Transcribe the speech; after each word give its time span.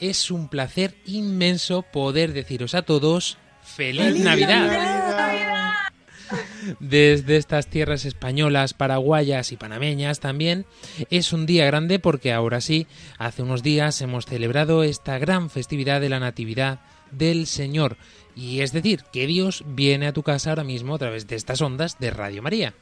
Es 0.00 0.30
un 0.30 0.48
placer 0.48 0.94
inmenso 1.06 1.82
poder 1.82 2.32
deciros 2.32 2.74
a 2.74 2.82
todos 2.82 3.38
feliz, 3.62 4.18
Navidad. 4.20 5.78
Desde 6.80 7.36
estas 7.36 7.68
tierras 7.68 8.04
españolas, 8.04 8.74
paraguayas 8.74 9.52
y 9.52 9.56
panameñas 9.56 10.20
también 10.20 10.66
es 11.10 11.32
un 11.32 11.46
día 11.46 11.64
grande 11.66 11.98
porque 11.98 12.32
ahora 12.32 12.60
sí, 12.60 12.86
hace 13.18 13.42
unos 13.42 13.62
días 13.62 14.00
hemos 14.02 14.26
celebrado 14.26 14.82
esta 14.82 15.18
gran 15.18 15.50
festividad 15.50 16.00
de 16.00 16.10
la 16.10 16.20
Natividad 16.20 16.80
del 17.10 17.46
Señor. 17.46 17.96
Y 18.36 18.60
es 18.60 18.72
decir, 18.72 19.04
que 19.12 19.26
Dios 19.26 19.64
viene 19.66 20.06
a 20.06 20.12
tu 20.12 20.22
casa 20.22 20.50
ahora 20.50 20.64
mismo 20.64 20.94
a 20.94 20.98
través 20.98 21.26
de 21.26 21.36
estas 21.36 21.60
ondas 21.60 21.98
de 21.98 22.10
Radio 22.10 22.42
María. 22.42 22.74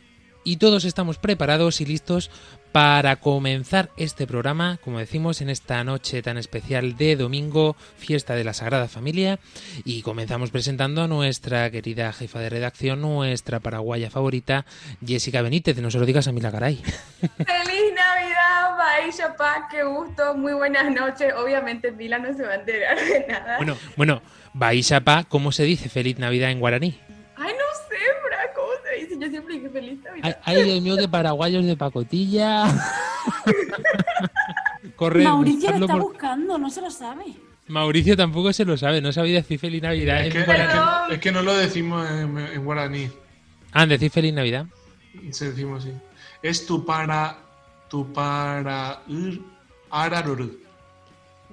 Y 0.44 0.58
todos 0.58 0.84
estamos 0.84 1.19
preparados 1.19 1.80
y 1.80 1.86
listos 1.86 2.30
para 2.76 3.16
comenzar 3.16 3.88
este 3.96 4.26
programa, 4.26 4.78
como 4.84 4.98
decimos, 4.98 5.40
en 5.40 5.48
esta 5.48 5.82
noche 5.82 6.20
tan 6.20 6.36
especial 6.36 6.98
de 6.98 7.16
domingo, 7.16 7.74
fiesta 7.96 8.34
de 8.34 8.44
la 8.44 8.52
Sagrada 8.52 8.86
Familia. 8.86 9.38
Y 9.86 10.02
comenzamos 10.02 10.50
presentando 10.50 11.00
a 11.00 11.08
nuestra 11.08 11.70
querida 11.70 12.12
jefa 12.12 12.38
de 12.38 12.50
redacción, 12.50 13.00
nuestra 13.00 13.60
paraguaya 13.60 14.10
favorita, 14.10 14.66
Jessica 15.02 15.41
Benítez. 15.41 15.78
No 15.78 15.91
se 15.91 15.98
lo 15.98 16.05
digas 16.05 16.28
a 16.28 16.33
Mila 16.33 16.50
Garay. 16.50 16.77
¡Feliz 17.20 17.94
Navidad, 17.94 18.77
Paz! 19.38 19.62
¡Qué 19.70 19.83
gusto! 19.83 20.34
Muy 20.34 20.52
buenas 20.52 20.92
noches. 20.92 21.33
Obviamente 21.34 21.92
Mila 21.92 22.18
no 22.18 22.34
se 22.34 22.42
va 22.42 22.52
a 22.52 22.56
enterar 22.56 22.98
de 22.98 23.24
nada. 23.27 23.56
Bueno, 23.56 23.78
bueno, 23.96 24.20
Baishapa, 24.52 25.24
¿cómo 25.24 25.50
se 25.50 25.62
dice 25.62 25.88
feliz 25.88 26.18
Navidad 26.18 26.50
en 26.50 26.61
guaraní? 26.61 27.00
Dice? 29.00 29.19
Yo 29.19 29.28
siempre 29.28 29.55
dije 29.55 29.70
feliz 29.70 29.98
Navidad. 30.02 30.39
Ay, 30.44 30.62
Dios 30.64 30.83
mío, 30.83 30.97
que 30.97 31.08
paraguayos 31.08 31.64
de 31.64 31.77
pacotilla. 31.77 32.64
Corre, 34.97 35.25
Mauricio 35.25 35.70
lo 35.70 35.77
está 35.86 35.92
por- 35.94 36.02
buscando, 36.02 36.58
no 36.58 36.70
se 36.70 36.80
lo 36.80 36.91
sabe. 36.91 37.24
Mauricio 37.69 38.17
tampoco 38.17 38.52
se 38.52 38.64
lo 38.64 38.77
sabe, 38.77 39.00
no 39.00 39.12
sabía 39.12 39.36
decir 39.36 39.58
feliz 39.58 39.83
Navidad 39.83 40.20
Es 40.20 40.27
en 40.34 40.44
que, 41.19 41.28
es 41.28 41.33
no 41.33 41.42
lo 41.42 41.56
decimos 41.56 42.08
en, 42.08 42.39
en 42.39 42.64
guaraní. 42.64 43.11
Ah, 43.72 43.86
decir 43.86 44.11
feliz 44.11 44.33
Navidad. 44.33 44.67
Se 45.30 45.50
decimos 45.50 45.84
así. 45.84 45.92
Es 46.42 46.67
tu 46.67 46.84
para. 46.84 47.39
Tu 47.89 48.12
para. 48.12 49.02
ir, 49.08 49.42
ararur. 49.91 50.50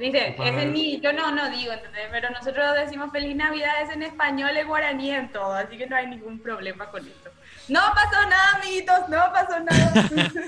Dice, 0.03 0.35
es 0.37 0.57
en 0.57 0.73
mi, 0.73 0.99
yo 0.99 1.13
no, 1.13 1.33
no 1.33 1.49
digo, 1.49 1.71
¿entendés? 1.71 2.09
Pero 2.11 2.29
nosotros 2.31 2.75
decimos 2.75 3.09
feliz 3.13 3.37
Navidad 3.37 3.71
es 3.83 3.89
en 3.89 4.03
español, 4.03 4.49
en 4.57 4.67
guaraní, 4.67 5.11
en 5.11 5.31
todo, 5.31 5.53
así 5.53 5.77
que 5.77 5.87
no 5.87 5.95
hay 5.95 6.07
ningún 6.07 6.39
problema 6.39 6.87
con 6.87 7.07
esto. 7.07 7.29
No 7.69 7.79
pasó 7.95 8.21
nada, 8.29 8.59
amiguitos, 8.61 9.07
no 9.07 9.17
pasó 9.31 9.59
nada. 9.61 10.09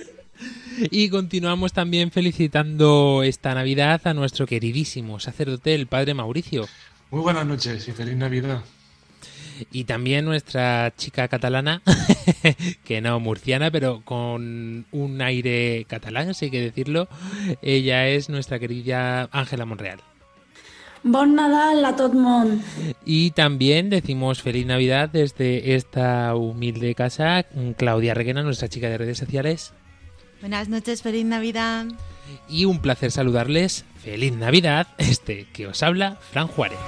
Y 0.91 1.07
continuamos 1.07 1.71
también 1.71 2.11
felicitando 2.11 3.23
esta 3.23 3.53
Navidad 3.53 4.01
a 4.03 4.13
nuestro 4.13 4.45
queridísimo 4.45 5.21
sacerdote, 5.21 5.73
el 5.73 5.87
padre 5.87 6.13
Mauricio. 6.13 6.67
Muy 7.09 7.21
buenas 7.21 7.45
noches 7.45 7.87
y 7.87 7.93
feliz 7.93 8.17
Navidad. 8.17 8.61
Y 9.71 9.85
también 9.85 10.25
nuestra 10.25 10.93
chica 10.95 11.27
catalana, 11.27 11.81
que 12.83 13.01
no 13.01 13.19
murciana, 13.19 13.71
pero 13.71 14.01
con 14.03 14.85
un 14.91 15.21
aire 15.21 15.85
catalán, 15.88 16.33
si 16.33 16.45
hay 16.45 16.51
que 16.51 16.61
decirlo. 16.61 17.07
Ella 17.61 18.07
es 18.07 18.29
nuestra 18.29 18.59
querida 18.59 19.29
Ángela 19.31 19.65
Monreal. 19.65 19.99
Bon 21.07 21.35
Nadal 21.35 21.85
a 21.85 21.91
món. 22.07 22.63
Y 23.05 23.29
también 23.31 23.91
decimos 23.91 24.41
feliz 24.41 24.65
Navidad 24.65 25.07
desde 25.07 25.75
esta 25.75 26.33
humilde 26.33 26.95
casa, 26.95 27.45
Claudia 27.77 28.15
Reguena, 28.15 28.41
nuestra 28.41 28.69
chica 28.69 28.89
de 28.89 28.97
redes 28.97 29.19
sociales. 29.19 29.71
Buenas 30.41 30.67
noches, 30.67 31.03
feliz 31.03 31.23
Navidad. 31.23 31.85
Y 32.49 32.65
un 32.65 32.79
placer 32.79 33.11
saludarles. 33.11 33.85
Feliz 34.03 34.33
Navidad, 34.33 34.88
este 34.97 35.45
que 35.53 35.67
os 35.67 35.83
habla, 35.83 36.17
Fran 36.31 36.47
Juárez. 36.47 36.79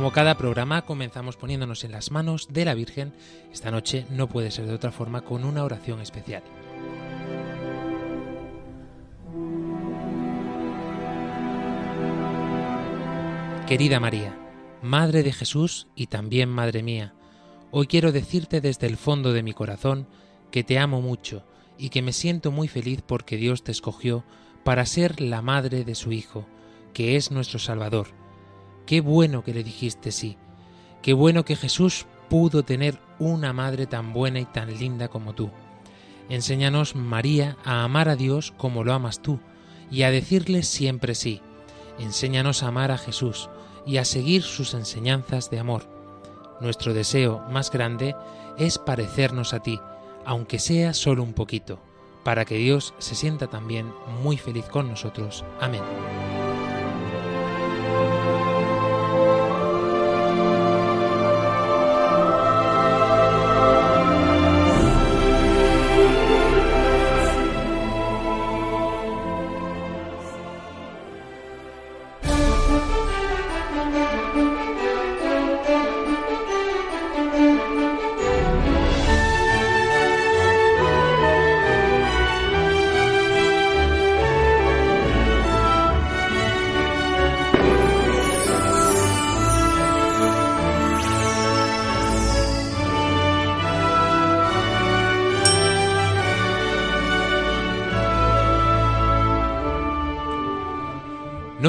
Como 0.00 0.12
cada 0.12 0.38
programa, 0.38 0.86
comenzamos 0.86 1.36
poniéndonos 1.36 1.84
en 1.84 1.92
las 1.92 2.10
manos 2.10 2.48
de 2.50 2.64
la 2.64 2.72
Virgen. 2.72 3.12
Esta 3.52 3.70
noche 3.70 4.06
no 4.08 4.30
puede 4.30 4.50
ser 4.50 4.64
de 4.64 4.72
otra 4.72 4.92
forma 4.92 5.20
con 5.20 5.44
una 5.44 5.62
oración 5.62 6.00
especial. 6.00 6.42
Querida 13.68 14.00
María, 14.00 14.34
Madre 14.80 15.22
de 15.22 15.34
Jesús 15.34 15.86
y 15.94 16.06
también 16.06 16.48
Madre 16.48 16.82
mía, 16.82 17.12
hoy 17.70 17.86
quiero 17.86 18.10
decirte 18.10 18.62
desde 18.62 18.86
el 18.86 18.96
fondo 18.96 19.34
de 19.34 19.42
mi 19.42 19.52
corazón 19.52 20.06
que 20.50 20.64
te 20.64 20.78
amo 20.78 21.02
mucho 21.02 21.44
y 21.76 21.90
que 21.90 22.00
me 22.00 22.14
siento 22.14 22.50
muy 22.50 22.68
feliz 22.68 23.02
porque 23.06 23.36
Dios 23.36 23.64
te 23.64 23.72
escogió 23.72 24.24
para 24.64 24.86
ser 24.86 25.20
la 25.20 25.42
madre 25.42 25.84
de 25.84 25.94
su 25.94 26.10
Hijo, 26.10 26.46
que 26.94 27.16
es 27.16 27.30
nuestro 27.30 27.58
Salvador. 27.58 28.19
Qué 28.90 29.00
bueno 29.00 29.44
que 29.44 29.54
le 29.54 29.62
dijiste 29.62 30.10
sí. 30.10 30.36
Qué 31.00 31.12
bueno 31.12 31.44
que 31.44 31.54
Jesús 31.54 32.06
pudo 32.28 32.64
tener 32.64 32.98
una 33.20 33.52
madre 33.52 33.86
tan 33.86 34.12
buena 34.12 34.40
y 34.40 34.46
tan 34.46 34.76
linda 34.76 35.06
como 35.06 35.32
tú. 35.32 35.48
Enséñanos, 36.28 36.96
María, 36.96 37.56
a 37.64 37.84
amar 37.84 38.08
a 38.08 38.16
Dios 38.16 38.52
como 38.56 38.82
lo 38.82 38.92
amas 38.92 39.22
tú 39.22 39.38
y 39.92 40.02
a 40.02 40.10
decirle 40.10 40.64
siempre 40.64 41.14
sí. 41.14 41.40
Enséñanos 42.00 42.64
a 42.64 42.66
amar 42.66 42.90
a 42.90 42.98
Jesús 42.98 43.48
y 43.86 43.98
a 43.98 44.04
seguir 44.04 44.42
sus 44.42 44.74
enseñanzas 44.74 45.50
de 45.50 45.60
amor. 45.60 45.88
Nuestro 46.60 46.92
deseo 46.92 47.44
más 47.48 47.70
grande 47.70 48.16
es 48.58 48.78
parecernos 48.78 49.54
a 49.54 49.60
ti, 49.60 49.78
aunque 50.24 50.58
sea 50.58 50.94
solo 50.94 51.22
un 51.22 51.32
poquito, 51.32 51.78
para 52.24 52.44
que 52.44 52.56
Dios 52.56 52.92
se 52.98 53.14
sienta 53.14 53.46
también 53.46 53.92
muy 54.20 54.36
feliz 54.36 54.64
con 54.64 54.88
nosotros. 54.88 55.44
Amén. 55.60 55.82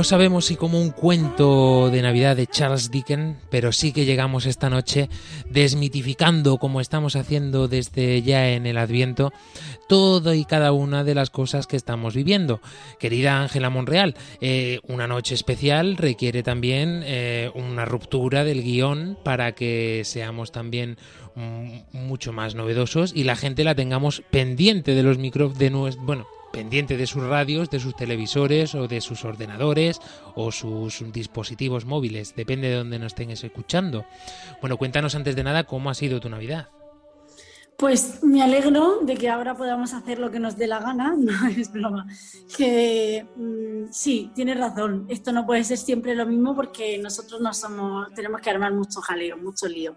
No 0.01 0.05
sabemos 0.05 0.45
si 0.45 0.55
como 0.55 0.81
un 0.81 0.89
cuento 0.89 1.91
de 1.91 2.01
Navidad 2.01 2.35
de 2.35 2.47
Charles 2.47 2.89
Dickens, 2.89 3.37
pero 3.51 3.71
sí 3.71 3.93
que 3.93 4.03
llegamos 4.03 4.47
esta 4.47 4.67
noche 4.67 5.09
desmitificando, 5.47 6.57
como 6.57 6.81
estamos 6.81 7.15
haciendo 7.15 7.67
desde 7.67 8.23
ya 8.23 8.49
en 8.49 8.65
el 8.65 8.79
Adviento, 8.79 9.31
todo 9.87 10.33
y 10.33 10.43
cada 10.43 10.71
una 10.71 11.03
de 11.03 11.13
las 11.13 11.29
cosas 11.29 11.67
que 11.67 11.77
estamos 11.77 12.15
viviendo. 12.15 12.61
Querida 12.97 13.43
Ángela 13.43 13.69
Monreal, 13.69 14.15
eh, 14.41 14.79
una 14.87 15.05
noche 15.05 15.35
especial 15.35 15.97
requiere 15.97 16.41
también 16.41 17.03
eh, 17.05 17.51
una 17.53 17.85
ruptura 17.85 18.43
del 18.43 18.63
guion 18.63 19.19
para 19.23 19.51
que 19.51 20.01
seamos 20.03 20.51
también 20.51 20.97
mm, 21.35 21.77
mucho 21.93 22.33
más 22.33 22.55
novedosos 22.55 23.13
y 23.15 23.23
la 23.23 23.35
gente 23.35 23.63
la 23.63 23.75
tengamos 23.75 24.23
pendiente 24.31 24.95
de 24.95 25.03
los 25.03 25.19
micrófonos, 25.19 25.59
de 25.59 25.69
bueno, 25.99 26.25
pendiente 26.51 26.97
de 26.97 27.07
sus 27.07 27.23
radios, 27.23 27.69
de 27.69 27.79
sus 27.79 27.95
televisores 27.95 28.75
o 28.75 28.87
de 28.87 29.01
sus 29.01 29.25
ordenadores 29.25 29.99
o 30.35 30.51
sus 30.51 31.03
dispositivos 31.11 31.85
móviles, 31.85 32.35
depende 32.35 32.69
de 32.69 32.75
donde 32.75 32.99
nos 32.99 33.13
estén 33.13 33.31
escuchando. 33.31 34.05
Bueno, 34.59 34.77
cuéntanos 34.77 35.15
antes 35.15 35.35
de 35.35 35.43
nada 35.43 35.63
cómo 35.63 35.89
ha 35.89 35.93
sido 35.93 36.19
tu 36.19 36.29
Navidad. 36.29 36.69
Pues 37.81 38.21
me 38.23 38.43
alegro 38.43 38.99
de 39.01 39.15
que 39.15 39.27
ahora 39.27 39.57
podamos 39.57 39.91
hacer 39.95 40.19
lo 40.19 40.29
que 40.29 40.39
nos 40.39 40.55
dé 40.55 40.67
la 40.67 40.79
gana, 40.79 41.15
no 41.17 41.47
es 41.47 41.71
broma. 41.71 42.05
Que 42.55 43.25
mm, 43.35 43.91
sí, 43.91 44.31
tienes 44.35 44.59
razón, 44.59 45.07
esto 45.09 45.31
no 45.31 45.47
puede 45.47 45.63
ser 45.63 45.79
siempre 45.79 46.13
lo 46.13 46.27
mismo 46.27 46.55
porque 46.55 46.99
nosotros 46.99 47.41
no 47.41 47.55
somos, 47.55 48.13
tenemos 48.13 48.39
que 48.39 48.51
armar 48.51 48.71
mucho 48.71 49.01
jaleo, 49.01 49.35
mucho 49.37 49.67
lío. 49.67 49.95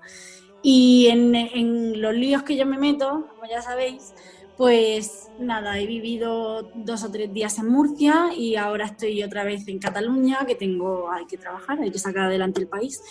Y 0.63 1.09
en, 1.09 1.35
en 1.35 2.01
los 2.01 2.15
líos 2.15 2.43
que 2.43 2.57
yo 2.57 2.65
me 2.65 2.79
meto, 2.79 3.29
como 3.29 3.47
ya 3.51 3.61
sabéis, 3.61 4.15
pues 4.57 5.31
nada, 5.39 5.79
he 5.79 5.87
vivido 5.87 6.71
dos 6.75 7.03
o 7.03 7.11
tres 7.11 7.33
días 7.33 7.59
en 7.59 7.69
Murcia 7.69 8.31
y 8.37 8.57
ahora 8.57 8.87
estoy 8.87 9.23
otra 9.23 9.43
vez 9.45 9.67
en 9.67 9.79
Cataluña, 9.79 10.45
que 10.47 10.55
tengo, 10.55 11.11
hay 11.11 11.27
que 11.27 11.37
trabajar, 11.37 11.81
hay 11.81 11.91
que 11.91 11.99
sacar 11.99 12.25
adelante 12.25 12.61
el 12.61 12.69
país. 12.69 13.03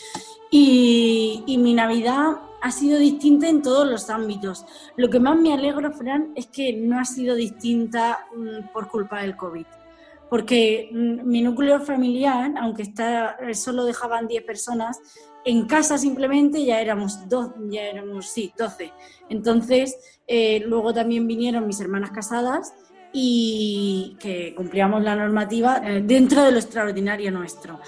Y, 0.50 1.44
mi 1.58 1.74
Navidad 1.74 2.38
ha 2.62 2.72
sido 2.72 3.00
distinta 3.00 3.50
en 3.50 3.62
todos 3.62 3.88
los 3.88 4.10
ámbitos. 4.10 4.66
Lo 4.96 5.10
que 5.10 5.20
más 5.20 5.38
me 5.38 5.54
alegro, 5.54 5.92
Fran, 5.92 6.32
es 6.36 6.48
que 6.48 6.74
no 6.74 7.00
ha 7.00 7.06
sido 7.06 7.36
distinta 7.36 8.28
mm, 8.36 8.72
por 8.72 8.88
culpa 8.88 9.22
del 9.22 9.36
COVID. 9.36 9.66
Porque 10.30 10.90
mm, 10.92 11.28
mi 11.28 11.42
núcleo 11.42 11.82
familiar, 11.82 12.54
aunque 12.60 12.84
está, 12.84 13.38
eh, 13.42 13.54
solo 13.54 13.84
dejaban 13.84 14.28
10 14.28 14.44
personas, 14.44 15.02
en 15.46 15.66
casa 15.66 15.98
simplemente 15.98 16.64
ya 16.64 16.80
éramos 16.80 17.28
dos, 17.28 17.52
ya 17.70 17.82
éramos, 17.82 18.28
sí, 18.28 18.54
12. 18.58 18.94
Entonces, 19.30 20.13
eh, 20.28 20.64
luego 20.66 20.94
también 20.94 21.28
vinieron 21.28 21.68
mis 21.68 21.80
hermanas 21.80 22.12
casadas 22.12 22.74
y 23.12 24.18
que 24.20 24.56
cumplíamos 24.56 25.04
la 25.04 25.16
normativa 25.16 25.82
eh, 25.84 26.02
dentro 26.04 26.44
de 26.44 26.52
lo 26.52 26.58
extraordinario 26.58 27.32
nuestro. 27.32 27.80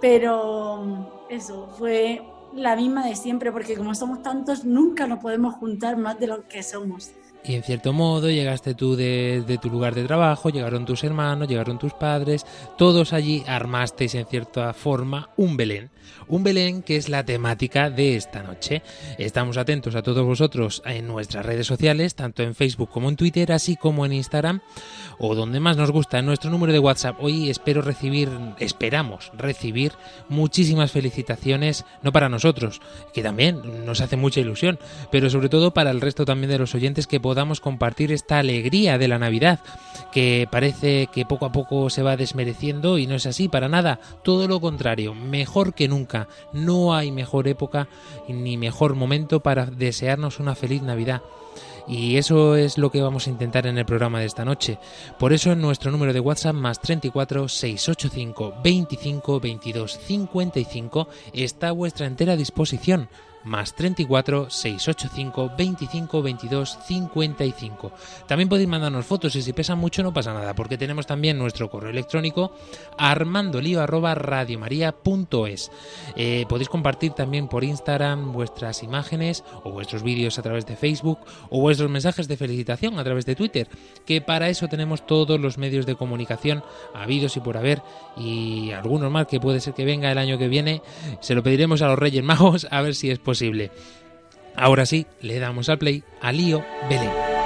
Pero 0.00 1.26
eso 1.28 1.68
fue 1.76 2.22
la 2.54 2.76
misma 2.76 3.06
de 3.06 3.16
siempre, 3.16 3.52
porque 3.52 3.76
como 3.76 3.94
somos 3.94 4.22
tantos, 4.22 4.64
nunca 4.64 5.06
nos 5.06 5.18
podemos 5.18 5.54
juntar 5.54 5.96
más 5.96 6.18
de 6.18 6.26
lo 6.28 6.48
que 6.48 6.62
somos. 6.62 7.10
Y 7.42 7.54
en 7.54 7.62
cierto 7.62 7.92
modo 7.92 8.30
llegaste 8.30 8.74
tú 8.74 8.96
de, 8.96 9.42
de, 9.46 9.58
tu 9.58 9.70
lugar 9.70 9.94
de 9.94 10.04
trabajo, 10.04 10.50
llegaron 10.50 10.84
tus 10.84 11.04
hermanos, 11.04 11.48
llegaron 11.48 11.78
tus 11.78 11.94
padres, 11.94 12.44
todos 12.76 13.12
allí 13.14 13.42
armasteis 13.46 14.14
en 14.14 14.26
cierta 14.26 14.74
forma 14.74 15.30
un 15.36 15.56
Belén. 15.56 15.90
Un 16.28 16.42
Belén 16.42 16.82
que 16.82 16.96
es 16.96 17.08
la 17.08 17.24
temática 17.24 17.90
de 17.90 18.16
esta 18.16 18.42
noche. 18.42 18.82
Estamos 19.18 19.56
atentos 19.56 19.94
a 19.94 20.02
todos 20.02 20.24
vosotros 20.24 20.82
en 20.84 21.06
nuestras 21.06 21.44
redes 21.44 21.66
sociales, 21.66 22.14
tanto 22.14 22.42
en 22.42 22.54
Facebook 22.54 22.90
como 22.90 23.08
en 23.08 23.16
Twitter, 23.16 23.52
así 23.52 23.76
como 23.76 24.06
en 24.06 24.12
Instagram, 24.12 24.60
o 25.18 25.34
donde 25.34 25.60
más 25.60 25.76
nos 25.76 25.90
gusta, 25.90 26.18
en 26.18 26.26
nuestro 26.26 26.50
número 26.50 26.72
de 26.72 26.78
WhatsApp. 26.78 27.16
Hoy 27.20 27.50
espero 27.50 27.82
recibir, 27.82 28.28
esperamos 28.58 29.30
recibir 29.36 29.92
muchísimas 30.28 30.92
felicitaciones, 30.92 31.84
no 32.02 32.12
para 32.12 32.28
nosotros, 32.28 32.80
que 33.12 33.22
también 33.22 33.84
nos 33.84 34.00
hace 34.00 34.16
mucha 34.16 34.40
ilusión, 34.40 34.78
pero 35.10 35.30
sobre 35.30 35.48
todo 35.48 35.72
para 35.72 35.90
el 35.90 36.00
resto 36.00 36.24
también 36.24 36.50
de 36.50 36.58
los 36.58 36.74
oyentes 36.74 37.06
que 37.06 37.20
podamos 37.20 37.60
compartir 37.60 38.12
esta 38.12 38.38
alegría 38.38 38.98
de 38.98 39.08
la 39.08 39.18
Navidad, 39.18 39.60
que 40.12 40.48
parece 40.50 41.08
que 41.12 41.26
poco 41.26 41.46
a 41.46 41.52
poco 41.52 41.90
se 41.90 42.02
va 42.02 42.16
desmereciendo 42.16 42.98
y 42.98 43.06
no 43.06 43.14
es 43.14 43.26
así 43.26 43.48
para 43.48 43.68
nada, 43.68 44.00
todo 44.24 44.48
lo 44.48 44.60
contrario, 44.60 45.14
mejor 45.14 45.74
que 45.74 45.88
nunca, 45.90 46.28
no 46.52 46.94
hay 46.94 47.10
mejor 47.12 47.48
época 47.48 47.88
ni 48.28 48.56
mejor 48.56 48.94
momento 48.94 49.40
para 49.40 49.66
desearnos 49.66 50.40
una 50.40 50.54
feliz 50.54 50.80
Navidad. 50.82 51.20
Y 51.86 52.16
eso 52.16 52.54
es 52.54 52.78
lo 52.78 52.90
que 52.90 53.02
vamos 53.02 53.26
a 53.26 53.30
intentar 53.30 53.66
en 53.66 53.76
el 53.76 53.84
programa 53.84 54.20
de 54.20 54.26
esta 54.26 54.44
noche. 54.44 54.78
Por 55.18 55.32
eso 55.32 55.52
en 55.52 55.60
nuestro 55.60 55.90
número 55.90 56.12
de 56.12 56.20
WhatsApp 56.20 56.54
más 56.54 56.80
34 56.80 57.48
685 57.48 58.54
25 58.62 59.40
22 59.40 59.98
55 59.98 61.08
está 61.32 61.68
a 61.68 61.72
vuestra 61.72 62.06
entera 62.06 62.36
disposición 62.36 63.08
más 63.44 63.74
34 63.74 64.50
685 64.50 65.52
25 65.56 66.22
22 66.22 66.78
55. 66.86 67.92
También 68.26 68.48
podéis 68.48 68.68
mandarnos 68.68 69.06
fotos 69.06 69.34
y 69.36 69.42
si 69.42 69.52
pesan 69.52 69.78
mucho 69.78 70.02
no 70.02 70.12
pasa 70.12 70.34
nada 70.34 70.54
porque 70.54 70.76
tenemos 70.76 71.06
también 71.06 71.38
nuestro 71.38 71.70
correo 71.70 71.90
electrónico 71.90 72.52
armandolio 72.98 73.80
arroba 73.80 74.14
radiomaria.es. 74.14 75.70
Eh, 76.16 76.44
podéis 76.48 76.68
compartir 76.68 77.12
también 77.12 77.48
por 77.48 77.64
Instagram 77.64 78.32
vuestras 78.32 78.82
imágenes 78.82 79.44
o 79.64 79.70
vuestros 79.70 80.02
vídeos 80.02 80.38
a 80.38 80.42
través 80.42 80.66
de 80.66 80.76
Facebook 80.76 81.18
o 81.48 81.60
vuestros 81.60 81.90
mensajes 81.90 82.28
de 82.28 82.36
felicitación 82.36 82.98
a 82.98 83.04
través 83.04 83.26
de 83.26 83.34
Twitter, 83.34 83.68
que 84.04 84.20
para 84.20 84.48
eso 84.48 84.68
tenemos 84.68 85.06
todos 85.06 85.40
los 85.40 85.58
medios 85.58 85.86
de 85.86 85.96
comunicación 85.96 86.62
habidos 86.94 87.36
y 87.36 87.40
por 87.40 87.56
haber 87.56 87.82
y 88.16 88.72
algunos 88.72 89.10
más 89.10 89.26
que 89.26 89.40
puede 89.40 89.60
ser 89.60 89.74
que 89.74 89.84
venga 89.84 90.12
el 90.12 90.18
año 90.18 90.38
que 90.38 90.48
viene. 90.48 90.82
Se 91.20 91.34
lo 91.34 91.42
pediremos 91.42 91.82
a 91.82 91.88
los 91.88 91.98
Reyes 91.98 92.22
Magos 92.22 92.66
a 92.70 92.82
ver 92.82 92.94
si 92.94 93.10
es 93.10 93.18
posible 93.18 93.29
Ahora 94.56 94.86
sí, 94.86 95.06
le 95.20 95.38
damos 95.38 95.68
al 95.68 95.78
play 95.78 96.02
a 96.20 96.32
Lío 96.32 96.64
Belén. 96.88 97.39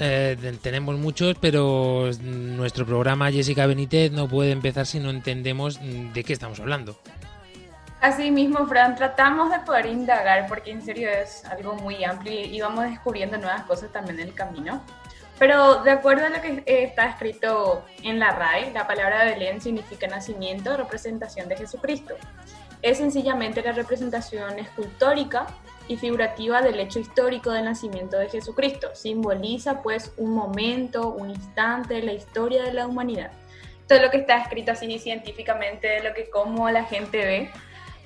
Eh, 0.00 0.36
tenemos 0.62 0.96
muchos, 0.96 1.36
pero 1.40 2.10
nuestro 2.22 2.86
programa 2.86 3.30
Jessica 3.30 3.66
Benítez 3.66 4.12
no 4.12 4.28
puede 4.28 4.52
empezar 4.52 4.86
si 4.86 4.98
no 5.00 5.10
entendemos 5.10 5.80
mm, 5.80 6.12
de 6.12 6.24
qué 6.24 6.32
estamos 6.32 6.60
hablando. 6.60 6.96
Así 8.00 8.30
mismo, 8.30 8.66
Fran, 8.66 8.94
tratamos 8.94 9.50
de 9.50 9.58
poder 9.60 9.86
indagar 9.86 10.46
porque 10.48 10.70
en 10.70 10.82
serio 10.82 11.08
es 11.10 11.44
algo 11.46 11.74
muy 11.74 12.04
amplio 12.04 12.32
y 12.32 12.60
vamos 12.60 12.84
descubriendo 12.84 13.38
nuevas 13.38 13.62
cosas 13.62 13.90
también 13.90 14.20
en 14.20 14.28
el 14.28 14.34
camino. 14.34 14.82
Pero 15.38 15.82
de 15.82 15.90
acuerdo 15.90 16.26
a 16.26 16.28
lo 16.30 16.40
que 16.40 16.62
está 16.66 17.06
escrito 17.10 17.84
en 18.02 18.18
la 18.18 18.30
RAE, 18.30 18.72
la 18.72 18.86
palabra 18.86 19.24
Belén 19.24 19.60
significa 19.60 20.06
nacimiento, 20.06 20.76
representación 20.76 21.48
de 21.48 21.56
Jesucristo. 21.56 22.14
Es 22.80 22.98
sencillamente 22.98 23.62
la 23.62 23.72
representación 23.72 24.58
escultórica 24.58 25.46
y 25.88 25.96
figurativa 25.96 26.62
del 26.62 26.80
hecho 26.80 26.98
histórico 26.98 27.50
del 27.50 27.64
nacimiento 27.64 28.18
de 28.18 28.28
Jesucristo. 28.28 28.88
Simboliza 28.94 29.82
pues 29.82 30.12
un 30.16 30.32
momento, 30.32 31.08
un 31.08 31.30
instante 31.30 31.94
de 31.94 32.02
la 32.02 32.12
historia 32.12 32.62
de 32.64 32.72
la 32.72 32.86
humanidad. 32.86 33.30
Todo 33.88 34.00
lo 34.00 34.10
que 34.10 34.18
está 34.18 34.38
escrito 34.38 34.72
así 34.72 34.98
científicamente, 34.98 35.86
de 35.86 36.02
lo 36.02 36.14
que 36.14 36.28
cómo 36.28 36.68
la 36.70 36.84
gente 36.84 37.18
ve 37.18 37.50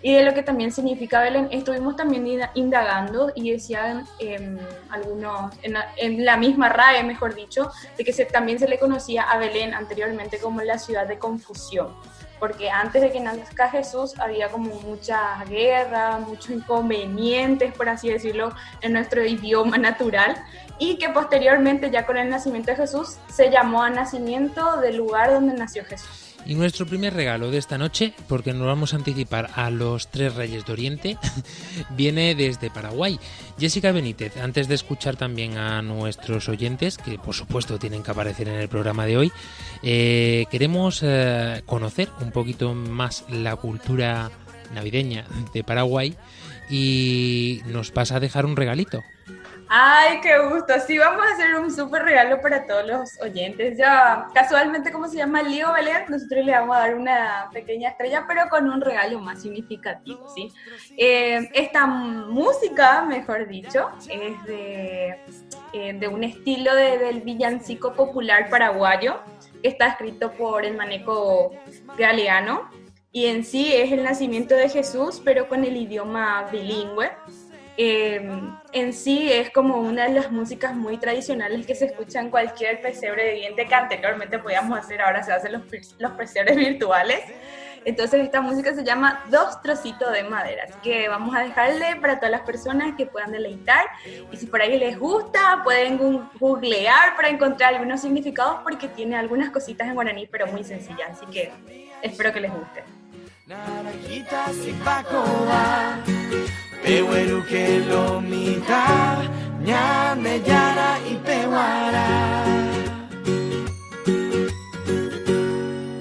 y 0.03 0.15
de 0.15 0.25
lo 0.25 0.35
que 0.35 0.43
también 0.43 0.73
significa 0.73 1.21
Belén. 1.21 1.49
Estuvimos 1.51 1.97
también 1.97 2.27
indagando 2.55 3.33
y 3.35 3.51
decían 3.51 4.07
eh, 4.19 4.59
algunos, 4.91 5.53
en 5.63 6.25
la, 6.25 6.37
misma 6.37 6.69
RAE, 6.69 7.03
mejor 7.05 7.35
dicho, 7.35 7.71
de 7.97 8.05
que 8.05 8.13
también 8.27 8.59
se 8.59 8.69
le 8.69 8.79
conocía 8.79 9.23
a 9.23 9.39
Belén 9.39 9.75
anteriormente 9.75 10.39
como 10.39 10.61
la 10.63 10.79
ciudad 10.79 11.07
de 11.07 11.19
confusión. 11.19 11.95
Porque 12.41 12.71
antes 12.71 13.03
de 13.03 13.13
que 13.13 13.21
nazca 13.21 13.69
Jesús 13.69 14.19
había 14.19 14.49
como 14.49 14.75
mucha 14.81 15.45
guerra, 15.45 16.19
muchos 16.19 16.51
inconvenientes, 16.51 17.73
por 17.75 17.89
así 17.89 18.09
decirlo, 18.09 18.53
en 18.81 18.95
nuestro 18.95 19.25
idioma 19.25 19.79
natural, 19.79 20.37
y 20.79 20.97
que 20.97 21.11
posteriormente, 21.11 21.91
ya 21.91 22.07
con 22.07 22.17
el 22.17 22.31
nacimiento 22.31 22.71
de 22.71 22.79
Jesús, 22.79 23.19
se 23.29 23.51
llamó 23.51 23.83
a 23.83 23.91
nacimiento 23.91 24.81
del 24.81 24.97
lugar 24.97 25.31
donde 25.31 25.55
nació 25.55 25.85
Jesús. 25.85 26.30
Y 26.47 26.55
nuestro 26.55 26.87
primer 26.87 27.15
regalo 27.15 27.51
de 27.51 27.59
esta 27.59 27.79
noche, 27.79 28.15
porque 28.29 28.53
nos 28.53 28.67
vamos 28.67 28.93
a 28.93 28.97
anticipar 28.97 29.51
a 29.55 29.71
los 29.71 30.09
tres 30.09 30.35
reyes 30.35 30.65
de 30.65 30.73
Oriente, 30.73 31.19
viene 31.91 32.35
desde 32.35 32.71
Paraguay. 32.71 33.19
Jessica 33.59 33.93
Benítez, 33.93 34.37
antes 34.37 34.67
de 34.67 34.75
escuchar 34.75 35.17
también 35.17 35.59
a 35.59 35.83
nuestros 35.83 36.49
oyentes, 36.49 36.99
que 36.99 37.19
por 37.19 37.35
supuesto 37.35 37.79
tienen 37.79 38.03
que 38.03 38.11
aparecer 38.11 38.49
en 38.49 38.57
el 38.57 38.69
programa 38.69 39.07
de 39.07 39.17
hoy, 39.17 39.33
eh, 39.83 40.47
queremos 40.51 41.01
eh, 41.03 41.63
conocer 41.67 42.09
un 42.21 42.33
poquito 42.33 42.75
más 42.75 43.25
la 43.29 43.57
cultura 43.57 44.31
navideña 44.75 45.27
de 45.53 45.65
Paraguay 45.65 46.17
y 46.71 47.61
nos 47.67 47.91
pasa 47.91 48.17
a 48.17 48.21
dejar 48.21 48.47
un 48.47 48.57
regalito. 48.57 49.03
Ay, 49.73 50.21
qué 50.21 50.37
gusto. 50.49 50.75
Sí, 50.85 50.99
vamos 50.99 51.25
a 51.25 51.33
hacer 51.33 51.55
un 51.55 51.71
súper 51.73 52.03
regalo 52.03 52.41
para 52.41 52.67
todos 52.67 52.85
los 52.89 53.21
oyentes. 53.21 53.79
Ya, 53.79 54.27
casualmente, 54.35 54.91
como 54.91 55.07
se 55.07 55.19
llama 55.19 55.43
Lío 55.43 55.73
Belén, 55.73 56.07
nosotros 56.09 56.45
le 56.45 56.51
vamos 56.51 56.77
a 56.77 56.81
dar 56.81 56.97
una 56.97 57.49
pequeña 57.53 57.91
estrella, 57.91 58.25
pero 58.27 58.49
con 58.49 58.69
un 58.69 58.81
regalo 58.81 59.21
más 59.21 59.43
significativo, 59.43 60.29
¿sí? 60.35 60.49
Eh, 60.97 61.49
esta 61.55 61.87
música, 61.87 63.03
mejor 63.03 63.47
dicho, 63.47 63.91
es 64.11 64.45
de, 64.45 65.17
eh, 65.73 65.93
de 65.93 66.09
un 66.09 66.25
estilo 66.25 66.75
de- 66.75 66.99
del 66.99 67.21
villancico 67.21 67.93
popular 67.95 68.51
paraguayo, 68.51 69.21
está 69.63 69.87
escrito 69.87 70.33
por 70.33 70.65
el 70.65 70.77
maneco 70.77 71.53
galeano, 71.97 72.69
y 73.13 73.27
en 73.27 73.45
sí 73.45 73.73
es 73.73 73.93
el 73.93 74.03
nacimiento 74.03 74.57
de 74.57 74.69
Jesús, 74.69 75.21
pero 75.25 75.49
con 75.49 75.65
el 75.65 75.77
idioma 75.77 76.49
bilingüe. 76.51 77.13
Eh, 77.77 78.21
en 78.73 78.93
sí 78.93 79.33
es 79.33 79.51
como 79.51 79.77
una 79.77 80.05
de 80.05 80.15
las 80.15 80.31
músicas 80.31 80.75
muy 80.75 80.99
tradicionales 80.99 81.67
que 81.67 81.75
se 81.75 81.87
escucha 81.87 82.21
en 82.21 82.31
cualquier 82.31 82.81
pesebre 82.81 83.33
viviente 83.35 83.67
que 83.67 83.75
anteriormente 83.75 84.39
podíamos 84.39 84.79
hacer, 84.79 85.01
ahora 85.01 85.23
se 85.23 85.33
hacen 85.33 85.53
los, 85.53 85.63
los 85.99 86.13
pesebres 86.13 86.57
virtuales. 86.57 87.21
Entonces 87.85 88.23
esta 88.23 88.41
música 88.41 88.75
se 88.75 88.85
llama 88.85 89.25
Dos 89.31 89.63
trocitos 89.63 90.13
de 90.13 90.23
madera, 90.25 90.65
así 90.65 90.75
que 90.83 91.09
vamos 91.09 91.35
a 91.35 91.41
dejarle 91.41 91.97
para 91.97 92.17
todas 92.17 92.31
las 92.31 92.43
personas 92.43 92.95
que 92.97 93.07
puedan 93.07 93.33
deleitar 93.33 93.85
y 94.31 94.37
si 94.37 94.47
por 94.47 94.61
ahí 94.61 94.79
les 94.79 94.99
gusta 94.99 95.63
pueden 95.65 95.99
googlear 96.39 97.17
para 97.17 97.29
encontrar 97.29 97.75
algunos 97.75 98.03
significados 98.03 98.59
porque 98.63 98.89
tiene 98.89 99.17
algunas 99.17 99.51
cositas 99.51 99.89
en 99.89 99.95
guaraní 99.95 100.27
pero 100.27 100.47
muy 100.47 100.63
sencillas, 100.63 101.11
así 101.13 101.27
que 101.27 101.53
espero 102.03 102.33
que 102.33 102.41
les 102.41 102.53
guste. 102.53 102.85
Naranjitas 106.83 106.87
y 106.87 106.87
pacoa, 106.87 106.87
pehueruque 106.87 107.85
lomita, 107.89 109.19
ñande 109.63 110.43
yara 110.47 110.99
y 111.11 111.15
pehuara. 111.17 112.45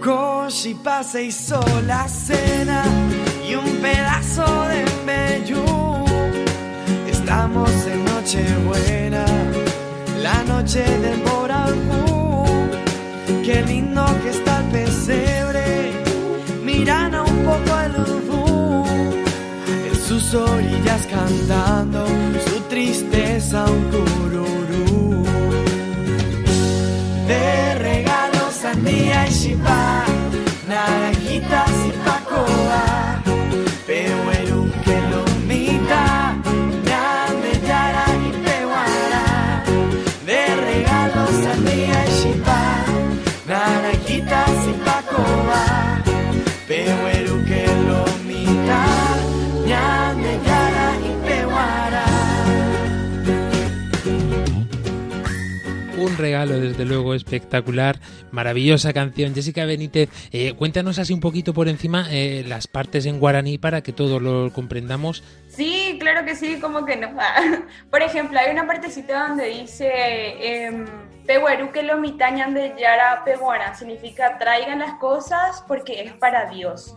Coshi 0.03 0.73
pase 0.75 1.23
hizo 1.25 1.59
la 1.85 2.07
cena 2.07 2.83
y 3.47 3.55
un 3.55 3.81
pedazo 3.81 4.45
de 4.67 4.81
embellú. 4.81 5.65
Estamos 7.07 7.69
en 7.85 8.05
Nochebuena, 8.05 9.25
la 10.21 10.43
noche 10.43 10.83
del 10.83 11.19
Boragú. 11.21 12.45
Qué 13.43 13.61
lindo 13.63 14.05
que 14.23 14.29
está 14.29 14.59
el 14.59 14.65
pesebre, 14.65 15.91
miran 16.63 17.15
a 17.15 17.23
un 17.23 17.45
poco 17.45 17.79
el 17.79 17.95
orillas 20.33 21.07
cantando 21.07 22.05
su 22.45 22.59
tristeza 22.69 23.65
un 23.65 23.83
cururú. 23.91 25.25
De 27.27 27.75
regalos 27.75 28.53
sandía 28.53 29.27
y 29.27 29.33
chipá, 29.33 30.03
naranjitas 30.67 31.71
y 31.87 31.91
pacoa, 32.05 33.21
pehueru 33.87 34.71
que 34.83 35.01
lomita, 35.11 36.35
ñande 36.87 37.51
yara 37.67 38.05
y 38.27 38.31
pehuara. 38.45 39.63
De 40.25 40.55
regalos 40.67 41.31
sandía 41.43 42.05
y 42.07 42.21
chipá, 42.21 42.85
naranjitas 43.47 44.49
y 44.67 44.73
Un 55.99 56.17
regalo, 56.17 56.59
desde 56.59 56.85
luego, 56.85 57.13
espectacular. 57.13 57.99
Maravillosa 58.31 58.93
canción. 58.93 59.35
Jessica 59.35 59.65
Benítez, 59.65 60.09
eh, 60.31 60.53
cuéntanos 60.53 60.97
así 60.97 61.13
un 61.13 61.19
poquito 61.19 61.53
por 61.53 61.67
encima 61.67 62.07
eh, 62.09 62.43
las 62.47 62.67
partes 62.67 63.05
en 63.05 63.19
guaraní 63.19 63.57
para 63.57 63.81
que 63.81 63.91
todos 63.91 64.21
lo 64.21 64.51
comprendamos. 64.53 65.23
Sí, 65.49 65.97
claro 65.99 66.25
que 66.25 66.35
sí, 66.35 66.59
como 66.61 66.85
que 66.85 66.95
no. 66.95 67.09
Por 67.91 68.01
ejemplo, 68.01 68.39
hay 68.39 68.51
una 68.51 68.65
partecita 68.65 69.27
donde 69.27 69.47
dice 69.47 69.89
em, 70.39 70.85
Pehueru 71.25 71.71
que 71.71 71.83
lo 71.83 71.97
mitañan 71.97 72.53
de 72.53 72.73
Yara 72.79 73.23
Pehuara, 73.25 73.75
significa 73.75 74.37
traigan 74.37 74.79
las 74.79 74.93
cosas 74.95 75.63
porque 75.67 76.01
es 76.03 76.13
para 76.13 76.49
Dios. 76.49 76.95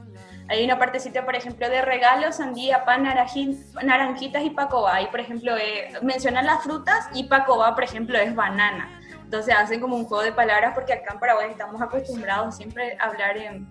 Hay 0.52 0.62
una 0.64 0.78
partecita, 0.78 1.24
por 1.24 1.34
ejemplo, 1.34 1.68
de 1.70 1.80
regalos, 1.80 2.36
sandía, 2.36 2.84
pan, 2.84 3.04
naranji- 3.06 3.58
naranjitas 3.82 4.42
y 4.44 4.50
pacoba. 4.50 5.00
Y, 5.00 5.06
por 5.06 5.20
ejemplo, 5.20 5.56
eh, 5.56 5.92
mencionan 6.02 6.44
las 6.44 6.62
frutas 6.62 7.08
y 7.14 7.24
pacoba, 7.24 7.74
por 7.74 7.84
ejemplo, 7.84 8.18
es 8.18 8.34
banana. 8.34 9.00
Entonces 9.24 9.54
hacen 9.56 9.80
como 9.80 9.96
un 9.96 10.04
juego 10.04 10.22
de 10.22 10.32
palabras 10.32 10.72
porque 10.74 10.92
acá 10.92 11.14
en 11.14 11.18
Paraguay 11.20 11.50
estamos 11.50 11.80
acostumbrados 11.80 12.54
siempre 12.54 12.98
a 13.00 13.04
hablar 13.06 13.38
en, 13.38 13.66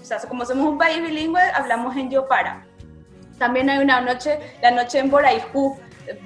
o 0.00 0.04
sea, 0.04 0.18
como 0.28 0.44
somos 0.44 0.64
un 0.68 0.78
país 0.78 1.02
bilingüe, 1.02 1.42
hablamos 1.52 1.96
en 1.96 2.08
yo 2.10 2.28
para. 2.28 2.64
También 3.38 3.68
hay 3.68 3.78
una 3.78 4.00
noche, 4.00 4.38
la 4.62 4.70
noche 4.70 5.00
en 5.00 5.10
Boraijú, 5.10 5.76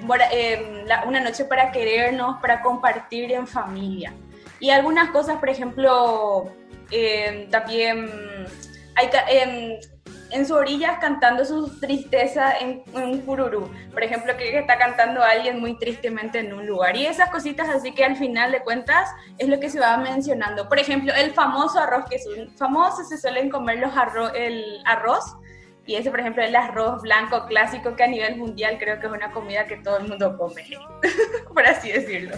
Bora- 0.03 0.29
eh, 0.31 0.85
una 1.07 1.19
noche 1.19 1.45
para 1.45 1.71
querernos, 1.71 2.39
para 2.41 2.61
compartir 2.61 3.31
en 3.31 3.47
familia. 3.47 4.13
Y 4.59 4.69
algunas 4.69 5.09
cosas, 5.09 5.37
por 5.37 5.49
ejemplo, 5.49 6.51
eh, 6.91 7.47
también 7.49 8.07
hay 8.97 9.09
em, 9.29 9.79
en 10.31 10.45
sus 10.45 10.57
orillas 10.57 10.97
cantando 10.99 11.45
su 11.45 11.79
tristeza 11.79 12.57
en, 12.57 12.83
en 12.93 13.03
un 13.03 13.21
cururú. 13.21 13.69
Por 13.91 14.03
ejemplo, 14.03 14.35
que 14.37 14.57
está 14.57 14.77
cantando 14.77 15.21
a 15.21 15.29
alguien 15.29 15.59
muy 15.59 15.77
tristemente 15.77 16.39
en 16.39 16.53
un 16.53 16.65
lugar. 16.65 16.95
Y 16.97 17.05
esas 17.05 17.29
cositas 17.29 17.69
así 17.69 17.93
que 17.93 18.03
al 18.03 18.15
final 18.15 18.51
de 18.51 18.61
cuentas 18.61 19.09
es 19.37 19.47
lo 19.47 19.59
que 19.59 19.69
se 19.69 19.79
va 19.79 19.97
mencionando. 19.97 20.67
Por 20.67 20.79
ejemplo, 20.79 21.13
el 21.13 21.31
famoso 21.31 21.79
arroz 21.79 22.05
que 22.09 22.19
son 22.19 22.49
famosos, 22.57 23.07
se 23.07 23.17
suelen 23.17 23.49
comer 23.49 23.79
los 23.79 23.95
arroz, 23.95 24.31
el 24.35 24.81
arroz. 24.85 25.23
Y 25.85 25.95
ese, 25.95 26.11
por 26.11 26.19
ejemplo, 26.19 26.43
el 26.43 26.53
arroz 26.53 27.01
blanco 27.01 27.45
clásico 27.45 27.95
que 27.95 28.03
a 28.03 28.07
nivel 28.07 28.35
mundial 28.35 28.77
creo 28.77 28.99
que 28.99 29.07
es 29.07 29.13
una 29.13 29.31
comida 29.31 29.65
que 29.67 29.77
todo 29.77 29.99
el 29.99 30.09
mundo 30.09 30.37
come, 30.37 30.65
por 31.53 31.65
así 31.65 31.89
decirlo. 31.89 32.35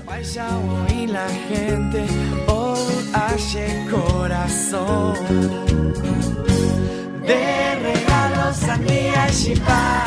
Y 0.94 1.08
la 1.08 1.28
gente 1.28 2.06
hoy 2.46 3.10
hace 3.12 3.88
corazón 3.90 5.16
de 7.30 7.76
regalos 7.76 8.56
sandía 8.56 9.30
y 9.30 9.34
chipá, 9.34 10.04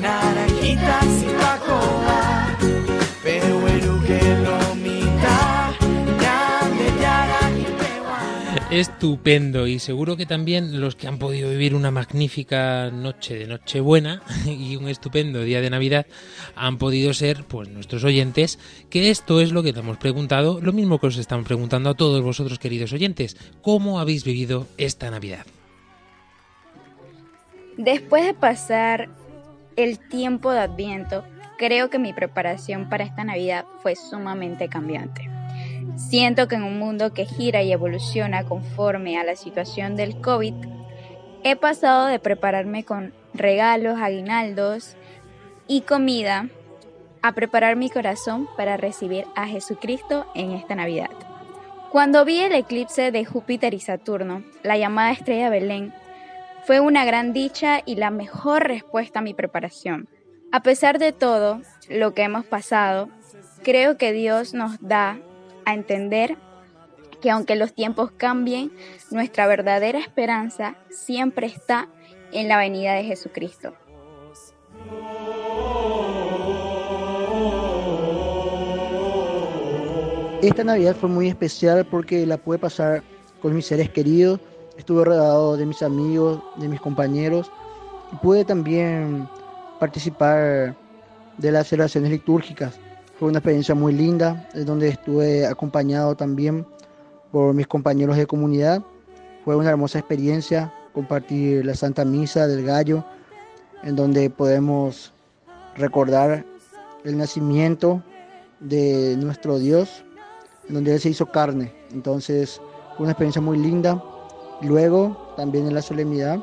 naranjitas 0.00 1.22
y 1.22 1.26
que 4.06 4.14
pehuara. 7.80 8.68
Estupendo 8.70 9.66
y 9.66 9.80
seguro 9.80 10.16
que 10.16 10.24
también 10.24 10.80
los 10.80 10.94
que 10.94 11.08
han 11.08 11.18
podido 11.18 11.50
vivir 11.50 11.74
una 11.74 11.90
magnífica 11.90 12.92
noche 12.92 13.34
de 13.34 13.48
Nochebuena 13.48 14.22
y 14.46 14.76
un 14.76 14.88
estupendo 14.88 15.42
día 15.42 15.60
de 15.60 15.70
Navidad 15.70 16.06
han 16.54 16.78
podido 16.78 17.12
ser 17.12 17.42
pues 17.44 17.70
nuestros 17.70 18.04
oyentes, 18.04 18.60
que 18.88 19.10
esto 19.10 19.40
es 19.40 19.50
lo 19.50 19.64
que 19.64 19.72
te 19.72 19.80
hemos 19.80 19.98
preguntado, 19.98 20.60
lo 20.60 20.72
mismo 20.72 21.00
que 21.00 21.08
os 21.08 21.18
están 21.18 21.42
preguntando 21.42 21.90
a 21.90 21.94
todos 21.94 22.22
vosotros 22.22 22.60
queridos 22.60 22.92
oyentes, 22.92 23.36
¿cómo 23.62 23.98
habéis 23.98 24.22
vivido 24.22 24.68
esta 24.78 25.10
Navidad? 25.10 25.44
Después 27.82 28.24
de 28.24 28.32
pasar 28.32 29.08
el 29.74 29.98
tiempo 29.98 30.52
de 30.52 30.60
Adviento, 30.60 31.24
creo 31.58 31.90
que 31.90 31.98
mi 31.98 32.12
preparación 32.12 32.88
para 32.88 33.02
esta 33.02 33.24
Navidad 33.24 33.64
fue 33.82 33.96
sumamente 33.96 34.68
cambiante. 34.68 35.28
Siento 35.96 36.46
que 36.46 36.54
en 36.54 36.62
un 36.62 36.78
mundo 36.78 37.12
que 37.12 37.24
gira 37.24 37.60
y 37.62 37.72
evoluciona 37.72 38.44
conforme 38.44 39.18
a 39.18 39.24
la 39.24 39.34
situación 39.34 39.96
del 39.96 40.20
COVID, 40.20 40.54
he 41.42 41.56
pasado 41.56 42.06
de 42.06 42.20
prepararme 42.20 42.84
con 42.84 43.12
regalos, 43.34 43.98
aguinaldos 44.00 44.94
y 45.66 45.80
comida 45.80 46.50
a 47.20 47.32
preparar 47.32 47.74
mi 47.74 47.90
corazón 47.90 48.46
para 48.56 48.76
recibir 48.76 49.24
a 49.34 49.48
Jesucristo 49.48 50.24
en 50.36 50.52
esta 50.52 50.76
Navidad. 50.76 51.10
Cuando 51.90 52.24
vi 52.24 52.42
el 52.42 52.52
eclipse 52.52 53.10
de 53.10 53.24
Júpiter 53.24 53.74
y 53.74 53.80
Saturno, 53.80 54.44
la 54.62 54.76
llamada 54.76 55.10
estrella 55.10 55.50
Belén, 55.50 55.92
fue 56.64 56.80
una 56.80 57.04
gran 57.04 57.32
dicha 57.32 57.82
y 57.84 57.96
la 57.96 58.10
mejor 58.10 58.68
respuesta 58.68 59.18
a 59.18 59.22
mi 59.22 59.34
preparación. 59.34 60.08
A 60.52 60.62
pesar 60.62 60.98
de 60.98 61.12
todo 61.12 61.60
lo 61.88 62.14
que 62.14 62.22
hemos 62.22 62.44
pasado, 62.44 63.08
creo 63.62 63.96
que 63.96 64.12
Dios 64.12 64.54
nos 64.54 64.80
da 64.80 65.18
a 65.64 65.74
entender 65.74 66.36
que 67.20 67.30
aunque 67.30 67.56
los 67.56 67.72
tiempos 67.72 68.10
cambien, 68.12 68.72
nuestra 69.10 69.46
verdadera 69.46 69.98
esperanza 69.98 70.76
siempre 70.90 71.46
está 71.46 71.88
en 72.32 72.48
la 72.48 72.58
venida 72.58 72.94
de 72.94 73.04
Jesucristo. 73.04 73.74
Esta 80.42 80.64
Navidad 80.64 80.96
fue 80.96 81.08
muy 81.08 81.28
especial 81.28 81.86
porque 81.86 82.26
la 82.26 82.36
pude 82.36 82.58
pasar 82.58 83.02
con 83.40 83.54
mis 83.54 83.66
seres 83.66 83.90
queridos, 83.90 84.40
estuve 84.76 85.04
rodeado 85.04 85.56
de 85.56 85.66
mis 85.66 85.82
amigos, 85.82 86.40
de 86.56 86.68
mis 86.68 86.80
compañeros 86.80 87.50
y 88.12 88.16
pude 88.16 88.44
también 88.44 89.28
participar 89.78 90.76
de 91.38 91.52
las 91.52 91.68
celebraciones 91.68 92.10
litúrgicas. 92.10 92.78
Fue 93.18 93.28
una 93.28 93.38
experiencia 93.38 93.74
muy 93.74 93.92
linda, 93.92 94.48
en 94.54 94.66
donde 94.66 94.88
estuve 94.88 95.46
acompañado 95.46 96.14
también 96.16 96.66
por 97.30 97.54
mis 97.54 97.66
compañeros 97.66 98.16
de 98.16 98.26
comunidad. 98.26 98.82
Fue 99.44 99.56
una 99.56 99.70
hermosa 99.70 99.98
experiencia 99.98 100.72
compartir 100.92 101.64
la 101.64 101.74
Santa 101.74 102.04
Misa 102.04 102.46
del 102.46 102.64
Gallo, 102.64 103.04
en 103.82 103.96
donde 103.96 104.28
podemos 104.30 105.12
recordar 105.76 106.44
el 107.04 107.16
nacimiento 107.16 108.02
de 108.60 109.16
nuestro 109.18 109.58
Dios, 109.58 110.04
en 110.68 110.74
donde 110.74 110.94
Él 110.94 111.00
se 111.00 111.10
hizo 111.10 111.26
carne. 111.26 111.72
Entonces 111.92 112.60
fue 112.96 113.04
una 113.04 113.12
experiencia 113.12 113.42
muy 113.42 113.58
linda. 113.58 114.02
Luego, 114.62 115.34
también 115.36 115.66
en 115.66 115.74
la 115.74 115.82
solemnidad, 115.82 116.38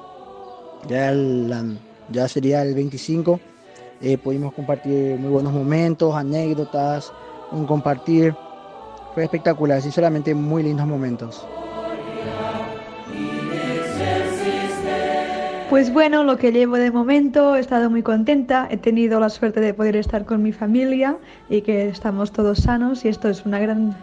ya, 0.87 1.13
ya 2.09 2.27
sería 2.27 2.61
el 2.63 2.73
25, 2.73 3.39
eh, 4.01 4.17
pudimos 4.17 4.53
compartir 4.53 5.17
muy 5.17 5.29
buenos 5.29 5.53
momentos, 5.53 6.15
anécdotas, 6.15 7.11
un 7.51 7.65
compartir. 7.65 8.35
Fue 9.13 9.23
espectacular, 9.23 9.81
sinceramente 9.81 10.33
muy 10.33 10.63
lindos 10.63 10.87
momentos. 10.87 11.45
Pues 15.69 15.93
bueno, 15.93 16.23
lo 16.23 16.37
que 16.37 16.51
llevo 16.51 16.77
de 16.77 16.89
momento, 16.89 17.55
he 17.55 17.59
estado 17.59 17.91
muy 17.91 18.01
contenta, 18.01 18.67
he 18.71 18.77
tenido 18.77 19.19
la 19.19 19.29
suerte 19.29 19.59
de 19.59 19.73
poder 19.73 19.95
estar 19.95 20.25
con 20.25 20.41
mi 20.41 20.51
familia 20.51 21.17
y 21.47 21.61
que 21.61 21.89
estamos 21.89 22.31
todos 22.31 22.59
sanos 22.59 23.05
y 23.05 23.07
esto 23.07 23.29
es 23.29 23.45
una 23.45 23.59
gran 23.59 23.95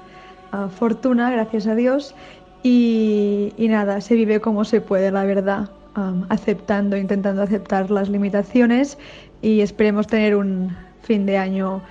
uh, 0.52 0.68
fortuna, 0.68 1.28
gracias 1.32 1.66
a 1.66 1.75
Dios. 1.75 2.14
Y, 2.62 3.52
y, 3.56 3.68
nada, 3.68 4.00
se 4.00 4.14
vive 4.14 4.40
como 4.40 4.64
se 4.64 4.80
puede, 4.80 5.10
la 5.12 5.25
verdad, 5.25 5.70
um, 5.96 6.25
aceptando, 6.28 6.96
intentando 6.96 7.42
aceptar 7.42 7.90
las 7.90 8.08
limitaciones 8.08 8.98
y 9.42 9.60
esperemos 9.60 10.06
tener 10.06 10.34
un 10.34 10.76
fin 11.02 11.26
de 11.26 11.38
año 11.38 11.82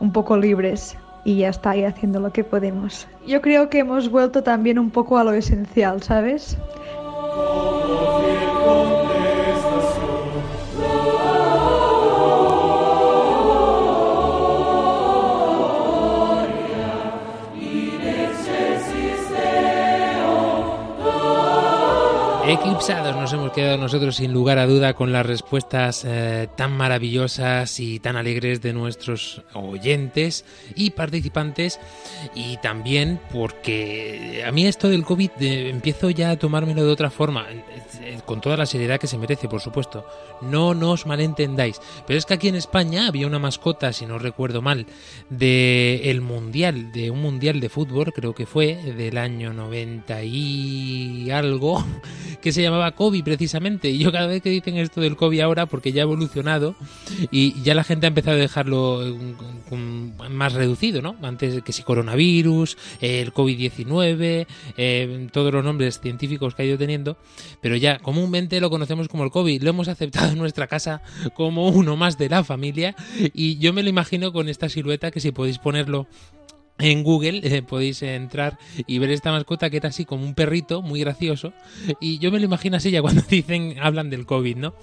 un 0.00 0.12
poco 0.12 0.36
libres 0.36 0.96
y 1.24 1.38
ya 1.38 1.50
está 1.50 1.70
ahí 1.70 1.84
haciendo 1.84 2.18
lo 2.20 2.32
que 2.32 2.42
podemos. 2.42 3.06
Yo 3.26 3.40
creo 3.40 3.70
que 3.70 3.78
hemos 3.80 4.10
vuelto 4.10 4.42
también 4.42 4.78
un 4.78 4.90
poco 4.90 5.18
a 5.18 5.24
lo 5.24 5.32
esencial, 5.32 6.02
¿sabes? 6.02 6.58
Eclipsados 22.44 23.14
nos 23.14 23.32
hemos 23.32 23.52
quedado 23.52 23.78
nosotros 23.78 24.16
sin 24.16 24.32
lugar 24.32 24.58
a 24.58 24.66
duda 24.66 24.94
con 24.94 25.12
las 25.12 25.24
respuestas 25.24 26.04
eh, 26.04 26.48
tan 26.56 26.76
maravillosas 26.76 27.78
y 27.78 28.00
tan 28.00 28.16
alegres 28.16 28.60
de 28.60 28.72
nuestros 28.72 29.42
oyentes 29.54 30.44
y 30.74 30.90
participantes 30.90 31.78
y 32.34 32.56
también 32.56 33.20
porque 33.32 34.42
a 34.44 34.50
mí 34.50 34.66
esto 34.66 34.88
del 34.88 35.04
COVID 35.04 35.30
eh, 35.38 35.70
empiezo 35.70 36.10
ya 36.10 36.30
a 36.30 36.36
tomármelo 36.36 36.84
de 36.84 36.90
otra 36.90 37.10
forma, 37.10 37.46
con 38.24 38.40
toda 38.40 38.56
la 38.56 38.66
seriedad 38.66 38.98
que 38.98 39.06
se 39.06 39.18
merece, 39.18 39.48
por 39.48 39.60
supuesto. 39.60 40.04
No 40.40 40.74
nos 40.74 41.06
malentendáis, 41.06 41.80
pero 42.08 42.18
es 42.18 42.26
que 42.26 42.34
aquí 42.34 42.48
en 42.48 42.56
España 42.56 43.06
había 43.06 43.28
una 43.28 43.38
mascota, 43.38 43.92
si 43.92 44.04
no 44.04 44.18
recuerdo 44.18 44.62
mal, 44.62 44.86
de 45.30 46.20
mundial, 46.20 46.90
de 46.90 47.10
un 47.10 47.22
mundial 47.22 47.60
de 47.60 47.68
fútbol, 47.68 48.12
creo 48.12 48.34
que 48.34 48.46
fue 48.46 48.74
del 48.74 49.16
año 49.16 49.52
90 49.52 50.24
y 50.24 51.30
algo 51.30 51.84
que 52.40 52.52
se 52.52 52.62
llamaba 52.62 52.92
COVID 52.92 53.22
precisamente. 53.24 53.90
Y 53.90 53.98
yo 53.98 54.12
cada 54.12 54.26
vez 54.26 54.42
que 54.42 54.50
dicen 54.50 54.76
esto 54.76 55.00
del 55.00 55.16
COVID 55.16 55.40
ahora, 55.40 55.66
porque 55.66 55.92
ya 55.92 56.02
ha 56.02 56.04
evolucionado 56.04 56.74
y 57.30 57.60
ya 57.62 57.74
la 57.74 57.84
gente 57.84 58.06
ha 58.06 58.08
empezado 58.08 58.36
a 58.36 58.40
dejarlo 58.40 59.00
más 60.30 60.52
reducido, 60.52 61.02
¿no? 61.02 61.16
Antes 61.22 61.62
que 61.62 61.72
si 61.72 61.82
coronavirus, 61.82 62.76
el 63.00 63.32
COVID-19, 63.32 64.46
eh, 64.76 65.28
todos 65.32 65.52
los 65.52 65.64
nombres 65.64 66.00
científicos 66.00 66.54
que 66.54 66.62
ha 66.62 66.64
ido 66.66 66.78
teniendo, 66.78 67.16
pero 67.60 67.76
ya 67.76 67.98
comúnmente 67.98 68.60
lo 68.60 68.70
conocemos 68.70 69.08
como 69.08 69.24
el 69.24 69.30
COVID. 69.30 69.62
Lo 69.62 69.70
hemos 69.70 69.88
aceptado 69.88 70.32
en 70.32 70.38
nuestra 70.38 70.66
casa 70.66 71.02
como 71.34 71.68
uno 71.68 71.96
más 71.96 72.18
de 72.18 72.28
la 72.28 72.44
familia 72.44 72.94
y 73.34 73.58
yo 73.58 73.72
me 73.72 73.82
lo 73.82 73.88
imagino 73.88 74.32
con 74.32 74.48
esta 74.48 74.68
silueta 74.68 75.10
que 75.10 75.20
si 75.20 75.32
podéis 75.32 75.58
ponerlo 75.58 76.06
en 76.78 77.02
Google 77.02 77.40
eh, 77.44 77.62
podéis 77.62 78.02
entrar 78.02 78.58
y 78.86 78.98
ver 78.98 79.10
esta 79.10 79.30
mascota 79.30 79.70
que 79.70 79.76
era 79.76 79.90
así 79.90 80.04
como 80.04 80.24
un 80.24 80.34
perrito 80.34 80.82
muy 80.82 81.00
gracioso 81.00 81.52
y 82.00 82.18
yo 82.18 82.32
me 82.32 82.38
lo 82.38 82.46
imagino 82.46 82.76
así 82.76 82.90
ya 82.90 83.02
cuando 83.02 83.22
dicen 83.28 83.76
hablan 83.80 84.10
del 84.10 84.26
COVID, 84.26 84.56
¿no? 84.56 84.74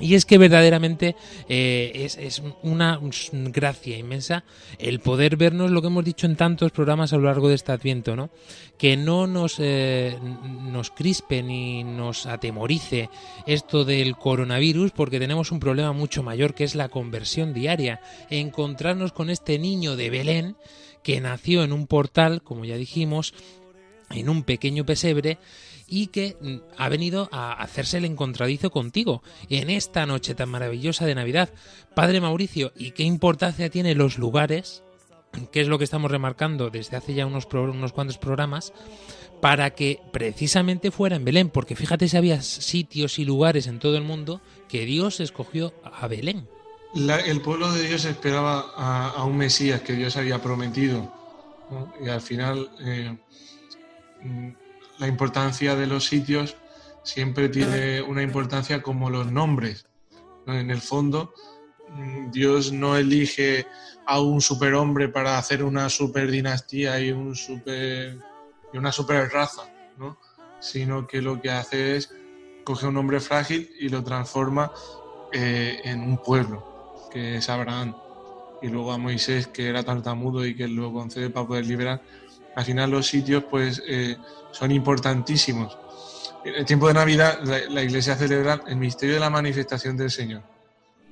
Y 0.00 0.14
es 0.14 0.24
que 0.24 0.38
verdaderamente 0.38 1.14
eh, 1.48 1.92
es, 1.94 2.16
es, 2.16 2.42
una 2.62 2.98
gracia 3.30 3.96
inmensa 3.96 4.44
el 4.78 5.00
poder 5.00 5.36
vernos 5.36 5.70
lo 5.70 5.80
que 5.80 5.86
hemos 5.86 6.04
dicho 6.04 6.26
en 6.26 6.36
tantos 6.36 6.72
programas 6.72 7.12
a 7.12 7.16
lo 7.16 7.24
largo 7.24 7.48
de 7.48 7.54
este 7.54 7.72
adviento, 7.72 8.16
¿no? 8.16 8.30
Que 8.76 8.96
no 8.96 9.26
nos, 9.26 9.56
eh, 9.58 10.18
nos 10.20 10.90
crispe 10.90 11.42
ni 11.42 11.84
nos 11.84 12.26
atemorice 12.26 13.08
esto 13.46 13.84
del 13.84 14.16
coronavirus 14.16 14.90
porque 14.90 15.20
tenemos 15.20 15.52
un 15.52 15.60
problema 15.60 15.92
mucho 15.92 16.22
mayor 16.22 16.54
que 16.54 16.64
es 16.64 16.74
la 16.74 16.88
conversión 16.88 17.54
diaria. 17.54 18.00
Encontrarnos 18.30 19.12
con 19.12 19.30
este 19.30 19.58
niño 19.58 19.96
de 19.96 20.10
Belén 20.10 20.56
que 21.04 21.20
nació 21.20 21.62
en 21.62 21.72
un 21.72 21.86
portal, 21.86 22.42
como 22.42 22.64
ya 22.64 22.76
dijimos, 22.76 23.34
en 24.10 24.28
un 24.28 24.42
pequeño 24.42 24.84
pesebre 24.84 25.38
y 25.86 26.08
que 26.08 26.36
mm, 26.40 26.56
ha 26.76 26.88
venido 26.88 27.28
a 27.30 27.52
hacerse 27.52 27.98
el 27.98 28.06
encontradizo 28.06 28.70
contigo 28.70 29.22
en 29.48 29.70
esta 29.70 30.06
noche 30.06 30.34
tan 30.34 30.48
maravillosa 30.48 31.06
de 31.06 31.14
Navidad. 31.14 31.50
Padre 31.94 32.20
Mauricio, 32.20 32.72
¿y 32.76 32.90
qué 32.92 33.04
importancia 33.04 33.70
tienen 33.70 33.98
los 33.98 34.18
lugares? 34.18 34.82
que 35.50 35.60
es 35.60 35.66
lo 35.66 35.78
que 35.78 35.84
estamos 35.84 36.12
remarcando 36.12 36.70
desde 36.70 36.96
hace 36.96 37.12
ya 37.12 37.26
unos, 37.26 37.48
unos 37.52 37.92
cuantos 37.92 38.18
programas, 38.18 38.72
para 39.40 39.70
que 39.70 40.00
precisamente 40.12 40.92
fuera 40.92 41.16
en 41.16 41.24
Belén, 41.24 41.50
porque 41.50 41.74
fíjate 41.76 42.08
si 42.08 42.16
había 42.16 42.40
sitios 42.40 43.18
y 43.18 43.24
lugares 43.24 43.66
en 43.66 43.80
todo 43.80 43.96
el 43.96 44.04
mundo 44.04 44.40
que 44.68 44.84
Dios 44.84 45.18
escogió 45.18 45.74
a 45.82 46.06
Belén. 46.06 46.48
La, 46.94 47.18
el 47.18 47.40
pueblo 47.40 47.72
de 47.72 47.88
Dios 47.88 48.04
esperaba 48.04 48.70
a, 48.76 49.24
un 49.24 49.36
Mesías 49.36 49.80
que 49.80 49.94
Dios 49.94 50.16
había 50.16 50.40
prometido. 50.40 51.12
Y 52.00 52.08
al 52.08 52.20
final 52.20 52.70
eh, 52.82 53.16
la 54.98 55.08
importancia 55.08 55.74
de 55.74 55.88
los 55.88 56.04
sitios 56.04 56.56
siempre 57.02 57.48
tiene 57.48 58.00
una 58.00 58.22
importancia 58.22 58.80
como 58.80 59.10
los 59.10 59.32
nombres. 59.32 59.86
¿no? 60.46 60.54
En 60.54 60.70
el 60.70 60.80
fondo, 60.80 61.34
Dios 62.30 62.70
no 62.70 62.96
elige 62.96 63.66
a 64.06 64.20
un 64.20 64.40
superhombre 64.40 65.08
para 65.08 65.36
hacer 65.36 65.64
una 65.64 65.88
super 65.88 66.30
dinastía 66.30 67.00
y, 67.00 67.10
un 67.10 67.34
super, 67.34 68.18
y 68.72 68.78
una 68.78 68.92
super 68.92 69.28
raza, 69.32 69.62
¿no? 69.98 70.16
sino 70.60 71.08
que 71.08 71.20
lo 71.20 71.42
que 71.42 71.50
hace 71.50 71.96
es 71.96 72.14
coge 72.62 72.86
un 72.86 72.96
hombre 72.98 73.18
frágil 73.18 73.68
y 73.80 73.88
lo 73.88 74.04
transforma 74.04 74.70
eh, 75.32 75.80
en 75.82 76.00
un 76.00 76.18
pueblo 76.18 76.73
que 77.14 77.36
es 77.36 77.48
Abraham, 77.48 77.94
y 78.60 78.68
luego 78.68 78.92
a 78.92 78.98
Moisés, 78.98 79.46
que 79.46 79.68
era 79.68 79.84
tartamudo 79.84 80.44
y 80.44 80.56
que 80.56 80.66
lo 80.68 80.92
concede 80.92 81.30
para 81.30 81.46
poder 81.46 81.64
liberar. 81.64 82.02
Al 82.56 82.64
final 82.64 82.90
los 82.90 83.06
sitios 83.06 83.44
pues 83.44 83.82
eh, 83.86 84.16
son 84.50 84.72
importantísimos. 84.72 85.78
En 86.44 86.56
el 86.56 86.64
tiempo 86.64 86.88
de 86.88 86.94
Navidad 86.94 87.40
la, 87.44 87.60
la, 87.70 87.82
iglesia 87.82 88.16
celebra 88.16 88.60
el 88.66 88.76
misterio 88.76 89.14
de 89.14 89.20
la 89.20 89.30
manifestación 89.30 89.96
del 89.96 90.10
Señor. 90.10 90.42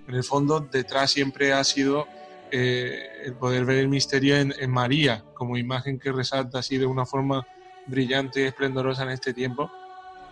En 0.09 0.17
el 0.17 0.25
fondo 0.25 0.61
detrás 0.61 1.11
siempre 1.13 1.53
ha 1.53 1.63
sido 1.63 2.07
eh, 2.51 3.23
el 3.25 3.35
poder 3.35 3.65
ver 3.65 3.79
el 3.79 3.89
misterio 3.89 4.37
en, 4.37 4.53
en, 4.59 4.71
María 4.71 5.25
como 5.33 5.57
imagen 5.57 5.99
que 5.99 6.13
resalta 6.13 6.59
así 6.59 6.77
de 6.77 6.85
una 6.85 7.07
forma 7.07 7.47
brillante 7.87 8.43
y 8.43 8.45
esplendorosa 8.45 9.05
en 9.05 9.11
este 9.11 9.33
tiempo. 9.33 9.71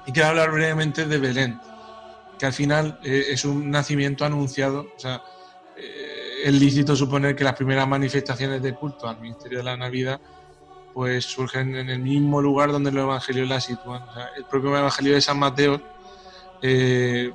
Y 0.07 0.13
quiero 0.13 0.29
hablar 0.29 0.51
brevemente 0.51 1.07
de 1.07 1.19
Belén, 1.19 1.61
que 2.39 2.47
al 2.47 2.53
final 2.53 2.99
eh, 3.05 3.27
es 3.29 3.45
un 3.45 3.71
nacimiento 3.71 4.25
anunciado. 4.25 4.87
O 4.97 4.99
sea, 4.99 5.23
es 6.45 6.53
lícito 6.53 6.97
suponer 6.97 7.37
que 7.37 7.45
las 7.45 7.55
primeras 7.55 7.87
manifestaciones 7.87 8.63
de 8.63 8.75
culto 8.75 9.09
al 9.09 9.21
misterio 9.21 9.59
de 9.59 9.65
la 9.65 9.77
Navidad 9.77 10.21
pues 10.93 11.25
surgen 11.25 11.77
en 11.77 11.89
el 11.89 12.01
mismo 12.01 12.43
lugar 12.43 12.73
donde 12.73 12.91
los 12.91 13.05
evangelios 13.05 13.49
la 13.49 13.61
sitúan. 13.61 14.03
El 14.37 14.45
propio 14.45 14.77
evangelio 14.77 15.15
de 15.15 15.21
San 15.21 15.39
Mateo 15.39 15.81
eh, 16.63 17.33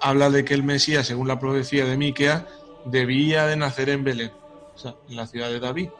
habla 0.00 0.30
de 0.30 0.44
que 0.44 0.54
el 0.54 0.62
Mesías, 0.62 1.06
según 1.06 1.28
la 1.28 1.38
profecía 1.38 1.84
de 1.84 1.96
Miqueas, 1.96 2.44
debía 2.84 3.46
de 3.46 3.56
nacer 3.56 3.90
en 3.90 4.04
Belén, 4.04 4.32
en 5.08 5.16
la 5.16 5.26
ciudad 5.26 5.50
de 5.50 5.60
David. 5.60 5.90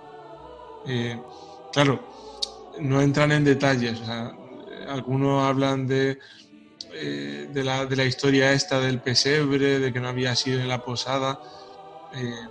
Eh, 0.87 1.21
claro, 1.73 2.01
no 2.81 3.01
entran 3.01 3.33
en 3.33 3.45
detalles. 3.45 4.01
Algunos 4.88 5.42
hablan 5.42 5.87
de, 5.87 6.19
eh, 6.95 7.49
de, 7.53 7.64
la, 7.64 7.87
de, 7.87 7.97
la, 7.97 8.05
historia 8.05 8.53
esta 8.53 8.81
del 8.81 9.01
pesebre, 9.01 9.79
de 9.79 9.92
que 9.92 10.01
no 10.01 10.09
había 10.09 10.35
sido 10.37 10.61
en 10.61 10.69
la 10.69 10.85
posada. 10.85 11.40
Eh, 12.16 12.48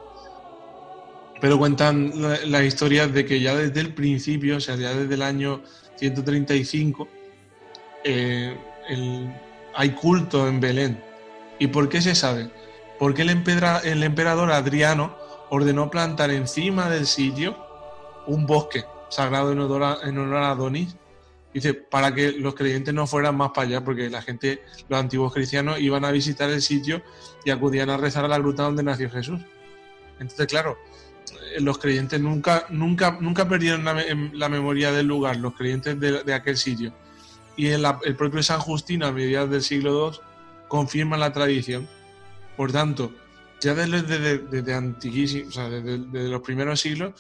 pero 1.42 1.58
cuentan 1.58 2.22
las 2.22 2.46
la 2.48 2.64
historias 2.64 3.14
de 3.14 3.26
que 3.26 3.40
ya 3.40 3.56
desde 3.56 3.82
el 3.82 3.94
principio, 3.94 4.58
o 4.58 4.60
sea, 4.60 4.76
ya 4.76 4.94
desde 4.94 5.14
el 5.14 5.22
año 5.22 5.62
135, 5.98 7.08
eh, 8.04 8.56
hay 9.76 9.90
culto 9.92 10.48
en 10.48 10.60
Belén. 10.60 11.04
¿Y 11.60 11.68
por 11.68 11.90
qué 11.90 12.02
se 12.02 12.16
sabe? 12.16 12.50
Porque 13.00 13.24
el 13.24 13.30
emperador 14.04 14.52
Adriano 14.52 15.16
ordenó 15.50 15.90
plantar 15.90 16.32
encima 16.32 16.90
del 16.90 17.06
sitio 17.06 17.58
un 18.28 18.46
bosque 18.46 18.86
sagrado 19.10 19.52
en 19.52 19.60
honor 19.60 19.84
a, 19.84 19.98
en 20.04 20.18
honor 20.18 20.44
a 20.44 20.52
Adonis. 20.52 20.96
Dice, 21.54 21.74
para 21.74 22.14
que 22.14 22.34
los 22.34 22.54
creyentes 22.54 22.94
no 22.94 23.08
fueran 23.08 23.38
más 23.38 23.52
para 23.52 23.68
allá, 23.68 23.84
porque 23.84 24.10
la 24.10 24.22
gente, 24.22 24.62
los 24.90 25.00
antiguos 25.00 25.34
cristianos, 25.34 25.80
iban 25.80 26.04
a 26.04 26.12
visitar 26.12 26.50
el 26.50 26.62
sitio 26.62 27.02
y 27.46 27.52
acudían 27.52 27.90
a 27.90 27.98
rezar 27.98 28.26
a 28.26 28.28
la 28.28 28.38
gruta 28.38 28.64
donde 28.64 28.84
nació 28.84 29.10
Jesús. 29.10 29.40
Entonces, 30.20 30.48
claro, 30.48 30.78
los 31.60 31.78
creyentes 31.78 32.20
nunca, 32.20 32.66
nunca, 32.70 33.18
nunca 33.20 33.48
perdieron 33.48 33.86
la, 33.86 34.04
la 34.34 34.50
memoria 34.50 34.92
del 34.92 35.08
lugar, 35.08 35.38
los 35.38 35.54
creyentes 35.56 36.00
de, 36.00 36.34
aquel 36.34 36.58
sitio. 36.58 36.94
Y 37.58 37.68
el, 37.68 37.86
el, 38.04 38.16
propio 38.16 38.44
San 38.44 38.60
Justino, 38.60 39.06
a 39.08 39.12
mediados 39.12 39.50
del 39.50 39.62
siglo 39.62 40.12
II, 40.12 40.20
confirma 40.68 41.18
la 41.18 41.32
tradición. 41.32 41.88
Por 42.58 42.72
tanto, 42.72 43.14
ya 43.62 43.74
desde, 43.74 44.02
desde, 44.02 44.38
desde 44.40 45.82
desde, 45.82 46.30
los 46.30 46.42
primeros 46.42 46.80
siglos, 46.80 47.14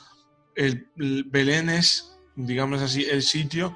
el, 0.56 0.88
Belén 0.96 1.70
es, 1.70 2.18
digamos 2.36 2.82
así, 2.82 3.06
el 3.06 3.22
sitio 3.22 3.76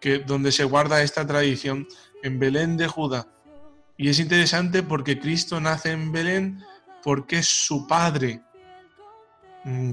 que, 0.00 0.18
donde 0.18 0.52
se 0.52 0.64
guarda 0.64 1.02
esta 1.02 1.26
tradición 1.26 1.86
en 2.22 2.38
Belén 2.38 2.76
de 2.76 2.88
Judá. 2.88 3.28
Y 3.96 4.08
es 4.08 4.18
interesante 4.18 4.82
porque 4.82 5.18
Cristo 5.18 5.60
nace 5.60 5.92
en 5.92 6.12
Belén 6.12 6.62
porque 7.06 7.38
es 7.38 7.46
su 7.46 7.86
padre 7.86 8.42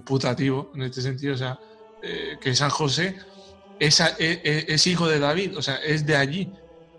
putativo, 0.03 0.71
en 0.73 0.81
este 0.81 0.99
sentido, 0.99 1.35
o 1.35 1.37
sea, 1.37 1.59
eh, 2.01 2.37
que 2.41 2.55
San 2.55 2.71
José 2.71 3.15
es, 3.79 3.99
es, 3.99 4.39
es, 4.43 4.87
hijo 4.87 5.07
de 5.07 5.19
David, 5.19 5.55
o 5.55 5.61
sea, 5.61 5.75
es 5.75 6.07
de 6.07 6.15
allí. 6.15 6.51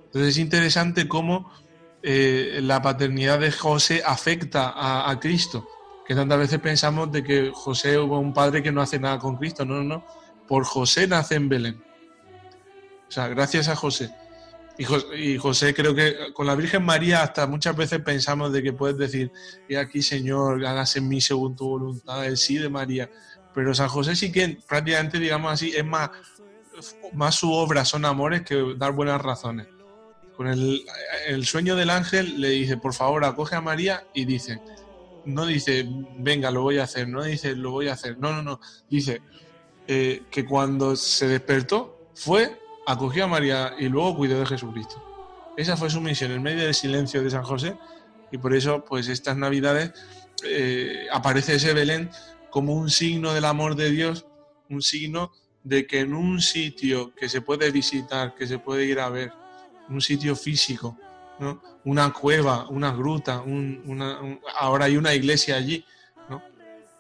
Entonces 0.05 0.29
es 0.29 0.39
interesante 0.39 1.09
cómo 1.09 1.51
eh, 2.01 2.61
la 2.63 2.81
paternidad 2.81 3.41
de 3.41 3.51
José 3.51 4.05
afecta 4.07 4.69
a, 4.69 5.11
a, 5.11 5.19
Cristo, 5.19 5.67
que 6.07 6.15
tantas 6.15 6.39
veces 6.39 6.61
pensamos 6.61 7.11
de 7.11 7.25
que 7.25 7.51
José 7.53 7.99
hubo 7.99 8.21
un 8.21 8.33
padre 8.33 8.63
que 8.63 8.71
no 8.71 8.83
hace 8.83 9.01
nada 9.01 9.19
con 9.19 9.37
Cristo, 9.37 9.65
no, 9.65 9.83
no, 9.83 9.83
no, 9.83 10.07
por 10.47 10.63
José 10.65 11.09
nace 11.09 11.35
en 11.35 11.49
Belén. 11.49 11.85
O 13.09 13.11
sea, 13.11 13.27
gracias 13.27 13.67
a 13.67 13.75
José. 13.75 14.15
Y 14.77 15.37
José, 15.39 15.73
creo 15.73 15.95
que 15.95 16.33
con 16.33 16.47
la 16.47 16.57
Virgen 16.57 16.85
María 16.85 17.23
hasta 17.23 17.47
muchas 17.47 17.77
veces 17.77 18.01
pensamos 18.01 18.53
de 18.53 18.63
que 18.63 18.73
puedes 18.73 18.99
decir, 18.99 19.31
y 19.69 19.77
aquí 19.77 20.03
Señor, 20.03 20.65
hágase 20.67 20.99
en 20.99 21.09
mí 21.09 21.21
según 21.21 21.55
tu 21.55 21.69
voluntad, 21.69 22.27
el 22.27 22.37
sí 22.37 22.59
de 22.59 22.69
María. 22.69 23.09
Pero 23.55 23.73
San 23.73 23.89
José 23.89 24.17
sí 24.17 24.33
que 24.33 24.59
prácticamente, 24.69 25.21
digamos 25.21 25.53
así, 25.53 25.73
es 25.77 25.85
más, 25.85 26.11
más 27.13 27.37
su 27.37 27.53
obra, 27.53 27.85
son 27.85 28.05
amores 28.05 28.43
que 28.43 28.75
dar 28.77 28.93
buenas 28.93 29.23
razones. 29.23 29.69
Con 30.37 30.49
el, 30.49 30.85
el 31.29 31.47
sueño 31.47 31.77
del 31.77 31.91
ángel 31.91 32.41
le 32.41 32.51
dice, 32.51 32.77
por 32.77 32.95
favor, 32.95 33.25
acoge 33.25 33.55
a 33.55 33.61
María 33.61 34.05
y 34.13 34.25
dice, 34.25 34.61
no 35.25 35.47
dice, 35.47 35.87
venga, 36.19 36.51
lo 36.51 36.63
voy 36.63 36.79
a 36.79 36.85
hacer, 36.85 37.09
no 37.09 37.23
dice, 37.23 37.55
lo 37.55 37.71
voy 37.71 37.87
a 37.87 37.93
hacer, 37.93 38.19
no, 38.19 38.33
no, 38.33 38.43
no, 38.43 38.61
dice 38.91 39.23
eh, 39.87 40.23
que 40.31 40.45
cuando 40.45 40.97
se 40.97 41.29
despertó 41.29 42.11
fue 42.15 42.59
acogió 42.87 43.25
a 43.25 43.29
María 43.29 43.75
y 43.79 43.89
luego 43.89 44.17
cuidó 44.17 44.39
de 44.41 44.47
Jesucristo. 44.47 45.03
Esa 45.57 45.77
fue 45.77 45.91
su 45.91 46.01
misión 46.01 46.33
en 46.33 46.43
medio 46.43 46.65
del 46.65 46.75
silencio 46.75 47.23
de 47.23 47.31
San 47.31 47.43
José 47.43 47.77
y 48.31 48.39
por 48.39 48.55
eso 48.55 48.85
pues 48.85 49.09
estas 49.09 49.37
navidades 49.37 49.93
eh, 50.45 51.07
aparece 51.13 51.55
ese 51.55 51.73
Belén 51.73 52.11
como 52.51 52.75
un 52.75 52.91
signo 52.91 53.33
del 53.33 53.45
amor 53.45 53.77
de 53.77 53.91
Dios, 53.91 54.27
un 54.69 54.83
signo 54.83 55.33
de 55.63 55.87
que 55.87 56.01
en 56.01 56.15
un 56.15 56.41
sitio 56.41 57.15
que 57.15 57.29
se 57.29 57.41
puede 57.41 57.71
visitar, 57.71 58.35
que 58.35 58.47
se 58.47 58.59
puede 58.59 58.85
ir 58.85 59.01
a 59.01 59.09
ver, 59.09 59.33
un 59.89 60.01
sitio 60.01 60.35
físico, 60.37 60.99
¿no? 61.39 61.63
una 61.85 62.13
cueva, 62.13 62.69
una 62.69 62.93
gruta, 62.93 63.41
un, 63.41 63.83
una, 63.87 64.21
un, 64.21 64.41
ahora 64.59 64.87
hay 64.87 64.97
una 64.97 65.15
iglesia 65.15 65.57
allí, 65.57 65.85
¿no? 66.29 66.43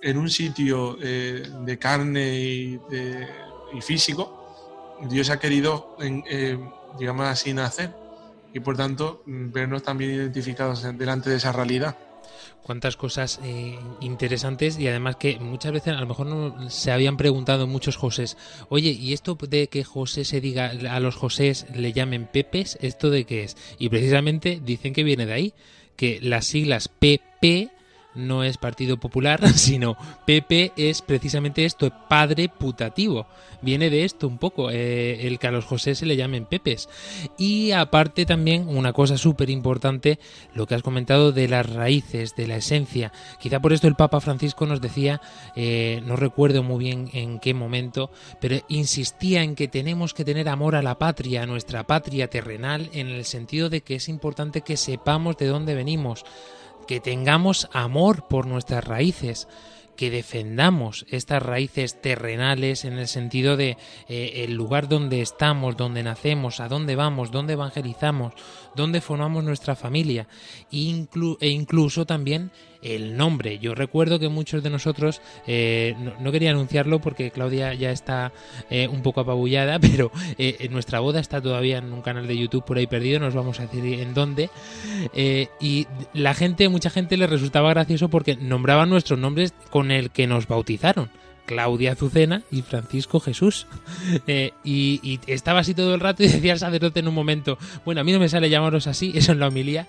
en 0.00 0.18
un 0.18 0.30
sitio 0.30 0.96
eh, 1.02 1.48
de 1.64 1.78
carne 1.78 2.34
y 2.34 2.80
físico, 3.80 4.43
Dios 5.02 5.30
ha 5.30 5.38
querido, 5.38 5.96
eh, 6.00 6.58
digamos 6.98 7.26
así, 7.26 7.52
nacer 7.52 7.94
y 8.52 8.60
por 8.60 8.76
tanto 8.76 9.22
vernos 9.26 9.82
también 9.82 10.12
identificados 10.12 10.82
delante 10.96 11.30
de 11.30 11.36
esa 11.36 11.52
realidad. 11.52 11.96
Cuántas 12.62 12.96
cosas 12.96 13.40
eh, 13.44 13.78
interesantes 14.00 14.78
y 14.78 14.88
además 14.88 15.16
que 15.16 15.38
muchas 15.38 15.72
veces 15.72 15.94
a 15.94 16.00
lo 16.00 16.06
mejor 16.06 16.26
no 16.26 16.70
se 16.70 16.92
habían 16.92 17.18
preguntado 17.18 17.66
muchos 17.66 17.96
Josés, 17.96 18.38
oye, 18.70 18.90
¿y 18.90 19.12
esto 19.12 19.36
de 19.48 19.66
que 19.68 19.84
José 19.84 20.24
se 20.24 20.40
diga 20.40 20.72
a 20.90 21.00
los 21.00 21.16
Josés 21.16 21.66
le 21.74 21.92
llamen 21.92 22.26
Pepes, 22.26 22.78
esto 22.80 23.10
de 23.10 23.24
qué 23.26 23.44
es? 23.44 23.56
Y 23.78 23.90
precisamente 23.90 24.60
dicen 24.64 24.94
que 24.94 25.04
viene 25.04 25.26
de 25.26 25.32
ahí, 25.34 25.54
que 25.96 26.20
las 26.22 26.46
siglas 26.46 26.88
PP 26.88 27.70
no 28.14 28.44
es 28.44 28.58
Partido 28.58 28.96
Popular, 28.96 29.48
sino 29.54 29.96
PP 30.26 30.72
es 30.76 31.02
precisamente 31.02 31.64
esto, 31.64 31.90
padre 32.08 32.48
putativo. 32.48 33.26
Viene 33.62 33.88
de 33.88 34.04
esto 34.04 34.28
un 34.28 34.36
poco, 34.36 34.70
eh, 34.70 35.26
el 35.26 35.38
que 35.38 35.46
a 35.46 35.50
los 35.50 35.64
José 35.64 35.94
se 35.94 36.04
le 36.04 36.16
llamen 36.16 36.44
Pepes. 36.44 36.88
Y 37.38 37.72
aparte 37.72 38.26
también 38.26 38.68
una 38.68 38.92
cosa 38.92 39.16
súper 39.16 39.48
importante, 39.48 40.18
lo 40.52 40.66
que 40.66 40.74
has 40.74 40.82
comentado 40.82 41.32
de 41.32 41.48
las 41.48 41.70
raíces, 41.70 42.36
de 42.36 42.46
la 42.46 42.56
esencia. 42.56 43.10
Quizá 43.40 43.60
por 43.60 43.72
esto 43.72 43.88
el 43.88 43.94
Papa 43.94 44.20
Francisco 44.20 44.66
nos 44.66 44.82
decía, 44.82 45.22
eh, 45.56 46.02
no 46.04 46.16
recuerdo 46.16 46.62
muy 46.62 46.78
bien 46.78 47.08
en 47.14 47.40
qué 47.40 47.54
momento, 47.54 48.10
pero 48.38 48.58
insistía 48.68 49.42
en 49.42 49.54
que 49.54 49.66
tenemos 49.68 50.12
que 50.12 50.26
tener 50.26 50.50
amor 50.50 50.76
a 50.76 50.82
la 50.82 50.98
patria, 50.98 51.42
a 51.42 51.46
nuestra 51.46 51.84
patria 51.84 52.28
terrenal, 52.28 52.90
en 52.92 53.08
el 53.08 53.24
sentido 53.24 53.70
de 53.70 53.80
que 53.80 53.94
es 53.94 54.10
importante 54.10 54.60
que 54.60 54.76
sepamos 54.76 55.38
de 55.38 55.46
dónde 55.46 55.74
venimos 55.74 56.24
que 56.86 57.00
tengamos 57.00 57.68
amor 57.72 58.26
por 58.28 58.46
nuestras 58.46 58.84
raíces, 58.84 59.48
que 59.96 60.10
defendamos 60.10 61.06
estas 61.08 61.42
raíces 61.42 62.00
terrenales 62.00 62.84
en 62.84 62.94
el 62.94 63.08
sentido 63.08 63.56
de 63.56 63.76
eh, 64.08 64.44
el 64.44 64.54
lugar 64.54 64.88
donde 64.88 65.20
estamos, 65.20 65.76
donde 65.76 66.02
nacemos, 66.02 66.60
a 66.60 66.68
dónde 66.68 66.96
vamos, 66.96 67.30
dónde 67.30 67.52
evangelizamos, 67.52 68.34
dónde 68.74 69.00
formamos 69.00 69.44
nuestra 69.44 69.76
familia 69.76 70.26
e 70.70 71.48
incluso 71.48 72.06
también 72.06 72.50
el 72.84 73.16
nombre. 73.16 73.58
Yo 73.58 73.74
recuerdo 73.74 74.18
que 74.18 74.28
muchos 74.28 74.62
de 74.62 74.70
nosotros, 74.70 75.20
eh, 75.46 75.96
no, 76.20 76.30
quería 76.30 76.50
anunciarlo 76.50 77.00
porque 77.00 77.30
Claudia 77.30 77.74
ya 77.74 77.90
está 77.90 78.32
eh, 78.70 78.86
un 78.86 79.02
poco 79.02 79.22
apabullada, 79.22 79.78
pero 79.80 80.12
eh, 80.38 80.68
nuestra 80.70 81.00
boda 81.00 81.18
está 81.18 81.40
todavía 81.40 81.78
en 81.78 81.92
un 81.92 82.02
canal 82.02 82.26
de 82.26 82.36
YouTube 82.36 82.64
por 82.64 82.76
ahí 82.76 82.86
perdido, 82.86 83.18
nos 83.18 83.34
vamos 83.34 83.58
a 83.58 83.66
decir 83.66 84.00
en 84.00 84.14
dónde. 84.14 84.50
Eh, 85.14 85.48
y 85.60 85.86
la 86.12 86.34
gente, 86.34 86.68
mucha 86.68 86.90
gente 86.90 87.16
le 87.16 87.26
resultaba 87.26 87.70
gracioso 87.70 88.08
porque 88.08 88.36
nombraban 88.36 88.90
nuestros 88.90 89.18
nombres 89.18 89.54
con 89.70 89.90
el 89.90 90.10
que 90.10 90.26
nos 90.26 90.46
bautizaron. 90.46 91.10
Claudia 91.46 91.92
Azucena 91.92 92.42
y 92.50 92.62
Francisco 92.62 93.20
Jesús. 93.20 93.66
Eh, 94.26 94.52
y, 94.64 95.18
estaba 95.26 95.60
así 95.60 95.74
todo 95.74 95.94
el 95.94 96.00
rato 96.00 96.22
y 96.22 96.28
decía 96.28 96.52
el 96.52 96.58
sacerdote 96.58 97.00
en 97.00 97.08
un 97.08 97.14
momento, 97.14 97.58
bueno, 97.84 98.00
a 98.00 98.04
mí 98.04 98.12
no 98.12 98.18
me 98.18 98.28
sale 98.28 98.48
llamaros 98.48 98.86
así, 98.86 99.12
eso 99.14 99.32
en 99.32 99.40
la 99.40 99.48
homilía. 99.48 99.86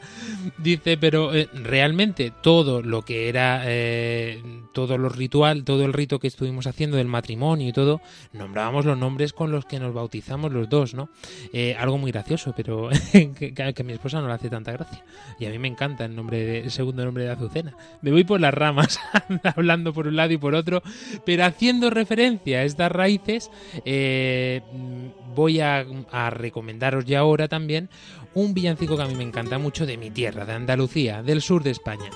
Dice, 0.57 0.97
pero 0.97 1.33
eh, 1.33 1.49
realmente 1.53 2.31
todo 2.41 2.81
lo 2.81 3.03
que 3.03 3.29
era, 3.29 3.63
eh, 3.65 4.41
todo 4.73 4.97
lo 4.97 5.09
ritual, 5.09 5.63
todo 5.63 5.85
el 5.85 5.93
rito 5.93 6.19
que 6.19 6.27
estuvimos 6.27 6.67
haciendo 6.67 6.97
del 6.97 7.07
matrimonio 7.07 7.67
y 7.67 7.73
todo, 7.73 8.01
nombrábamos 8.33 8.85
los 8.85 8.97
nombres 8.97 9.33
con 9.33 9.51
los 9.51 9.65
que 9.65 9.79
nos 9.79 9.93
bautizamos 9.93 10.51
los 10.51 10.69
dos, 10.69 10.93
¿no? 10.93 11.09
Algo 11.77 11.97
muy 11.97 12.11
gracioso, 12.11 12.53
pero 12.55 12.89
que, 13.11 13.53
que, 13.53 13.63
a 13.63 13.83
mi 13.83 13.93
esposa 13.93 14.21
no 14.21 14.27
le 14.27 14.33
hace 14.33 14.49
tanta 14.49 14.71
gracia. 14.71 15.03
Y 15.39 15.45
a 15.45 15.49
mí 15.49 15.59
me 15.59 15.67
encanta 15.67 16.05
el, 16.05 16.15
nombre 16.15 16.43
de, 16.45 16.59
el 16.61 16.71
segundo 16.71 17.05
nombre 17.05 17.23
de 17.23 17.31
Azucena. 17.31 17.75
Me 18.01 18.11
voy 18.11 18.23
por 18.23 18.41
las 18.41 18.53
ramas, 18.53 18.99
hablando 19.55 19.93
por 19.93 20.07
un 20.07 20.15
lado 20.15 20.33
y 20.33 20.37
por 20.37 20.55
otro, 20.55 20.81
pero 21.25 21.44
haciendo 21.45 21.89
referencia 21.89 22.59
a 22.59 22.63
estas 22.63 22.91
raíces, 22.91 23.51
eh, 23.85 24.61
voy 25.35 25.59
a, 25.59 25.85
a, 26.11 26.29
recomendaros 26.29 27.05
ya 27.05 27.19
ahora 27.19 27.47
también 27.47 27.89
un 28.33 28.53
villancico 28.53 28.97
que 28.97 29.03
a 29.03 29.07
mí 29.07 29.15
me 29.15 29.23
encanta 29.23 29.57
mucho 29.57 29.85
de 29.85 29.97
mi 29.97 30.11
tierra, 30.11 30.45
de 30.45 30.53
Andalucía, 30.53 31.23
del 31.23 31.41
sur 31.41 31.63
de 31.63 31.71
España. 31.71 32.09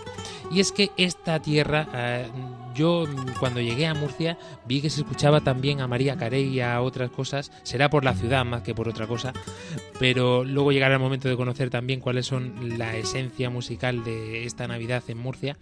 Y 0.51 0.59
es 0.59 0.71
que 0.71 0.91
esta 0.97 1.39
tierra, 1.39 1.87
eh, 1.93 2.27
yo 2.73 3.05
cuando 3.39 3.61
llegué 3.61 3.85
a 3.85 3.93
Murcia 3.93 4.37
vi 4.65 4.81
que 4.81 4.89
se 4.89 5.01
escuchaba 5.01 5.41
también 5.41 5.81
a 5.81 5.87
María 5.87 6.17
Carey 6.17 6.45
y 6.45 6.61
a 6.61 6.81
otras 6.81 7.11
cosas, 7.11 7.51
será 7.63 7.89
por 7.89 8.03
la 8.03 8.15
ciudad 8.15 8.45
más 8.45 8.63
que 8.63 8.73
por 8.73 8.89
otra 8.89 9.05
cosa, 9.05 9.33
pero 9.99 10.43
luego 10.43 10.71
llegará 10.71 10.95
el 10.95 11.01
momento 11.01 11.29
de 11.29 11.37
conocer 11.37 11.69
también 11.69 11.99
cuáles 11.99 12.25
son 12.25 12.77
la 12.77 12.95
esencia 12.95 13.49
musical 13.49 14.03
de 14.03 14.45
esta 14.45 14.67
Navidad 14.67 15.03
en 15.07 15.19
Murcia, 15.19 15.57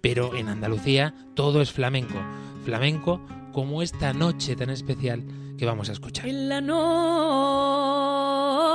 pero 0.00 0.34
en 0.34 0.48
Andalucía 0.48 1.14
todo 1.34 1.62
es 1.62 1.70
flamenco, 1.70 2.18
flamenco 2.64 3.20
como 3.52 3.82
esta 3.82 4.12
noche 4.12 4.56
tan 4.56 4.70
especial 4.70 5.22
que 5.58 5.66
vamos 5.66 5.88
a 5.88 5.92
escuchar. 5.92 6.26
En 6.26 6.48
la 6.48 6.60
noche, 6.60 8.71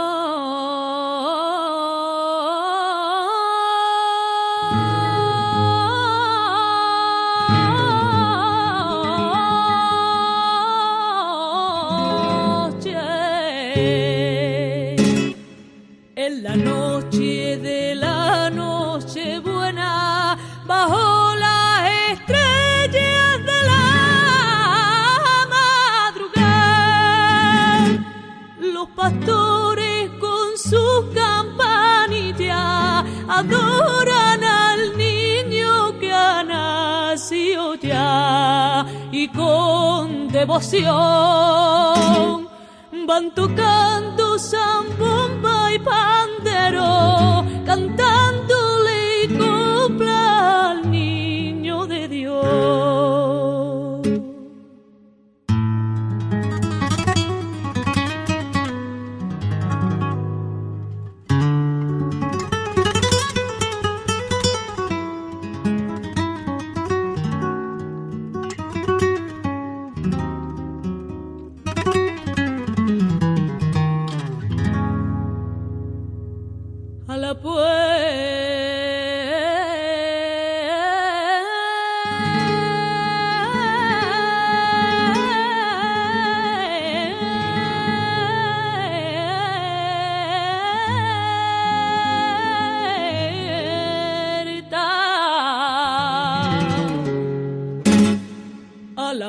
en 16.28 16.44
la 16.44 16.56
noche 16.58 17.58
de 17.58 17.96
la 17.96 18.50
noche 18.50 19.40
buena, 19.40 20.38
bajo 20.66 21.36
las 21.36 21.90
estrellas 22.12 23.46
de 23.50 23.60
la 23.72 23.86
madrugada, 25.56 27.08
los 28.60 28.90
pastores 28.90 30.10
con 30.20 30.58
sus 30.58 31.06
campanillas 31.16 33.06
adoran 33.30 34.44
al 34.44 34.98
niño 34.98 35.98
que 35.98 36.12
ha 36.12 36.44
nacido 36.44 37.76
ya 37.76 38.86
y 39.14 39.30
con 39.30 40.28
devoción 40.28 40.88
van 43.08 43.32
tocando 43.32 44.38
zambomba 44.38 45.72
y 45.74 45.80
pandero, 45.80 47.46
cantándole 47.66 49.30
copla 49.40 50.72
al 50.72 50.92
niño 50.92 51.88
de 51.88 52.10
Dios. 52.10 53.27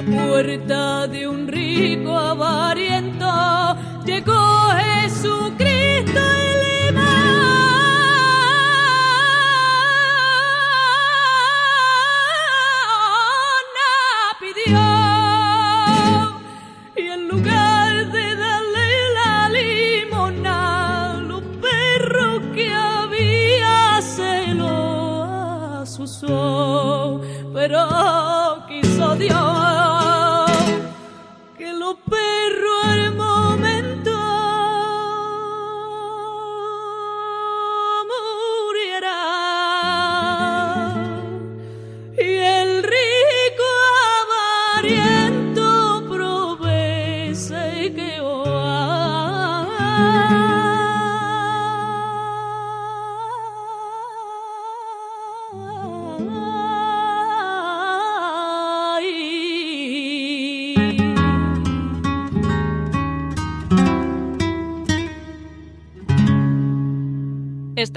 Puerta 0.02 0.87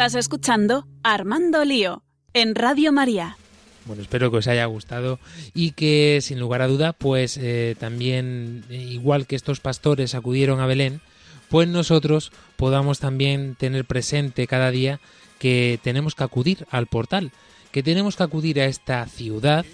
Estás 0.02 0.16
escuchando 0.16 0.88
Armando 1.04 1.64
Lío 1.64 2.02
en 2.34 2.56
Radio 2.56 2.92
María. 2.92 3.38
Bueno, 3.86 4.02
espero 4.02 4.32
que 4.32 4.38
os 4.38 4.48
haya 4.48 4.66
gustado 4.66 5.20
y 5.54 5.74
que 5.74 6.18
sin 6.24 6.40
lugar 6.40 6.64
a 6.64 6.68
duda, 6.68 6.92
pues 6.92 7.38
eh, 7.38 7.76
también, 7.78 8.66
eh, 8.72 8.78
igual 8.78 9.28
que 9.28 9.36
estos 9.36 9.60
pastores 9.60 10.16
acudieron 10.16 10.60
a 10.60 10.66
Belén, 10.66 11.02
pues 11.50 11.68
nosotros 11.68 12.32
podamos 12.56 12.98
también 12.98 13.54
tener 13.54 13.86
presente 13.86 14.48
cada 14.48 14.72
día 14.72 15.00
que 15.38 15.80
tenemos 15.84 16.16
que 16.16 16.24
acudir 16.24 16.66
al 16.72 16.88
portal, 16.88 17.32
que 17.72 17.84
tenemos 17.84 18.16
que 18.16 18.24
acudir 18.24 18.60
a 18.60 18.66
esta 18.66 19.06
ciudad 19.06 19.68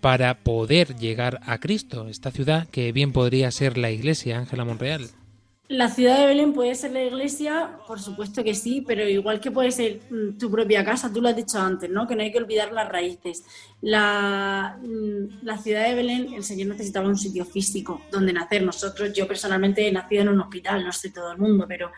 para 0.00 0.40
poder 0.40 0.96
llegar 0.96 1.38
a 1.46 1.58
Cristo, 1.58 2.08
esta 2.08 2.32
ciudad 2.32 2.66
que 2.66 2.90
bien 2.90 3.12
podría 3.12 3.52
ser 3.52 3.78
la 3.78 3.92
iglesia, 3.92 4.40
Ángela 4.40 4.64
Monreal. 4.64 5.08
La 5.70 5.90
ciudad 5.90 6.18
de 6.18 6.26
Belén 6.26 6.54
puede 6.54 6.74
ser 6.74 6.92
la 6.92 7.04
iglesia, 7.04 7.78
por 7.86 8.00
supuesto 8.00 8.42
que 8.42 8.54
sí, 8.54 8.82
pero 8.86 9.06
igual 9.06 9.38
que 9.38 9.50
puede 9.50 9.70
ser 9.70 10.00
mm, 10.08 10.38
tu 10.38 10.50
propia 10.50 10.82
casa, 10.82 11.12
tú 11.12 11.20
lo 11.20 11.28
has 11.28 11.36
dicho 11.36 11.58
antes, 11.58 11.90
¿no? 11.90 12.06
Que 12.06 12.16
no 12.16 12.22
hay 12.22 12.32
que 12.32 12.38
olvidar 12.38 12.72
las 12.72 12.88
raíces. 12.88 13.44
La, 13.82 14.78
mm, 14.82 15.44
la 15.44 15.58
ciudad 15.58 15.86
de 15.86 15.94
Belén, 15.94 16.32
el 16.32 16.42
Señor 16.42 16.68
necesitaba 16.68 17.06
un 17.06 17.18
sitio 17.18 17.44
físico 17.44 18.00
donde 18.10 18.32
nacer. 18.32 18.62
Nosotros, 18.62 19.12
yo 19.12 19.28
personalmente 19.28 19.86
he 19.86 19.92
nacido 19.92 20.22
en 20.22 20.30
un 20.30 20.40
hospital, 20.40 20.86
no 20.86 20.92
sé 20.92 21.10
todo 21.10 21.32
el 21.32 21.38
mundo, 21.38 21.66
pero 21.68 21.90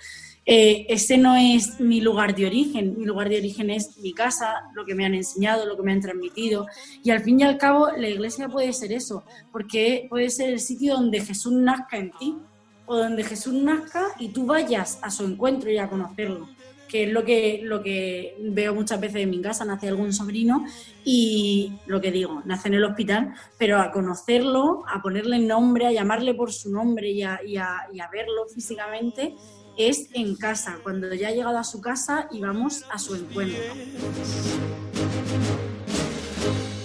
eh, 0.45 0.87
ese 0.89 1.17
no 1.17 1.37
es 1.37 1.79
mi 1.79 2.01
lugar 2.01 2.35
de 2.35 2.47
origen. 2.47 2.99
Mi 2.99 3.05
lugar 3.05 3.29
de 3.29 3.39
origen 3.39 3.71
es 3.71 3.97
mi 3.99 4.13
casa, 4.13 4.65
lo 4.75 4.85
que 4.85 4.97
me 4.97 5.07
han 5.07 5.15
enseñado, 5.15 5.65
lo 5.65 5.77
que 5.77 5.85
me 5.85 5.93
han 5.93 6.01
transmitido. 6.01 6.67
Y 7.05 7.11
al 7.11 7.21
fin 7.21 7.39
y 7.39 7.45
al 7.45 7.57
cabo, 7.57 7.89
la 7.97 8.09
iglesia 8.09 8.49
puede 8.49 8.73
ser 8.73 8.93
eso, 8.93 9.23
porque 9.53 10.09
puede 10.11 10.29
ser 10.29 10.51
el 10.51 10.59
sitio 10.59 10.95
donde 10.95 11.21
Jesús 11.21 11.53
nazca 11.53 11.97
en 11.97 12.11
ti 12.19 12.37
o 12.91 12.97
donde 12.97 13.23
Jesús 13.23 13.55
nazca 13.55 14.09
y 14.19 14.31
tú 14.31 14.47
vayas 14.47 14.99
a 15.03 15.13
su 15.13 15.25
encuentro 15.25 15.71
y 15.71 15.79
a 15.79 15.89
conocerlo, 15.89 16.49
que 16.89 17.05
es 17.05 17.13
lo 17.13 17.25
que, 17.25 17.61
lo 17.63 17.85
que 17.85 18.35
veo 18.41 18.75
muchas 18.75 19.01
veces 19.01 19.23
en 19.23 19.31
mi 19.31 19.41
casa, 19.41 19.65
nace 19.65 19.87
algún 19.87 20.13
sobrino 20.13 20.65
y 21.05 21.73
lo 21.87 22.01
que 22.01 22.11
digo, 22.11 22.43
nace 22.47 22.67
en 22.67 22.75
el 22.75 22.83
hospital, 22.85 23.33
pero 23.57 23.81
a 23.81 23.93
conocerlo, 23.93 24.83
a 24.93 25.01
ponerle 25.01 25.39
nombre, 25.39 25.87
a 25.87 25.93
llamarle 25.93 26.35
por 26.35 26.53
su 26.53 26.73
nombre 26.73 27.09
y 27.13 27.23
a, 27.23 27.39
y 27.47 27.57
a- 27.59 27.87
verlo 28.13 28.47
físicamente, 28.53 29.37
es 29.77 30.09
en 30.15 30.35
casa, 30.35 30.79
cuando 30.83 31.15
ya 31.15 31.29
ha 31.29 31.31
llegado 31.31 31.59
a 31.59 31.63
su 31.65 31.81
casa 31.81 32.27
y 32.33 32.41
vamos 32.41 32.85
a 32.91 32.99
su 32.99 33.15
encuentro. 33.15 33.63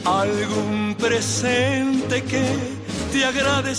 algún 0.06 0.96
presente 1.00 2.22
que 2.24 2.85
te 3.16 3.24
agrade, 3.24 3.74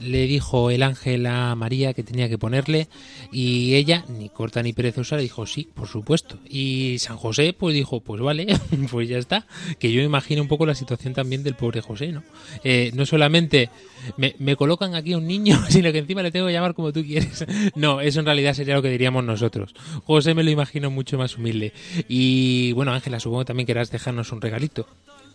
le 0.00 0.26
dijo 0.26 0.70
el 0.70 0.82
ángel 0.82 1.26
a 1.26 1.54
María 1.54 1.94
que 1.94 2.02
tenía 2.02 2.28
que 2.28 2.36
ponerle 2.36 2.88
y 3.30 3.76
ella, 3.76 4.04
ni 4.08 4.28
corta 4.30 4.62
ni 4.62 4.72
perezosa, 4.72 5.16
le 5.16 5.22
dijo 5.22 5.46
sí, 5.46 5.68
por 5.74 5.86
supuesto. 5.86 6.38
Y 6.48 6.96
San 6.98 7.16
José 7.16 7.52
pues 7.52 7.74
dijo, 7.74 8.00
pues 8.00 8.20
vale, 8.20 8.46
pues 8.90 9.08
ya 9.08 9.18
está. 9.18 9.46
Que 9.78 9.92
yo 9.92 10.02
imagino 10.02 10.42
un 10.42 10.48
poco 10.48 10.66
la 10.66 10.74
situación 10.74 11.14
también 11.14 11.44
del 11.44 11.54
pobre 11.54 11.80
José, 11.80 12.10
¿no? 12.10 12.24
Eh, 12.64 12.90
no 12.94 13.06
solamente 13.06 13.70
me, 14.16 14.56
colocan 14.56 14.96
aquí 14.96 15.14
un 15.14 15.26
niño, 15.26 15.60
sino 15.68 15.92
que 15.92 15.98
encima 15.98 16.22
le 16.22 16.32
tengo 16.32 16.46
que 16.46 16.52
llamar 16.52 16.74
como 16.74 16.92
tú 16.92 17.04
quieres. 17.04 17.44
No, 17.74 18.00
eso 18.00 18.20
en 18.20 18.26
realidad 18.26 18.54
sería 18.54 18.74
lo 18.74 18.82
que 18.82 18.90
diríamos 18.90 19.22
nosotros. 19.24 19.74
José 20.04 20.34
me 20.34 20.42
lo 20.42 20.50
imagino 20.50 20.90
mucho 20.90 21.16
más 21.16 21.36
humilde. 21.36 21.72
Y 22.08 22.72
bueno, 22.72 22.92
Ángela, 22.92 23.20
supongo 23.20 23.44
también 23.44 23.66
querrás 23.66 23.90
dejarnos 23.90 24.32
un 24.32 24.40
regalito. 24.40 24.86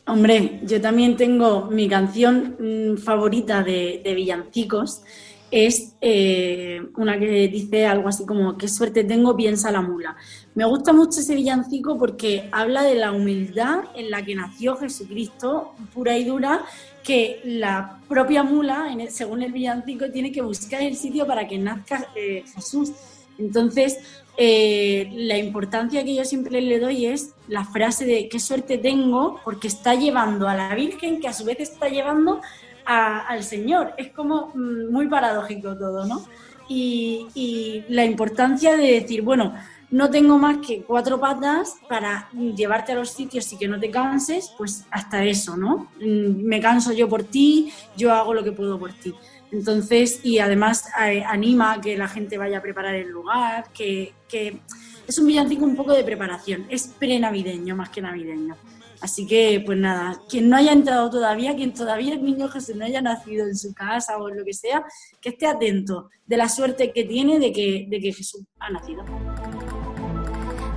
Hombre, 0.06 0.60
yo 0.64 0.82
también 0.82 1.16
tengo 1.16 1.68
mi 1.72 1.88
canción 1.88 2.58
mm, 2.60 2.98
favorita 2.98 3.64
de, 3.64 4.02
villancicos. 4.14 5.02
Es 5.50 5.96
eh, 6.02 6.82
una 6.98 7.18
que 7.18 7.48
dice 7.48 7.86
algo 7.86 8.10
así 8.10 8.26
como, 8.26 8.58
qué 8.58 8.68
suerte 8.68 9.06
tengo, 9.06 9.38
piensa 9.38 9.72
la 9.72 9.82
mula. 9.82 10.18
Me 10.56 10.66
gusta 10.66 10.92
mucho 10.92 11.22
ese 11.22 11.36
villancico 11.36 11.98
porque 11.98 12.50
habla 12.52 12.84
de 12.84 12.96
la 12.96 13.14
humildad 13.14 13.86
en 13.96 14.12
la 14.12 14.26
que 14.26 14.36
nació 14.36 14.76
Jesucristo, 14.76 15.74
pura 15.94 16.18
y 16.18 16.26
dura, 16.26 16.66
que 17.02 17.40
la 17.46 18.00
propia 18.10 18.44
mula, 18.44 18.88
según 19.10 19.42
el 19.42 19.54
villancico, 19.54 20.10
tiene 20.12 20.34
que 20.34 20.42
buscar 20.42 20.82
el 20.82 20.98
sitio 20.98 21.26
para 21.26 21.48
que 21.48 21.58
nazca 21.58 22.10
eh, 22.16 22.44
Jesús. 22.54 22.92
Entonces, 23.38 24.00
eh, 24.38 25.10
la 25.14 25.38
importancia 25.38 26.04
que 26.04 26.16
yo 26.16 26.26
siempre 26.26 26.60
le 26.62 26.80
doy 26.80 27.06
es 27.06 27.36
la 27.48 27.66
frase 27.66 28.06
de 28.06 28.28
qué 28.30 28.40
suerte 28.40 28.78
tengo 28.78 29.40
porque 29.44 29.68
está 29.68 29.96
llevando 29.96 30.48
a 30.48 30.56
la 30.56 30.74
Virgen 30.74 31.20
que 31.20 31.28
a 31.28 31.34
su 31.34 31.46
vez 31.46 31.60
está 31.60 31.88
llevando 31.88 32.42
al 32.86 33.44
Señor. 33.44 33.94
Es 33.98 34.10
como 34.12 34.52
mm, 34.54 34.92
muy 34.92 35.08
paradójico 35.08 35.78
todo, 35.78 36.06
¿no? 36.06 36.26
Y, 36.68 37.28
y 37.36 37.84
la 37.90 38.06
importancia 38.06 38.76
de 38.76 39.00
decir, 39.02 39.22
bueno, 39.22 39.54
no 39.94 40.10
tengo 40.10 40.40
más 40.40 40.58
que 40.58 40.82
cuatro 40.82 41.20
patas 41.20 41.76
para 41.88 42.28
llevarte 42.32 42.94
a 42.94 42.96
los 42.96 43.12
sitios 43.12 43.54
y 43.54 43.58
que 43.58 43.68
no 43.68 43.80
te 43.80 43.92
canses, 43.92 44.52
pues 44.58 44.86
hasta 44.90 45.24
eso, 45.24 45.56
¿no? 45.56 45.90
Mm, 46.00 46.44
Me 46.46 46.60
canso 46.60 46.94
yo 46.94 47.08
por 47.08 47.24
ti, 47.24 47.72
yo 47.96 48.12
hago 48.12 48.34
lo 48.34 48.44
que 48.44 48.52
puedo 48.52 48.80
por 48.80 48.92
ti. 48.94 49.14
Entonces, 49.54 50.20
y 50.24 50.40
además 50.40 50.90
eh, 51.06 51.24
anima 51.24 51.74
a 51.74 51.82
que 51.82 51.96
la 51.96 52.08
gente 52.08 52.40
vaya 52.40 52.58
a 52.58 52.62
preparar 52.62 52.96
el 52.96 53.10
lugar, 53.10 53.68
que, 53.72 54.12
que 54.28 54.60
es 55.08 55.18
un 55.20 55.28
villancico 55.28 55.64
un 55.64 55.76
poco 55.76 55.94
de 55.94 56.04
preparación, 56.04 56.66
es 56.70 56.88
prenavideño 56.88 57.76
más 57.76 57.90
que 57.90 58.02
navideño. 58.02 58.58
Así 59.00 59.28
que, 59.28 59.62
pues 59.64 59.78
nada, 59.78 60.20
quien 60.28 60.50
no 60.50 60.56
haya 60.56 60.72
entrado 60.72 61.08
todavía, 61.12 61.56
quien 61.56 61.72
todavía 61.72 62.16
el 62.16 62.24
niño 62.24 62.48
Jesús 62.48 62.76
no 62.76 62.86
haya 62.86 63.02
nacido 63.02 63.46
en 63.46 63.56
su 63.56 63.76
casa 63.76 64.18
o 64.18 64.28
en 64.30 64.40
lo 64.40 64.46
que 64.46 64.54
sea, 64.54 64.84
que 65.22 65.30
esté 65.30 65.46
atento 65.46 66.10
de 66.26 66.38
la 66.38 66.50
suerte 66.50 66.92
que 66.92 67.04
tiene 67.04 67.38
de 67.38 67.52
que, 67.52 67.86
de 67.88 68.00
que 68.00 68.12
Jesús 68.12 68.44
ha 68.60 68.72
nacido. 68.72 69.04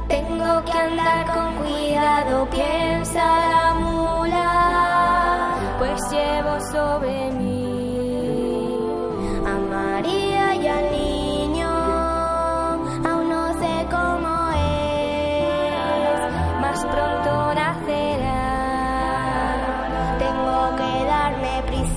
Tengo 0.06 0.64
que 0.64 0.72
andar 0.72 1.26
con 1.32 1.64
cuidado, 1.64 2.50
piensa 2.50 3.24
la 3.24 3.74
mula, 3.74 4.46
pues 5.78 6.02
llevo 6.10 6.60
sobre 6.60 7.30
mí 7.32 7.55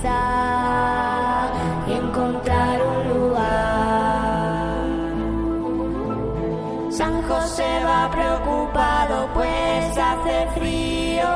y 0.02 1.92
encontrar 1.92 2.80
un 2.82 3.08
lugar. 3.08 4.80
San 6.90 7.22
José 7.22 7.84
va 7.84 8.10
preocupado 8.10 9.28
pues 9.34 9.98
hace 9.98 10.46
frío, 10.54 11.28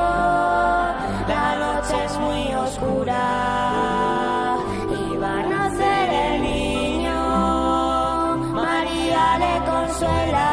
la 1.27 1.55
noche 1.59 2.05
es 2.05 2.17
muy 2.19 2.53
oscura 2.55 4.57
y 4.89 5.17
va 5.17 5.39
a 5.39 5.43
nacer 5.43 6.09
el 6.09 6.41
niño. 6.41 8.37
María 8.53 9.37
le 9.37 9.59
consuela 9.71 10.51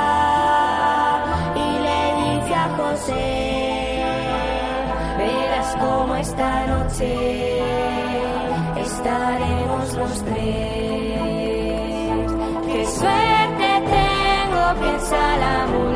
y 1.54 1.78
le 1.86 2.14
dice 2.20 2.54
a 2.54 2.68
José, 2.76 4.04
verás 5.18 5.76
cómo 5.80 6.14
esta 6.16 6.66
noche 6.66 7.51
estaremos 9.02 9.94
los 9.94 10.24
tres. 10.24 10.36
Qué 12.66 12.86
suerte 12.86 13.68
tengo, 13.96 14.80
piensa 14.80 15.36
la 15.38 15.66
mula. 15.66 15.91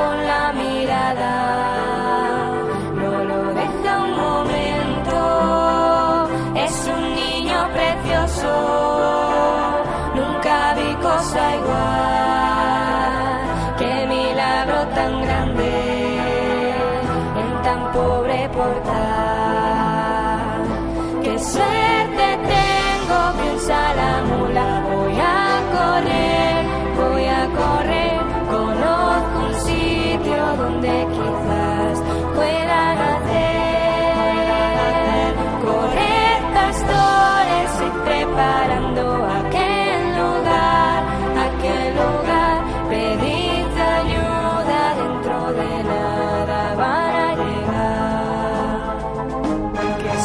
Con 0.00 0.16
la 0.32 0.44
mirada 0.62 1.34
no 3.02 3.12
lo 3.30 3.40
deja 3.60 3.92
un 4.06 4.12
momento. 4.26 5.18
Es 6.66 6.74
un 6.94 7.02
niño 7.22 7.58
precioso, 7.76 8.52
nunca 10.18 10.54
vi 10.78 10.90
cosa 11.08 11.40
igual. 11.60 13.12
Qué 13.80 13.92
milagro 14.16 14.78
tan 14.98 15.12
grande 15.24 15.72
en 17.42 17.50
tan 17.66 17.80
pobre 17.92 18.40
portal. 18.58 19.30
Suerte 21.40 21.79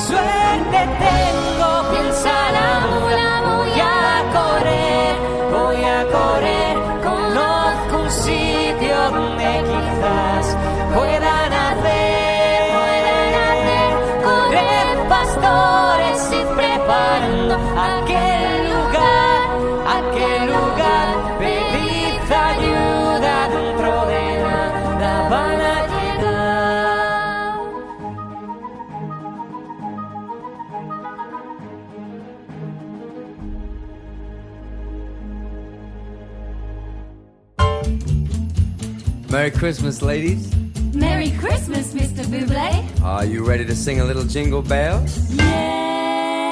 suerte 0.07 0.79
tengo, 1.05 1.69
piensa 1.91 2.33
la 2.57 2.69
mula, 2.85 3.31
voy 3.49 3.75
a 3.81 4.13
correr, 4.37 5.13
voy 5.55 5.81
a 5.83 5.99
correr, 6.15 6.75
conozco 7.09 7.93
un 8.03 8.11
sitio 8.11 8.97
donde 9.15 9.49
quizás 9.71 10.45
pueda 10.93 11.33
nacer, 11.55 12.59
pueda 12.77 13.17
nacer, 13.37 13.91
correr 14.29 14.85
pastores 15.09 16.19
y 16.39 16.41
preparando 16.55 17.74
Merry 39.45 39.57
Christmas, 39.57 40.01
ladies. 40.01 40.55
Merry 40.95 41.29
Christmas, 41.37 41.93
Mr. 41.93 42.25
Buble. 42.25 43.03
Are 43.03 43.25
you 43.25 43.45
ready 43.45 43.63
to 43.63 43.75
sing 43.75 43.99
a 43.99 44.03
little 44.03 44.23
jingle 44.23 44.63
bells? 44.63 45.34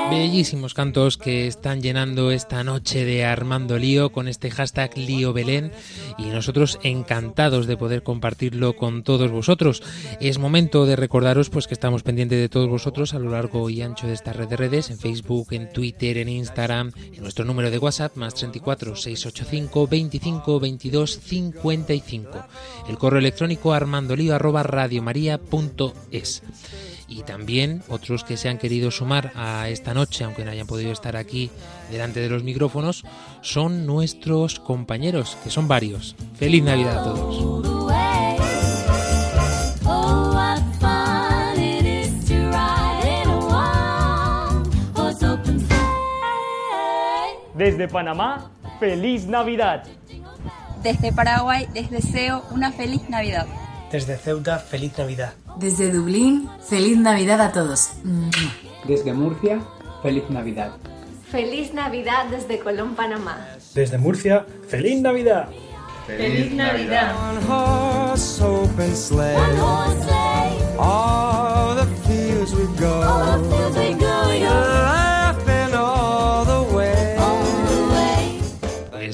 Bellísimos 0.09 0.73
cantos 0.73 1.17
que 1.17 1.47
están 1.47 1.81
llenando 1.81 2.31
esta 2.31 2.63
noche 2.63 3.05
de 3.05 3.25
Armando 3.25 3.77
Lío 3.77 4.11
con 4.11 4.27
este 4.27 4.51
hashtag 4.51 4.97
Lío 4.97 5.33
Belén 5.33 5.71
y 6.17 6.23
nosotros 6.23 6.77
encantados 6.83 7.65
de 7.67 7.77
poder 7.77 8.03
compartirlo 8.03 8.75
con 8.75 9.03
todos 9.03 9.31
vosotros. 9.31 9.81
Es 10.19 10.37
momento 10.37 10.85
de 10.85 10.95
recordaros 10.95 11.49
pues 11.49 11.67
que 11.67 11.73
estamos 11.73 12.03
pendientes 12.03 12.39
de 12.39 12.49
todos 12.49 12.69
vosotros 12.69 13.13
a 13.13 13.19
lo 13.19 13.31
largo 13.31 13.69
y 13.69 13.81
ancho 13.81 14.05
de 14.05 14.13
esta 14.13 14.33
red 14.33 14.47
de 14.47 14.57
redes, 14.57 14.91
en 14.91 14.99
Facebook, 14.99 15.47
en 15.51 15.71
Twitter, 15.71 16.17
en 16.17 16.29
Instagram, 16.29 16.91
en 17.13 17.21
nuestro 17.21 17.45
número 17.45 17.71
de 17.71 17.79
WhatsApp 17.79 18.15
más 18.15 18.35
34 18.35 18.95
685 18.95 19.87
25 19.87 20.59
22 20.59 21.19
55. 21.19 22.45
El 22.89 22.97
correo 22.97 23.19
electrónico 23.19 23.73
armandolío 23.73 24.35
arroba 24.35 24.63
radiomaria.es 24.63 26.43
y 27.07 27.23
también 27.23 27.83
otros 27.89 28.23
que 28.23 28.37
se 28.37 28.49
han 28.49 28.57
querido 28.57 28.91
sumar 28.91 29.31
a 29.35 29.69
esta 29.69 29.93
noche, 29.93 30.23
aunque 30.23 30.45
no 30.45 30.51
hayan 30.51 30.67
podido 30.67 30.91
estar 30.91 31.15
aquí 31.15 31.49
delante 31.91 32.19
de 32.19 32.29
los 32.29 32.43
micrófonos, 32.43 33.03
son 33.41 33.85
nuestros 33.85 34.59
compañeros, 34.59 35.37
que 35.43 35.49
son 35.49 35.67
varios. 35.67 36.15
Feliz 36.35 36.63
Navidad 36.63 36.99
a 36.99 37.03
todos. 37.03 37.73
Desde 47.55 47.87
Panamá, 47.87 48.49
feliz 48.79 49.27
Navidad. 49.27 49.83
Desde 50.81 51.13
Paraguay 51.13 51.67
les 51.73 51.89
deseo 51.89 52.43
una 52.51 52.71
feliz 52.71 53.07
Navidad. 53.09 53.47
Desde 53.93 54.17
Ceuta, 54.17 54.57
feliz 54.57 54.97
Navidad. 54.97 55.33
Desde 55.59 55.91
Dublín, 55.91 56.49
feliz 56.67 56.97
Navidad 56.97 57.39
a 57.41 57.51
todos. 57.51 57.91
Desde 58.87 59.13
Murcia, 59.13 59.61
feliz 60.01 60.27
Navidad. 60.31 60.71
Feliz 61.29 61.75
Navidad 61.75 62.25
desde 62.31 62.57
Colón, 62.57 62.95
Panamá. 62.95 63.37
Desde 63.75 63.99
Murcia, 63.99 64.47
feliz 64.67 64.99
Navidad. 64.99 65.49
Feliz 66.07 66.51
Navidad. 66.53 67.13
One 67.15 67.45
horse 67.47 68.43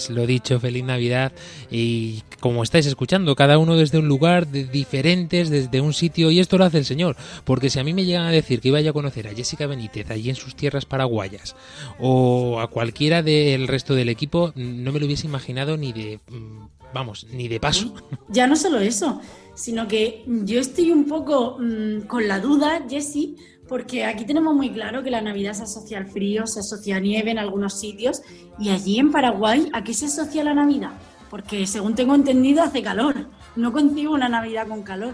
Lo 0.10 0.26
dicho, 0.26 0.60
feliz 0.60 0.84
Navidad 0.84 1.32
y 1.72 2.24
como 2.39 2.64
estáis 2.64 2.86
escuchando, 2.86 3.36
cada 3.36 3.57
uno 3.57 3.76
desde 3.76 3.99
un 3.99 4.07
lugar 4.07 4.47
de 4.47 4.64
diferentes, 4.66 5.49
desde 5.49 5.82
un 5.82 5.93
sitio 5.93 6.32
y 6.32 6.39
esto 6.39 6.57
lo 6.57 6.66
hace 6.66 6.78
el 6.78 6.86
Señor, 6.86 7.16
porque 7.43 7.70
si 7.70 7.80
a 7.80 7.84
mí 7.84 7.93
me 7.93 8.05
llegan 8.05 8.26
a 8.26 8.32
decir 8.32 8.62
que 8.62 8.70
iba 8.70 8.80
a 8.80 8.93
conocer 8.93 9.28
a 9.28 9.34
Jessica 9.34 9.68
Benítez 9.68 10.10
allí 10.10 10.30
en 10.30 10.36
sus 10.36 10.55
tierras 10.55 10.86
paraguayas 10.86 11.55
o 11.99 12.60
a 12.60 12.68
cualquiera 12.68 13.22
del 13.24 13.68
resto 13.68 13.93
del 13.93 14.10
equipo, 14.10 14.53
no 14.55 14.91
me 14.91 14.99
lo 14.99 15.05
hubiese 15.05 15.28
imaginado 15.28 15.78
ni 15.78 15.93
de 15.93 16.20
mm, 16.30 16.68
vamos, 16.93 17.28
ni 17.32 17.47
de 17.47 17.60
paso. 17.60 17.93
Ya 18.30 18.47
no 18.47 18.55
solo 18.55 18.80
eso, 18.80 19.22
sino 19.55 19.88
que 19.88 20.24
yo 20.26 20.60
estoy 20.60 20.91
un 20.91 21.05
poco 21.05 21.57
mm, 21.60 22.01
con 22.01 22.28
la 22.28 22.39
duda, 22.39 22.86
Jessie, 22.88 23.36
porque 23.70 24.04
aquí 24.04 24.26
tenemos 24.26 24.56
muy 24.56 24.72
claro 24.72 25.04
que 25.04 25.12
la 25.12 25.22
Navidad 25.22 25.54
se 25.54 25.64
asocia 25.64 26.00
al 26.00 26.08
frío, 26.08 26.48
se 26.48 26.60
asocia 26.60 26.98
a 26.98 27.00
nieve 27.00 27.30
en 27.30 27.38
algunos 27.38 27.80
sitios, 27.80 28.24
y 28.58 28.72
allí 28.72 29.00
en 29.00 29.12
Paraguay, 29.12 29.70
¿a 29.74 29.84
qué 29.84 29.94
se 29.94 30.08
asocia 30.08 30.44
la 30.44 30.56
Navidad? 30.56 30.92
Porque 31.30 31.68
según 31.68 31.94
tengo 31.94 32.16
entendido 32.16 32.64
hace 32.64 32.82
calor, 32.82 33.28
no 33.56 33.72
concibo 33.72 34.16
una 34.16 34.28
Navidad 34.28 34.68
con 34.68 34.82
calor. 34.82 35.14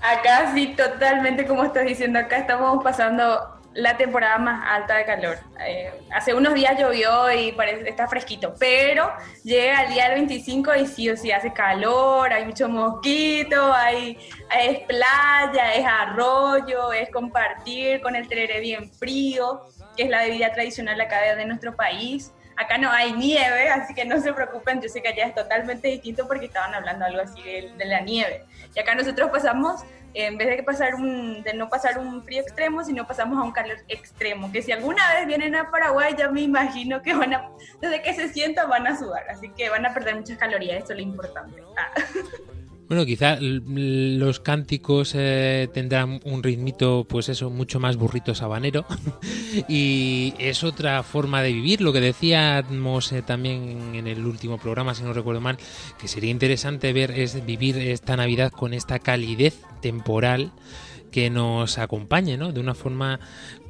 Acá 0.00 0.52
sí, 0.54 0.74
totalmente 0.74 1.46
como 1.46 1.62
estás 1.62 1.86
diciendo, 1.86 2.18
acá 2.18 2.38
estamos 2.38 2.82
pasando 2.82 3.53
la 3.74 3.96
temporada 3.96 4.38
más 4.38 4.64
alta 4.66 4.96
de 4.96 5.04
calor. 5.04 5.38
Eh, 5.60 5.92
hace 6.12 6.32
unos 6.32 6.54
días 6.54 6.78
llovió 6.78 7.30
y 7.32 7.52
parece, 7.52 7.88
está 7.88 8.06
fresquito, 8.08 8.54
pero 8.58 9.12
llega 9.42 9.82
el 9.82 9.92
día 9.92 10.04
del 10.08 10.14
25 10.14 10.74
y 10.76 10.86
sí 10.86 11.10
o 11.10 11.16
sí 11.16 11.32
hace 11.32 11.52
calor, 11.52 12.32
hay 12.32 12.44
mucho 12.44 12.68
mosquito, 12.68 13.72
hay, 13.72 14.16
es 14.58 14.78
playa, 14.80 15.74
es 15.74 15.84
arroyo, 15.84 16.92
es 16.92 17.10
compartir 17.10 18.00
con 18.00 18.14
el 18.14 18.28
tereré 18.28 18.60
bien 18.60 18.90
frío, 18.92 19.62
que 19.96 20.04
es 20.04 20.10
la 20.10 20.22
bebida 20.22 20.52
tradicional 20.52 21.00
acá 21.00 21.20
de, 21.34 21.44
nuestro 21.44 21.74
país. 21.74 22.32
Acá 22.56 22.78
no 22.78 22.88
hay 22.88 23.12
nieve, 23.12 23.68
así 23.68 23.94
que 23.94 24.04
no 24.04 24.20
se 24.20 24.32
preocupen, 24.32 24.80
yo 24.80 24.88
sé 24.88 25.02
que 25.02 25.08
allá 25.08 25.26
es 25.26 25.34
totalmente 25.34 25.88
distinto 25.88 26.28
porque 26.28 26.46
estaban 26.46 26.72
hablando 26.72 27.04
algo 27.04 27.20
así 27.20 27.42
de, 27.42 27.72
de 27.76 27.84
la 27.84 28.00
nieve. 28.00 28.44
Y 28.74 28.78
acá 28.78 28.94
nosotros 28.94 29.28
pasamos 29.30 29.84
en 30.14 30.38
vez 30.38 30.56
de, 30.56 30.62
pasar 30.62 30.94
un, 30.94 31.42
de 31.42 31.54
no 31.54 31.68
pasar 31.68 31.98
un 31.98 32.22
frío 32.22 32.40
extremo, 32.40 32.84
sino 32.84 33.06
pasamos 33.06 33.38
a 33.38 33.42
un 33.42 33.52
calor 33.52 33.78
extremo, 33.88 34.50
que 34.50 34.62
si 34.62 34.72
alguna 34.72 35.02
vez 35.14 35.26
vienen 35.26 35.54
a 35.56 35.70
Paraguay, 35.70 36.14
ya 36.16 36.30
me 36.30 36.42
imagino 36.42 37.02
que 37.02 37.14
van 37.14 37.34
a, 37.34 37.50
desde 37.80 38.02
que 38.02 38.14
se 38.14 38.28
sientan 38.28 38.68
van 38.70 38.86
a 38.86 38.96
sudar, 38.96 39.28
así 39.28 39.50
que 39.50 39.68
van 39.68 39.84
a 39.84 39.92
perder 39.92 40.16
muchas 40.16 40.38
calorías, 40.38 40.84
eso 40.84 40.92
es 40.92 40.98
lo 40.98 41.02
importante. 41.02 41.62
Ah. 41.76 41.92
Bueno, 42.88 43.06
quizá 43.06 43.38
los 43.40 44.40
cánticos 44.40 45.14
eh, 45.14 45.68
tendrán 45.72 46.20
un 46.24 46.42
ritmito, 46.42 47.06
pues 47.08 47.30
eso, 47.30 47.48
mucho 47.48 47.80
más 47.80 47.96
burrito 47.96 48.34
sabanero. 48.34 48.84
y 49.68 50.34
es 50.38 50.64
otra 50.64 51.02
forma 51.02 51.42
de 51.42 51.52
vivir. 51.52 51.80
Lo 51.80 51.92
que 51.92 52.00
decíamos 52.00 53.10
eh, 53.12 53.22
también 53.22 53.94
en 53.94 54.06
el 54.06 54.26
último 54.26 54.58
programa, 54.58 54.94
si 54.94 55.02
no 55.02 55.12
recuerdo 55.12 55.40
mal, 55.40 55.56
que 55.98 56.08
sería 56.08 56.30
interesante 56.30 56.92
ver 56.92 57.12
es 57.12 57.44
vivir 57.46 57.78
esta 57.78 58.16
Navidad 58.16 58.52
con 58.52 58.74
esta 58.74 58.98
calidez 58.98 59.60
temporal 59.80 60.52
que 61.10 61.30
nos 61.30 61.78
acompañe, 61.78 62.36
¿no? 62.36 62.52
De 62.52 62.60
una 62.60 62.74
forma 62.74 63.20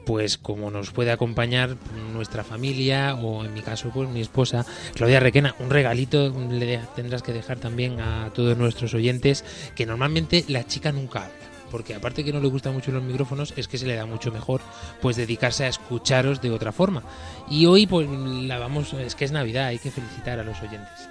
pues 0.04 0.38
como 0.38 0.70
nos 0.70 0.90
puede 0.90 1.10
acompañar 1.10 1.76
nuestra 2.12 2.44
familia 2.44 3.14
o 3.14 3.44
en 3.44 3.54
mi 3.54 3.62
caso 3.62 3.90
pues 3.92 4.08
mi 4.08 4.20
esposa 4.20 4.64
Claudia 4.94 5.20
Requena 5.20 5.54
un 5.58 5.70
regalito 5.70 6.32
le 6.50 6.80
tendrás 6.94 7.22
que 7.22 7.32
dejar 7.32 7.58
también 7.58 8.00
a 8.00 8.30
todos 8.34 8.56
nuestros 8.56 8.94
oyentes 8.94 9.44
que 9.74 9.86
normalmente 9.86 10.44
la 10.48 10.66
chica 10.66 10.92
nunca 10.92 11.24
habla 11.24 11.34
porque 11.70 11.94
aparte 11.94 12.24
que 12.24 12.32
no 12.32 12.40
le 12.40 12.48
gustan 12.48 12.74
mucho 12.74 12.92
los 12.92 13.02
micrófonos 13.02 13.54
es 13.56 13.68
que 13.68 13.78
se 13.78 13.86
le 13.86 13.96
da 13.96 14.06
mucho 14.06 14.30
mejor 14.30 14.60
pues 15.00 15.16
dedicarse 15.16 15.64
a 15.64 15.68
escucharos 15.68 16.40
de 16.40 16.50
otra 16.50 16.72
forma 16.72 17.02
y 17.50 17.66
hoy 17.66 17.86
pues 17.86 18.08
la 18.08 18.58
vamos 18.58 18.92
es 18.94 19.14
que 19.14 19.24
es 19.24 19.32
Navidad 19.32 19.66
hay 19.66 19.78
que 19.78 19.90
felicitar 19.90 20.38
a 20.38 20.44
los 20.44 20.60
oyentes 20.60 21.08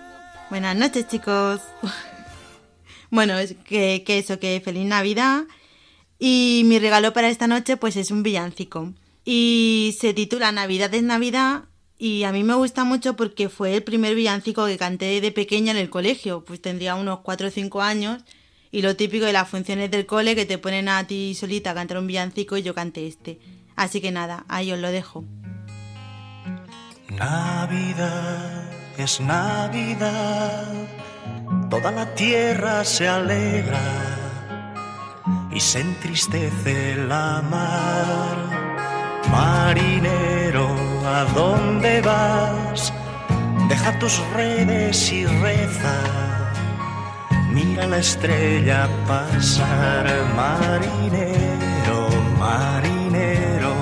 Buenas 0.53 0.75
noches, 0.75 1.07
chicos. 1.07 1.61
bueno, 3.09 3.39
es 3.39 3.55
que, 3.65 4.03
que 4.05 4.19
eso, 4.19 4.37
que 4.37 4.61
feliz 4.63 4.85
Navidad. 4.85 5.45
Y 6.25 6.61
mi 6.63 6.79
regalo 6.79 7.11
para 7.11 7.27
esta 7.27 7.47
noche, 7.47 7.75
pues 7.75 7.97
es 7.97 8.09
un 8.09 8.23
villancico. 8.23 8.93
Y 9.25 9.93
se 9.99 10.13
titula 10.13 10.53
Navidad 10.53 10.93
es 10.93 11.03
Navidad. 11.03 11.63
Y 11.97 12.23
a 12.23 12.31
mí 12.31 12.45
me 12.45 12.53
gusta 12.53 12.85
mucho 12.85 13.17
porque 13.17 13.49
fue 13.49 13.75
el 13.75 13.83
primer 13.83 14.15
villancico 14.15 14.65
que 14.65 14.77
canté 14.77 15.19
de 15.19 15.31
pequeña 15.33 15.71
en 15.71 15.77
el 15.77 15.89
colegio. 15.89 16.45
Pues 16.45 16.61
tendría 16.61 16.95
unos 16.95 17.19
4 17.19 17.47
o 17.49 17.51
5 17.51 17.81
años. 17.81 18.23
Y 18.71 18.83
lo 18.83 18.95
típico 18.95 19.25
de 19.25 19.33
las 19.33 19.49
funciones 19.49 19.91
del 19.91 20.05
cole 20.05 20.33
que 20.33 20.45
te 20.45 20.57
ponen 20.57 20.87
a 20.87 21.05
ti 21.05 21.35
solita 21.35 21.71
a 21.71 21.73
cantar 21.73 21.97
un 21.97 22.07
villancico 22.07 22.55
y 22.55 22.61
yo 22.61 22.73
canté 22.73 23.05
este. 23.05 23.41
Así 23.75 23.99
que 23.99 24.13
nada, 24.13 24.45
ahí 24.47 24.71
os 24.71 24.79
lo 24.79 24.91
dejo. 24.91 25.25
Navidad 27.09 28.63
es 28.97 29.19
Navidad, 29.19 30.73
toda 31.69 31.91
la 31.91 32.15
tierra 32.15 32.85
se 32.85 33.09
alegra 33.09 34.23
y 35.55 35.59
se 35.59 35.81
entristece 35.81 36.95
la 36.95 37.41
mar. 37.49 38.37
Marinero, 39.29 40.67
¿a 41.05 41.25
dónde 41.35 42.01
vas? 42.01 42.93
Deja 43.69 43.97
tus 43.99 44.19
redes 44.35 45.11
y 45.11 45.25
reza. 45.25 45.95
Mira 47.51 47.85
la 47.85 47.97
estrella 47.97 48.87
pasar, 49.07 50.05
marinero, 50.35 51.99
marinero. 52.39 53.73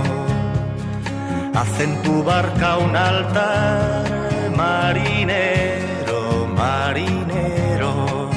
Haz 1.55 1.79
en 1.79 2.01
tu 2.01 2.23
barca 2.23 2.77
un 2.77 2.95
altar, 2.95 4.03
marinero, 4.57 6.47
marinero, 6.53 8.29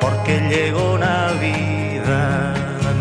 porque 0.00 0.40
llegó 0.48 0.96
Navidad. 0.98 1.63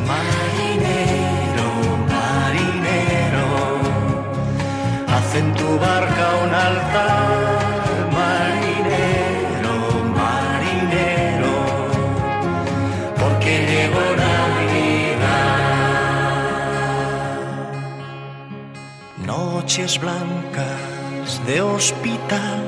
Marinero, 0.10 1.70
marinero, 2.14 3.48
haz 5.08 5.30
en 5.36 5.48
tu 5.54 5.70
barca 5.78 6.26
un 6.46 6.52
altar, 6.68 8.10
marinero, 8.20 9.76
marinero, 10.20 11.56
porque 13.20 13.52
llegó 13.72 14.06
Navidad. 14.26 15.54
Noches 19.26 19.92
blancas 20.00 21.32
de 21.46 21.62
hospital, 21.62 22.60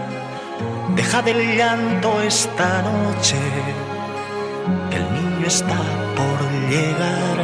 deja 0.95 1.21
del 1.23 1.57
llanto 1.57 2.21
esta 2.21 2.83
noche, 2.83 3.39
está 5.45 5.79
por 6.17 6.39
llegar. 6.69 7.37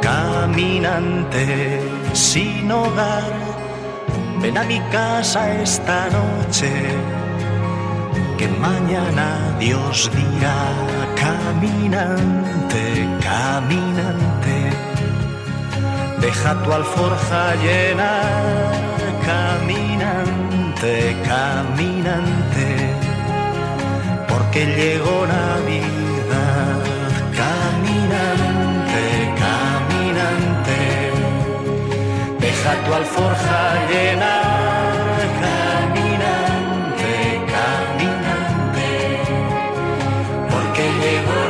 caminante 0.00 1.80
sin 2.12 2.70
hogar, 2.72 3.32
ven 4.40 4.56
a 4.56 4.64
mi 4.64 4.80
casa 4.90 5.40
esta 5.60 6.08
noche, 6.10 6.72
que 8.38 8.48
mañana 8.48 9.56
Dios 9.58 10.10
dirá, 10.14 10.60
caminante, 11.24 12.84
caminante, 13.28 14.56
deja 16.20 16.62
tu 16.62 16.72
alforja 16.72 17.54
llena, 17.64 18.12
caminante, 19.30 21.16
caminante, 21.24 22.68
porque 24.28 24.66
llegó 24.66 25.26
Navidad, 25.26 25.99
deja 32.60 32.84
tu 32.84 32.92
alforja 32.92 33.88
llena, 33.88 34.34
caminante, 35.40 37.14
caminante, 37.52 38.88
porque 40.50 40.82
llegó 41.00 41.40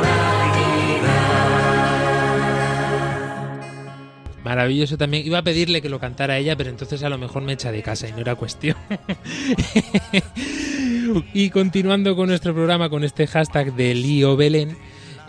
Maravilloso 4.43 4.97
también. 4.97 5.25
Iba 5.25 5.39
a 5.39 5.43
pedirle 5.43 5.81
que 5.81 5.89
lo 5.89 5.99
cantara 5.99 6.37
ella, 6.37 6.55
pero 6.57 6.69
entonces 6.69 7.03
a 7.03 7.09
lo 7.09 7.17
mejor 7.17 7.41
me 7.43 7.53
echa 7.53 7.71
de 7.71 7.81
casa 7.81 8.07
y 8.07 8.11
no 8.11 8.19
era 8.19 8.35
cuestión. 8.35 8.75
y 11.33 11.49
continuando 11.49 12.15
con 12.15 12.27
nuestro 12.29 12.53
programa, 12.53 12.89
con 12.89 13.03
este 13.03 13.27
hashtag 13.27 13.73
de 13.75 13.95
Lío 13.95 14.35
Belén, 14.35 14.77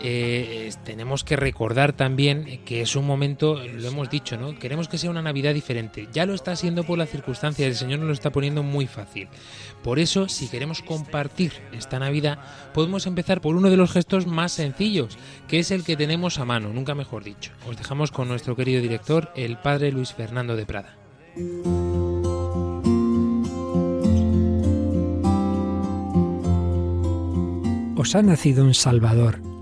eh, 0.03 0.69
tenemos 0.83 1.23
que 1.23 1.37
recordar 1.37 1.93
también 1.93 2.61
que 2.65 2.81
es 2.81 2.95
un 2.95 3.07
momento, 3.07 3.55
lo 3.55 3.87
hemos 3.87 4.09
dicho, 4.09 4.37
¿no? 4.37 4.59
Queremos 4.59 4.89
que 4.89 4.97
sea 4.97 5.09
una 5.09 5.21
Navidad 5.21 5.53
diferente. 5.53 6.09
Ya 6.11 6.25
lo 6.25 6.33
está 6.33 6.51
haciendo 6.51 6.83
por 6.83 6.97
las 6.97 7.09
circunstancias, 7.09 7.67
el 7.67 7.75
Señor 7.75 7.99
nos 7.99 8.07
lo 8.07 8.13
está 8.13 8.31
poniendo 8.31 8.63
muy 8.63 8.85
fácil. 8.85 9.29
Por 9.81 9.99
eso, 9.99 10.27
si 10.27 10.49
queremos 10.49 10.81
compartir 10.81 11.53
esta 11.71 11.99
Navidad, 11.99 12.39
podemos 12.73 13.07
empezar 13.07 13.39
por 13.41 13.55
uno 13.55 13.69
de 13.69 13.77
los 13.77 13.91
gestos 13.91 14.27
más 14.27 14.51
sencillos, 14.51 15.17
que 15.47 15.59
es 15.59 15.71
el 15.71 15.83
que 15.83 15.95
tenemos 15.95 16.37
a 16.37 16.45
mano, 16.45 16.73
nunca 16.73 16.95
mejor 16.95 17.23
dicho. 17.23 17.51
Os 17.67 17.77
dejamos 17.77 18.11
con 18.11 18.27
nuestro 18.27 18.55
querido 18.55 18.81
director, 18.81 19.31
el 19.35 19.57
Padre 19.57 19.91
Luis 19.91 20.13
Fernando 20.13 20.55
de 20.55 20.65
Prada. 20.65 20.97
Os 27.95 28.15
ha 28.15 28.21
nacido 28.21 28.65
un 28.65 28.73
Salvador, 28.73 29.39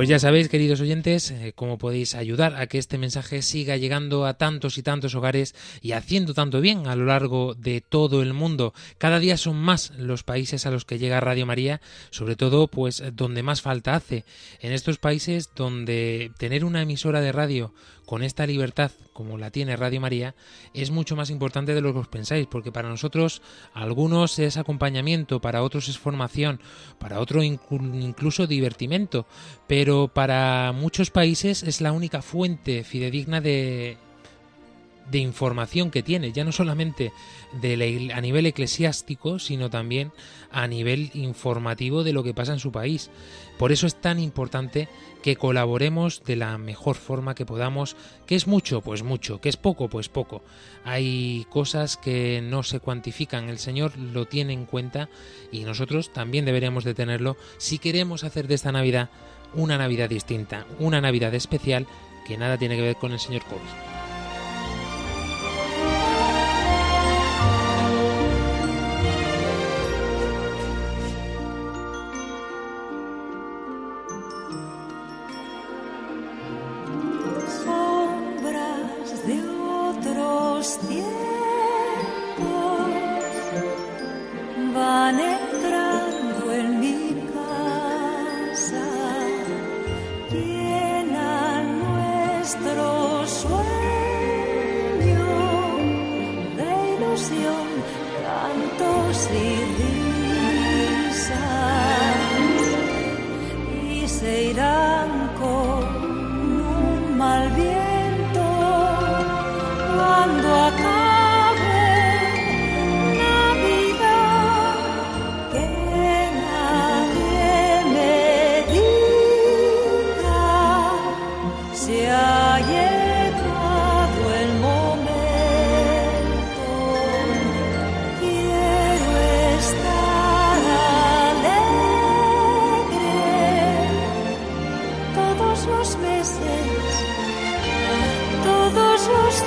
Pues 0.00 0.08
ya 0.08 0.18
sabéis, 0.18 0.48
queridos 0.48 0.80
oyentes, 0.80 1.30
eh, 1.30 1.52
cómo 1.54 1.76
podéis 1.76 2.14
ayudar 2.14 2.54
a 2.56 2.68
que 2.68 2.78
este 2.78 2.96
mensaje 2.96 3.42
siga 3.42 3.76
llegando 3.76 4.24
a 4.24 4.32
tantos 4.32 4.78
y 4.78 4.82
tantos 4.82 5.14
hogares 5.14 5.54
y 5.82 5.92
haciendo 5.92 6.32
tanto 6.32 6.62
bien 6.62 6.86
a 6.86 6.96
lo 6.96 7.04
largo 7.04 7.52
de 7.54 7.82
todo 7.82 8.22
el 8.22 8.32
mundo. 8.32 8.72
Cada 8.96 9.18
día 9.18 9.36
son 9.36 9.56
más 9.56 9.90
los 9.98 10.22
países 10.22 10.64
a 10.64 10.70
los 10.70 10.86
que 10.86 10.98
llega 10.98 11.20
Radio 11.20 11.44
María, 11.44 11.82
sobre 12.08 12.34
todo 12.34 12.68
pues 12.68 13.02
donde 13.12 13.42
más 13.42 13.60
falta 13.60 13.94
hace. 13.94 14.24
En 14.60 14.72
estos 14.72 14.96
países 14.96 15.50
donde 15.54 16.32
tener 16.38 16.64
una 16.64 16.80
emisora 16.80 17.20
de 17.20 17.32
radio 17.32 17.74
con 18.10 18.24
esta 18.24 18.44
libertad 18.44 18.90
como 19.12 19.38
la 19.38 19.52
tiene 19.52 19.76
Radio 19.76 20.00
María 20.00 20.34
es 20.74 20.90
mucho 20.90 21.14
más 21.14 21.30
importante 21.30 21.76
de 21.76 21.80
lo 21.80 21.92
que 21.92 22.00
os 22.00 22.08
pensáis, 22.08 22.48
porque 22.48 22.72
para 22.72 22.88
nosotros 22.88 23.40
algunos 23.72 24.40
es 24.40 24.56
acompañamiento, 24.56 25.40
para 25.40 25.62
otros 25.62 25.88
es 25.88 25.96
formación, 25.96 26.60
para 26.98 27.20
otros 27.20 27.44
incluso 27.44 28.48
divertimento, 28.48 29.26
pero 29.68 30.08
para 30.08 30.72
muchos 30.72 31.12
países 31.12 31.62
es 31.62 31.80
la 31.80 31.92
única 31.92 32.20
fuente 32.20 32.82
fidedigna 32.82 33.40
de 33.40 33.96
de 35.10 35.18
información 35.18 35.90
que 35.90 36.02
tiene, 36.02 36.32
ya 36.32 36.44
no 36.44 36.52
solamente 36.52 37.12
de 37.60 38.10
a 38.14 38.20
nivel 38.20 38.46
eclesiástico, 38.46 39.38
sino 39.38 39.70
también 39.70 40.12
a 40.50 40.66
nivel 40.66 41.10
informativo 41.14 42.04
de 42.04 42.12
lo 42.12 42.22
que 42.22 42.34
pasa 42.34 42.52
en 42.52 42.58
su 42.58 42.72
país. 42.72 43.10
Por 43.58 43.72
eso 43.72 43.86
es 43.86 43.94
tan 44.00 44.18
importante 44.18 44.88
que 45.22 45.36
colaboremos 45.36 46.24
de 46.24 46.36
la 46.36 46.56
mejor 46.56 46.96
forma 46.96 47.34
que 47.34 47.44
podamos. 47.44 47.96
¿Qué 48.26 48.34
es 48.34 48.46
mucho? 48.46 48.80
Pues 48.80 49.02
mucho. 49.02 49.40
¿Qué 49.40 49.48
es 49.50 49.56
poco? 49.56 49.88
Pues 49.88 50.08
poco. 50.08 50.42
Hay 50.84 51.46
cosas 51.50 51.96
que 51.96 52.40
no 52.42 52.62
se 52.62 52.80
cuantifican. 52.80 53.48
El 53.48 53.58
Señor 53.58 53.98
lo 53.98 54.26
tiene 54.26 54.54
en 54.54 54.64
cuenta 54.64 55.10
y 55.52 55.64
nosotros 55.64 56.12
también 56.12 56.46
deberíamos 56.46 56.84
de 56.84 56.94
tenerlo 56.94 57.36
si 57.58 57.78
queremos 57.78 58.24
hacer 58.24 58.48
de 58.48 58.54
esta 58.54 58.72
Navidad 58.72 59.10
una 59.54 59.76
Navidad 59.76 60.08
distinta, 60.08 60.66
una 60.78 61.00
Navidad 61.00 61.34
especial 61.34 61.86
que 62.26 62.38
nada 62.38 62.56
tiene 62.56 62.76
que 62.76 62.82
ver 62.82 62.96
con 62.96 63.12
el 63.12 63.18
Señor 63.18 63.42
COVID. 63.44 63.99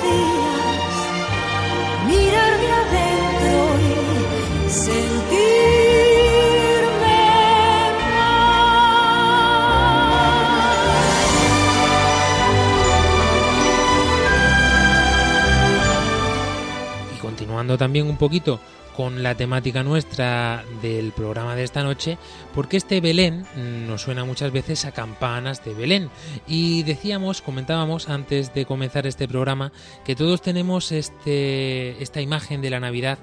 días, 0.02 0.94
mirarme 2.06 2.70
adentro 2.82 3.56
y 3.80 4.70
sentirme. 4.70 5.34
Y 17.14 17.20
continuando 17.20 17.76
también 17.78 18.06
un 18.08 18.16
poquito 18.16 18.60
con 18.96 19.22
la 19.22 19.34
temática 19.34 19.82
nuestra 19.82 20.64
del 20.82 21.12
programa 21.12 21.56
de 21.56 21.64
esta 21.64 21.82
noche, 21.82 22.18
porque 22.54 22.76
este 22.76 23.00
Belén 23.00 23.44
nos 23.86 24.02
suena 24.02 24.24
muchas 24.24 24.52
veces 24.52 24.84
a 24.84 24.92
campanas 24.92 25.64
de 25.64 25.74
Belén. 25.74 26.10
Y 26.46 26.82
decíamos, 26.84 27.42
comentábamos 27.42 28.08
antes 28.08 28.54
de 28.54 28.66
comenzar 28.66 29.06
este 29.06 29.28
programa, 29.28 29.72
que 30.04 30.16
todos 30.16 30.42
tenemos 30.42 30.92
este, 30.92 32.02
esta 32.02 32.20
imagen 32.20 32.62
de 32.62 32.70
la 32.70 32.80
Navidad 32.80 33.18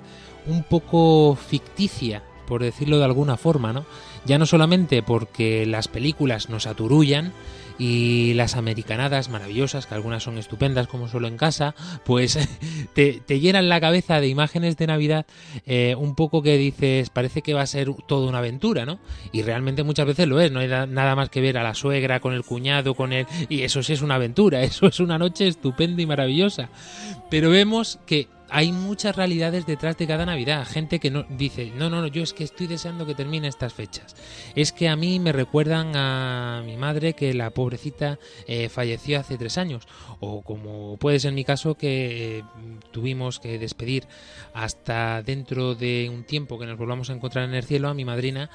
un 0.46 0.64
poco 0.64 1.36
ficticia, 1.36 2.24
por 2.48 2.64
decirlo 2.64 2.98
de 2.98 3.06
alguna 3.06 3.38
forma, 3.38 3.74
¿no? 3.74 3.86
Ya 4.26 4.38
no 4.38 4.46
solamente 4.46 5.02
porque 5.02 5.66
las 5.66 5.88
películas 5.88 6.50
nos 6.50 6.68
aturullan, 6.68 7.34
y 7.78 8.34
las 8.36 8.56
americanadas 8.56 9.30
maravillosas, 9.30 9.86
que 9.86 9.96
algunas 9.96 10.24
son 10.24 10.38
estupendas 10.38 10.88
como 10.88 11.08
solo 11.08 11.28
en 11.28 11.38
casa, 11.38 11.76
pues 12.06 12.38
te, 12.94 13.22
llenan 13.40 13.70
la 13.70 13.82
cabeza 13.82 14.20
de 14.20 14.28
imágenes 14.28 14.78
de 14.78 14.88
Navidad 14.88 15.26
eh, 15.66 15.96
un 15.98 16.16
poco 16.16 16.42
que 16.42 16.58
dices, 16.58 17.10
parece 17.10 17.42
que 17.42 17.54
va 17.54 17.62
a 17.62 17.68
ser 17.68 17.90
toda 18.08 18.28
una 18.28 18.40
aventura, 18.40 18.86
¿no? 18.86 19.00
Y 19.32 19.42
realmente 19.42 19.84
muchas 19.84 20.06
veces 20.06 20.28
lo 20.28 20.40
es, 20.40 20.52
no 20.52 20.60
hay 20.60 20.68
nada 20.68 21.16
más 21.16 21.30
que 21.30 21.42
ver 21.42 21.58
a 21.58 21.64
la 21.64 21.74
suegra 21.74 22.20
con 22.20 22.34
el 22.34 22.44
cuñado, 22.44 22.96
con 22.96 23.14
él, 23.14 23.26
y 23.50 23.62
eso 23.62 23.84
sí 23.84 23.94
es 23.94 24.02
una 24.02 24.16
aventura, 24.16 24.62
eso 24.64 24.88
es 24.88 25.00
una 25.00 25.18
noche 25.18 25.48
estupenda 25.48 26.02
y 26.02 26.06
maravillosa. 26.06 26.70
Pero 27.30 27.50
vemos 27.50 28.00
que 28.06 28.28
hay 28.54 28.74
muchas 28.74 29.16
realidades 29.16 29.66
detrás 29.66 29.98
de 29.98 30.06
cada 30.06 30.26
Navidad. 30.26 30.68
Gente 30.68 31.00
que 31.00 31.10
no 31.10 31.24
dice, 31.30 31.72
no, 31.74 31.90
no, 31.90 32.02
no, 32.02 32.08
yo 32.08 32.22
es 32.22 32.34
que 32.34 32.44
estoy 32.44 32.68
deseando 32.68 33.06
que 33.06 33.16
termine 33.16 33.48
estas 33.48 33.74
fechas. 33.74 34.14
Es 34.56 34.74
que 34.74 34.90
a 34.90 34.98
mí 34.98 35.20
me 35.20 35.32
recuerdan 35.32 35.96
a 35.96 36.62
mi 36.66 36.76
madre 36.76 37.14
que 37.14 37.34
la 37.34 37.52
pobrecita 37.52 38.20
eh, 38.48 38.68
falleció 38.68 39.20
hace 39.22 39.38
tres 39.38 39.58
años. 39.58 39.88
O 40.20 40.42
como 40.42 40.98
puede 40.98 41.20
ser 41.20 41.32
mi 41.32 41.46
caso 41.46 41.76
que 41.76 42.40
eh, 42.40 42.44
tuvimos 42.92 43.40
que 43.40 43.58
despedir 43.58 44.06
hasta 44.54 45.24
dentro 45.24 45.74
de 45.74 46.12
un 46.14 46.26
tiempo 46.26 46.60
que 46.60 46.66
nos 46.66 46.78
volvamos 46.78 47.10
a 47.10 47.14
encontrar 47.14 47.46
en 47.46 47.56
el 47.56 47.64
cielo 47.64 47.88
a 47.88 47.94
mi 47.94 48.04
madrina. 48.04 48.50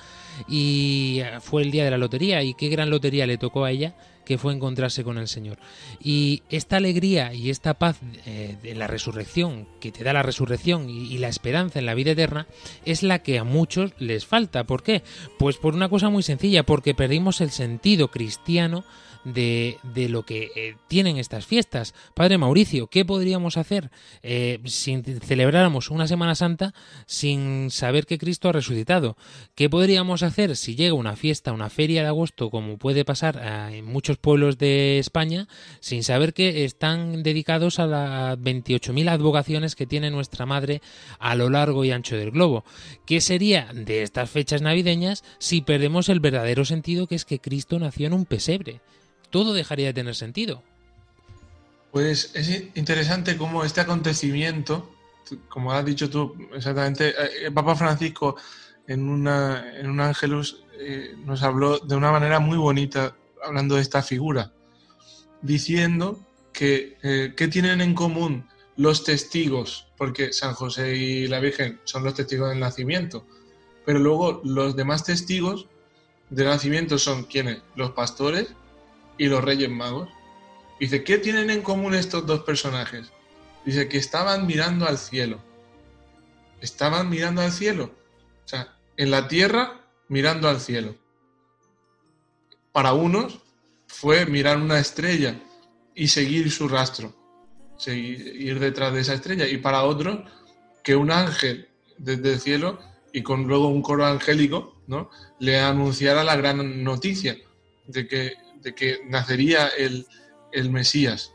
Y 0.47 1.23
fue 1.41 1.63
el 1.63 1.71
día 1.71 1.85
de 1.85 1.91
la 1.91 1.99
lotería. 1.99 2.43
Y 2.43 2.53
qué 2.53 2.69
gran 2.69 2.91
lotería 2.91 3.27
le 3.27 3.39
tocó 3.39 3.65
a 3.65 3.71
ella 3.71 3.95
que 4.27 4.37
fue 4.37 4.53
encontrarse 4.53 5.05
con 5.05 5.17
el 5.17 5.29
Señor. 5.29 5.57
Y 6.03 6.43
esta 6.51 6.77
alegría 6.77 7.33
y 7.33 7.49
esta 7.49 7.75
paz 7.75 7.99
eh, 8.27 8.57
de 8.61 8.75
la 8.75 8.89
resurrección, 8.89 9.67
que 9.81 9.93
te 9.93 10.05
da 10.05 10.13
la 10.13 10.23
resurrección 10.23 10.91
y, 10.91 11.05
y, 11.05 11.19
la 11.19 11.29
esperanza 11.29 11.79
en 11.79 11.87
la 11.87 11.95
vida 11.95 12.11
eterna, 12.11 12.47
es 12.85 13.05
la 13.05 13.21
que 13.21 13.39
a 13.39 13.45
muchos 13.45 13.93
les 13.99 14.27
falta. 14.27 14.65
¿Por 14.65 14.83
qué? 14.83 15.03
Pues 15.39 15.57
por 15.57 15.75
una 15.75 15.89
cosa 15.89 16.11
muy 16.11 16.25
sencilla, 16.25 16.65
porque 16.65 16.93
perdimos 16.93 17.41
el 17.41 17.51
sentido 17.51 18.09
cristiano 18.09 18.85
de, 19.27 20.09
lo 20.09 20.23
que 20.25 20.51
eh, 20.55 20.77
tienen 20.89 21.17
estas 21.17 21.47
fiestas. 21.47 21.95
Padre 22.15 22.39
Mauricio, 22.39 22.87
¿qué 22.87 23.05
podríamos 23.05 23.57
hacer 23.57 23.91
eh, 24.23 24.61
si 24.65 25.03
celebráramos 25.03 25.91
una 25.91 26.07
Semana 26.07 26.35
Santa 26.35 26.75
sin 27.07 27.71
saber 27.71 28.07
que 28.07 28.19
Cristo 28.19 28.49
ha 28.49 28.53
resucitado? 28.53 29.17
¿Qué 29.55 29.69
podríamos 29.69 30.23
hacer 30.23 30.57
si 30.57 30.77
llega 30.77 30.95
una 30.95 31.17
fiesta, 31.17 31.53
una 31.53 31.71
feria 31.71 32.03
de 32.03 32.09
agosto, 32.09 32.51
como 32.51 32.79
puede 32.79 33.05
pasar 33.05 33.41
eh, 33.43 33.79
en 33.79 33.85
muchos 33.85 34.17
pueblos 34.17 34.59
de 34.59 34.99
España, 34.99 35.49
sin 35.81 36.05
saber 36.05 36.33
que 36.33 36.65
están 36.65 37.25
dedicados 37.25 37.81
a 37.81 37.87
las 37.87 38.39
28.000 38.39 39.11
advocaciones 39.11 39.75
que 39.75 39.87
tiene 39.87 40.11
nuestra 40.11 40.47
Madre 40.47 40.81
a 41.19 41.35
lo 41.35 41.51
largo 41.51 41.85
y 41.85 41.91
ancho 41.91 42.17
del 42.17 42.31
globo? 42.31 42.65
¿Qué 43.07 43.21
sería 43.21 43.69
de 43.75 44.03
estas 44.03 44.31
fechas 44.31 44.63
navideñas 44.63 45.25
si 45.39 45.63
perdemos 45.63 46.09
el 46.09 46.21
verdadero 46.21 46.65
sentido 46.65 47.09
que 47.09 47.17
es 47.17 47.25
que 47.25 47.41
Cristo 47.41 47.79
nació 47.81 48.07
en 48.07 48.13
un 48.13 48.25
pesebre? 48.25 48.81
Todo 49.37 49.53
dejaría 49.53 49.89
de 49.89 49.93
tener 49.93 50.15
sentido. 50.15 50.63
Pues 51.93 52.31
es 52.33 52.49
interesante 52.75 53.37
cómo 53.37 53.65
este 53.65 53.83
acontecimiento, 53.83 54.91
como 55.51 55.73
has 55.73 55.85
dicho 55.85 56.09
tú 56.09 56.35
exactamente, 56.55 57.13
el 57.45 57.53
Papa 57.53 57.77
Francisco 57.77 58.37
en, 58.87 59.07
una, 59.07 59.79
en 59.79 59.91
un 59.91 60.01
ángelus 60.01 60.65
eh, 60.79 61.15
nos 61.27 61.43
habló 61.43 61.79
de 61.81 61.95
una 61.95 62.13
manera 62.13 62.41
muy 62.41 62.57
bonita, 62.57 63.15
hablando 63.45 63.75
de 63.75 63.83
esta 63.83 64.03
figura, 64.03 64.53
diciendo 65.43 66.19
que 66.55 66.97
eh, 67.03 67.35
¿qué 67.37 67.49
tienen 67.49 67.83
en 67.83 67.93
común 67.93 68.49
los 68.79 69.05
testigos? 69.05 69.89
Porque 69.99 70.33
San 70.33 70.55
José 70.55 70.97
y 70.97 71.27
la 71.27 71.41
Virgen 71.41 71.79
son 71.85 72.05
los 72.05 72.15
testigos 72.15 72.49
del 72.49 72.61
nacimiento, 72.61 73.27
pero 73.85 73.99
luego 73.99 74.41
los 74.45 74.77
demás 74.77 75.05
testigos 75.05 75.67
del 76.31 76.47
nacimiento 76.47 76.97
son 76.97 77.25
quienes? 77.25 77.59
Los 77.75 77.91
pastores 77.91 78.55
y 79.19 79.27
los 79.27 79.43
Reyes 79.43 79.71
Magos. 79.71 80.09
Dice, 80.79 81.05
¿qué 81.05 81.19
tienen 81.19 81.51
en 81.51 81.63
común 81.63 81.95
estos 81.95 82.27
dos 82.27 82.41
personajes? 82.41 83.11
Dice 83.65 83.89
que 83.89 83.99
estaban 83.99 84.47
mirando 84.47 84.87
al 84.87 84.99
cielo. 84.99 85.41
Estaban 86.61 87.09
mirando 87.09 87.43
al 87.43 87.53
cielo. 87.53 87.91
O 88.45 88.49
sea, 88.49 88.77
en 88.97 89.11
la 89.11 89.29
tierra 89.29 89.81
mirando 90.09 90.49
al 90.49 90.61
cielo. 90.61 90.95
Para 92.73 92.93
unos 92.93 93.41
fue 93.87 94.27
mirar 94.27 94.59
una 94.59 94.79
estrella 94.79 95.41
y 95.95 96.09
seguir 96.09 96.51
su 96.51 96.69
rastro, 96.69 97.15
seguir, 97.79 98.41
ir 98.41 98.61
detrás 98.61 98.93
de 98.93 99.01
esa 99.01 99.15
estrella. 99.15 99.49
Y 99.49 99.57
para 99.57 99.85
otros, 99.85 100.21
que 100.85 100.95
un 100.95 101.11
ángel 101.11 101.69
desde 101.99 102.35
el 102.35 102.41
cielo 102.41 102.79
y 103.13 103.23
con 103.23 103.45
luego 103.45 103.69
un 103.69 103.83
coro 103.83 104.05
angélico, 104.05 104.83
¿no? 104.87 105.11
Le 105.39 105.59
anunciara 105.59 106.23
la 106.23 106.37
gran 106.37 106.85
noticia 106.85 107.37
de 107.87 108.07
que 108.07 108.35
de 108.63 108.75
que 108.75 109.01
nacería 109.07 109.69
el, 109.69 110.07
el 110.53 110.71
Mesías. 110.71 111.33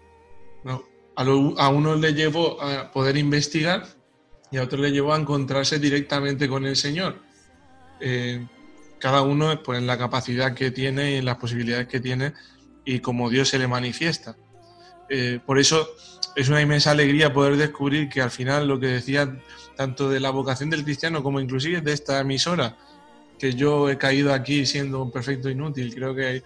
¿no? 0.64 0.84
A, 1.16 1.70
uno 1.70 1.96
le 1.96 2.14
llevó 2.14 2.62
a 2.62 2.92
poder 2.92 3.18
investigar 3.18 3.86
y 4.52 4.58
a 4.58 4.64
otro 4.64 4.80
le 4.80 4.92
llevó 4.92 5.14
a 5.14 5.20
encontrarse 5.20 5.80
directamente 5.80 6.48
con 6.48 6.66
el 6.66 6.76
Señor. 6.76 7.20
Eh, 8.00 8.46
cada 9.00 9.22
uno 9.22 9.62
pues, 9.64 9.80
en 9.80 9.88
la 9.88 9.98
capacidad 9.98 10.54
que 10.54 10.72
tiene 10.72 11.14
y 11.14 11.16
en 11.16 11.26
las 11.26 11.38
posibilidades 11.38 11.88
que 11.88 12.00
tiene 12.00 12.34
y 12.86 13.00
como 13.00 13.30
Dios 13.30 13.50
se 13.50 13.60
le 13.60 13.68
manifiesta. 13.68 14.36
Eh, 15.10 15.40
por 15.46 15.60
eso 15.60 15.90
es 16.36 16.50
una 16.50 16.62
inmensa 16.62 16.92
alegría 16.92 17.34
poder 17.34 17.58
descubrir 17.58 18.10
que 18.10 18.22
al 18.22 18.32
final 18.32 18.68
lo 18.68 18.80
que 18.80 18.88
decía 18.88 19.38
tanto 19.76 20.10
de 20.10 20.20
la 20.20 20.30
vocación 20.30 20.70
del 20.70 20.84
cristiano 20.84 21.24
como 21.24 21.40
inclusive 21.40 21.82
de 21.82 21.94
esta 21.94 22.20
emisora, 22.20 22.78
que 23.38 23.54
yo 23.54 23.90
he 23.90 23.98
caído 23.98 24.34
aquí 24.34 24.66
siendo 24.66 25.02
un 25.02 25.12
perfecto 25.12 25.50
inútil, 25.50 25.94
creo 25.94 26.16
que 26.16 26.44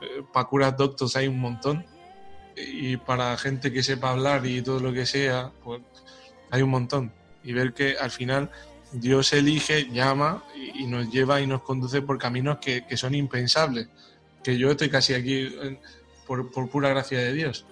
eh, 0.00 0.22
para 0.32 0.46
curas 0.46 0.76
doctos 0.76 1.16
hay 1.16 1.28
un 1.28 1.40
montón 1.40 1.84
y 2.56 2.96
para 2.96 3.36
gente 3.36 3.72
que 3.72 3.82
sepa 3.82 4.10
hablar 4.10 4.46
y 4.46 4.62
todo 4.62 4.80
lo 4.80 4.92
que 4.92 5.06
sea, 5.06 5.52
pues 5.62 5.82
hay 6.50 6.62
un 6.62 6.70
montón. 6.70 7.12
Y 7.44 7.52
ver 7.52 7.74
que 7.74 7.96
al 7.98 8.10
final 8.10 8.50
Dios 8.92 9.32
elige, 9.32 9.88
llama 9.90 10.42
y, 10.54 10.86
nos 10.86 11.10
lleva 11.10 11.40
y 11.40 11.46
nos 11.46 11.62
conduce 11.62 12.02
por 12.02 12.18
caminos 12.18 12.58
que, 12.58 12.84
son 12.96 13.14
impensables. 13.14 13.88
Que 14.42 14.56
yo 14.56 14.70
estoy 14.70 14.88
casi 14.88 15.14
aquí 15.14 15.54
por, 16.26 16.50
pura 16.70 16.88
gracia 16.88 17.18
de 17.18 17.32
Dios. 17.34 17.66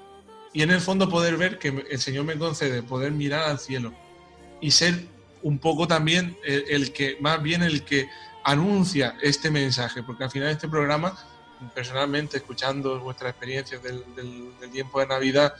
Y 0.53 0.62
en 0.62 0.70
el 0.70 0.81
fondo 0.81 1.09
poder 1.09 1.37
ver 1.37 1.59
que 1.59 1.87
el 1.91 1.99
Señor 1.99 2.25
me 2.25 2.39
concede 2.39 2.83
poder 2.83 3.12
mirar 3.12 3.49
al 3.49 3.59
cielo 3.59 3.93
y 4.61 4.70
ser 4.70 5.07
un 5.43 5.59
poco 5.59 5.89
también 5.89 6.37
el, 6.45 6.64
el 6.68 6.93
que, 6.93 7.16
más 7.20 7.43
bien 7.43 7.62
el 7.62 7.85
que 7.85 8.09
anuncia 8.45 9.16
este 9.22 9.51
mensaje, 9.51 10.03
porque 10.03 10.25
al 10.25 10.31
final 10.31 10.51
este 10.51 10.68
programa 10.68 11.16
personalmente, 11.75 12.39
escuchando 12.39 12.99
vuestras 13.01 13.31
experiencias 13.31 13.83
del, 13.83 14.03
tiempo 14.73 15.01
de 15.01 15.07
Navidad 15.07 15.55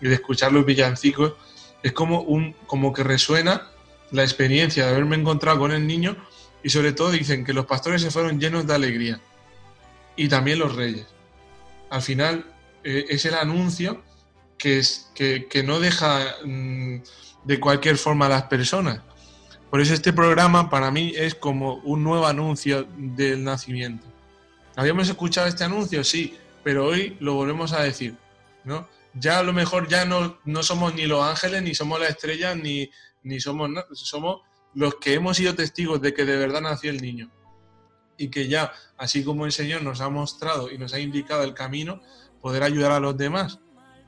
y 0.00 0.08
de 0.08 0.14
escuchar 0.14 0.52
los 0.52 0.64
villancicos, 0.64 1.34
es 1.82 1.92
como, 1.92 2.22
un, 2.22 2.54
como 2.66 2.92
que 2.92 3.02
resuena 3.02 3.70
la 4.10 4.22
experiencia 4.22 4.86
de 4.86 4.92
haberme 4.92 5.16
encontrado 5.16 5.58
con 5.58 5.72
el 5.72 5.86
niño 5.86 6.16
y 6.62 6.70
sobre 6.70 6.92
todo 6.92 7.10
dicen 7.10 7.44
que 7.44 7.52
los 7.52 7.66
pastores 7.66 8.00
se 8.00 8.10
fueron 8.10 8.40
llenos 8.40 8.66
de 8.66 8.74
alegría 8.74 9.20
y 10.16 10.28
también 10.28 10.58
los 10.58 10.74
reyes. 10.74 11.06
Al 11.90 12.02
final 12.02 12.46
eh, 12.82 13.06
es 13.08 13.24
el 13.24 13.34
anuncio 13.34 14.02
que, 14.56 14.78
es, 14.78 15.10
que, 15.14 15.46
que 15.46 15.62
no 15.62 15.80
deja 15.80 16.36
mm, 16.44 16.98
de 17.44 17.60
cualquier 17.60 17.98
forma 17.98 18.26
a 18.26 18.30
las 18.30 18.44
personas. 18.44 19.00
Por 19.70 19.80
eso 19.80 19.92
este 19.92 20.12
programa 20.12 20.70
para 20.70 20.90
mí 20.90 21.12
es 21.16 21.34
como 21.34 21.74
un 21.76 22.04
nuevo 22.04 22.26
anuncio 22.26 22.86
del 22.96 23.42
nacimiento. 23.42 24.13
¿Habíamos 24.76 25.08
escuchado 25.08 25.46
este 25.46 25.62
anuncio? 25.62 26.02
Sí, 26.02 26.36
pero 26.64 26.86
hoy 26.86 27.16
lo 27.20 27.34
volvemos 27.34 27.72
a 27.72 27.82
decir, 27.82 28.16
¿no? 28.64 28.88
Ya 29.14 29.38
a 29.38 29.42
lo 29.44 29.52
mejor 29.52 29.86
ya 29.86 30.04
no, 30.04 30.38
no 30.44 30.62
somos 30.64 30.94
ni 30.94 31.06
los 31.06 31.22
ángeles, 31.22 31.62
ni 31.62 31.74
somos 31.76 32.00
las 32.00 32.10
estrellas, 32.10 32.56
ni, 32.56 32.90
ni 33.22 33.38
somos, 33.38 33.70
somos 33.92 34.40
los 34.74 34.96
que 34.96 35.14
hemos 35.14 35.36
sido 35.36 35.54
testigos 35.54 36.00
de 36.02 36.12
que 36.12 36.24
de 36.24 36.36
verdad 36.36 36.60
nació 36.60 36.90
el 36.90 37.00
niño. 37.00 37.30
Y 38.18 38.28
que 38.28 38.48
ya, 38.48 38.72
así 38.98 39.22
como 39.22 39.46
el 39.46 39.52
Señor 39.52 39.82
nos 39.82 40.00
ha 40.00 40.08
mostrado 40.08 40.68
y 40.70 40.78
nos 40.78 40.92
ha 40.92 40.98
indicado 40.98 41.44
el 41.44 41.54
camino, 41.54 42.00
poder 42.40 42.64
ayudar 42.64 42.90
a 42.90 43.00
los 43.00 43.16
demás, 43.16 43.60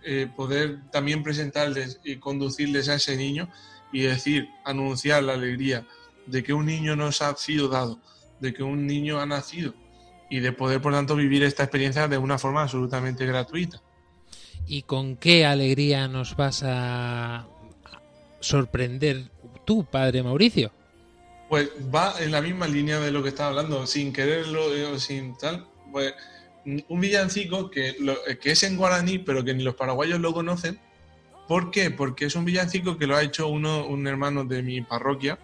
eh, 0.05 0.29
poder 0.37 0.91
también 0.91 1.23
presentarles 1.23 2.01
y 2.03 2.17
conducirles 2.17 2.89
a 2.89 2.95
ese 2.95 3.17
niño 3.17 3.49
y 3.93 4.03
decir, 4.03 4.49
anunciar 4.65 5.23
la 5.23 5.35
alegría 5.35 5.87
de 6.27 6.43
que 6.43 6.53
un 6.53 6.67
niño 6.67 6.97
nos 6.97 7.23
ha 7.23 7.37
sido 7.37 7.69
dado, 7.69 8.01
de 8.41 8.53
que 8.53 8.65
un 8.65 8.85
niño 8.89 9.21
ha 9.21 9.27
nacido 9.27 9.75
y 10.29 10.41
de 10.41 10.53
poder, 10.53 10.81
por 10.81 10.93
tanto, 10.93 11.17
vivir 11.17 11.43
esta 11.43 11.63
experiencia 11.63 12.09
de 12.09 12.19
una 12.19 12.39
forma 12.39 12.63
absolutamente 12.63 13.27
gratuita. 13.27 13.81
¿Y 14.67 14.83
con 14.83 15.17
qué 15.17 15.47
alegría 15.47 16.09
nos 16.09 16.37
vas 16.37 16.63
a 16.65 17.47
sorprender 18.41 19.31
tú, 19.65 19.85
padre 19.85 20.23
Mauricio? 20.23 20.73
Pues 21.49 21.71
va 21.95 22.15
en 22.19 22.33
la 22.33 22.41
misma 22.41 22.67
línea 22.67 22.99
de 22.99 23.13
lo 23.13 23.23
que 23.23 23.29
estaba 23.29 23.51
hablando, 23.51 23.87
sin 23.87 24.13
quererlo 24.13 24.75
eh, 24.75 24.99
sin 24.99 25.37
tal. 25.39 25.67
Pues 25.93 26.15
un 26.89 27.01
villancico 27.01 27.71
que, 27.71 27.91
eh, 27.91 28.39
que 28.41 28.51
es 28.51 28.63
en 28.65 28.77
guaraní, 28.77 29.19
pero 29.19 29.45
que 29.45 29.55
ni 29.55 29.63
los 29.63 29.77
paraguayos 29.77 30.19
lo 30.19 30.33
conocen. 30.33 30.81
¿Por 31.47 31.71
qué? 31.71 31.93
Porque 31.93 32.25
es 32.25 32.35
un 32.35 32.45
villancico 32.45 32.99
que 32.99 33.07
lo 33.07 33.17
ha 33.17 33.23
hecho 33.23 33.47
uno, 33.47 33.87
un 33.87 34.09
hermano 34.09 34.45
de 34.45 34.65
mi 34.65 34.81
parroquia, 34.81 35.39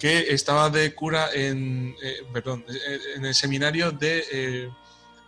que 0.00 0.32
estaba 0.32 0.70
de 0.70 0.94
cura 0.94 1.28
en, 1.32 1.94
eh, 2.02 2.24
perdón, 2.32 2.64
en 3.14 3.24
el 3.24 3.34
seminario 3.34 3.92
de, 3.92 4.70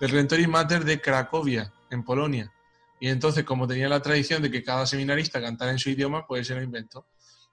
del 0.00 0.10
Rentori 0.10 0.46
Mater 0.46 0.84
de 0.84 1.00
Cracovia, 1.00 1.72
en 1.90 2.02
Polonia. 2.02 2.50
Y 2.98 3.08
entonces, 3.08 3.44
como 3.44 3.68
tenía 3.68 3.88
la 3.88 4.00
tradición 4.00 4.42
de 4.42 4.50
que 4.50 4.62
cada 4.62 4.86
seminarista 4.86 5.40
cantara 5.40 5.72
en 5.72 5.78
su 5.78 5.90
idioma, 5.90 6.26
pues 6.26 6.46
se 6.46 6.54
lo 6.54 6.62
inventó. 6.62 7.06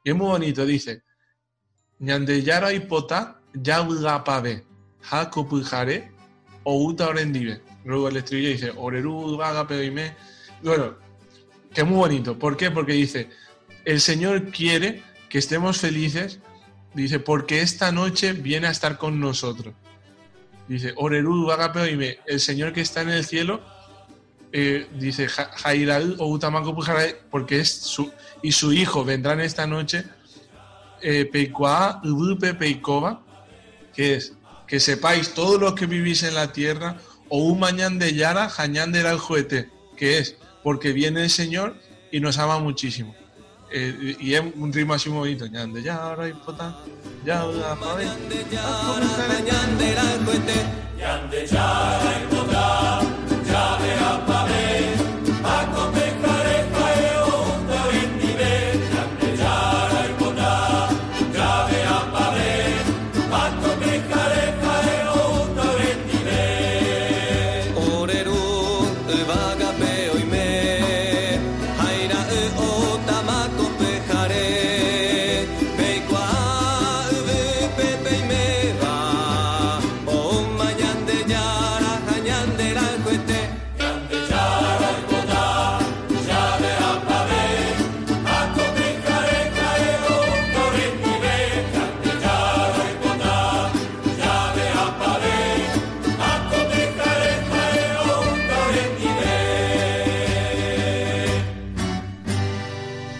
Y 0.04 0.12
es 0.12 0.16
muy 0.16 0.28
bonito, 0.28 0.66
dice, 0.66 1.04
Ñandeyara 2.00 2.72
ipota, 2.72 3.42
yaugapave, 3.54 4.64
hakopujare, 5.10 6.12
outa 6.64 7.10
orendive. 7.10 7.62
Luego 7.84 8.08
el 8.08 8.18
estribillo 8.18 8.50
dice, 8.50 8.74
oreru 8.76 9.42
agape 9.42 10.16
Bueno, 10.64 10.96
que 11.74 11.82
es 11.82 11.88
muy 11.88 11.98
bonito. 11.98 12.40
¿Por 12.40 12.56
qué? 12.56 12.72
Porque 12.72 12.94
dice, 12.94 13.30
el 13.86 14.00
Señor 14.00 14.52
quiere 14.52 15.04
que 15.30 15.40
estemos 15.40 15.80
felices, 15.80 16.40
dice, 16.94 17.20
porque 17.20 17.62
esta 17.62 17.92
noche 17.92 18.34
viene 18.34 18.68
a 18.68 18.72
estar 18.72 18.98
con 18.98 19.20
nosotros. 19.20 19.74
Dice, 20.68 20.94
oreru 20.98 21.52
agape 21.52 22.20
el 22.26 22.40
Señor 22.40 22.74
que 22.74 22.82
está 22.82 23.02
en 23.02 23.10
el 23.10 23.26
cielo, 23.26 23.62
eh, 24.52 24.88
dice, 24.94 25.28
Jairal 25.28 26.16
o 26.20 26.28
Utamako 26.28 26.76
porque 27.30 27.60
es 27.60 27.70
su, 27.70 28.12
y 28.42 28.52
su 28.52 28.74
hijo 28.74 29.06
vendrán 29.06 29.40
esta 29.40 29.68
noche 29.68 30.06
eh, 31.02 31.26
Peikwa 31.26 32.02
Peikova, 32.58 33.22
que 33.94 34.16
es 34.16 34.34
que 34.68 34.80
sepáis 34.80 35.34
todos 35.34 35.60
los 35.60 35.74
que 35.74 35.88
vivís 35.88 36.24
en 36.24 36.36
la 36.36 36.52
tierra, 36.52 36.98
o 37.28 37.40
un 37.40 37.60
mañana 37.60 38.06
de 38.06 38.14
Yara, 38.14 38.50
Jañán 38.50 38.92
de 38.92 39.04
juguete, 39.18 39.70
que 39.98 40.20
es 40.20 40.36
porque 40.64 40.94
viene 40.94 41.24
el 41.24 41.30
Señor 41.30 41.76
y 42.12 42.20
nos 42.20 42.38
ama 42.38 42.60
muchísimo. 42.60 43.16
Eh, 43.72 44.16
y 44.20 44.34
es 44.34 44.42
un 44.56 44.74
ritmo 44.74 44.94
así 44.94 45.10
muy 45.10 45.20
bonito. 45.20 45.46
Ñan 45.48 45.74
de 45.74 45.84
Yara 45.84 46.28
y 46.28 46.34
Pota, 46.34 46.76
Yara, 47.26 47.46
Ñan 50.98 51.30
de 51.30 51.46
Yara 51.48 52.22
y 52.22 52.34
Pota, 52.34 53.02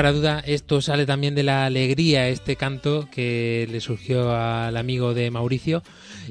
Lugar 0.00 0.14
duda, 0.14 0.42
esto 0.46 0.80
sale 0.80 1.04
también 1.04 1.34
de 1.34 1.42
la 1.42 1.66
alegría, 1.66 2.28
este 2.28 2.56
canto 2.56 3.06
que 3.12 3.68
le 3.70 3.82
surgió 3.82 4.34
al 4.34 4.78
amigo 4.78 5.12
de 5.12 5.30
Mauricio 5.30 5.82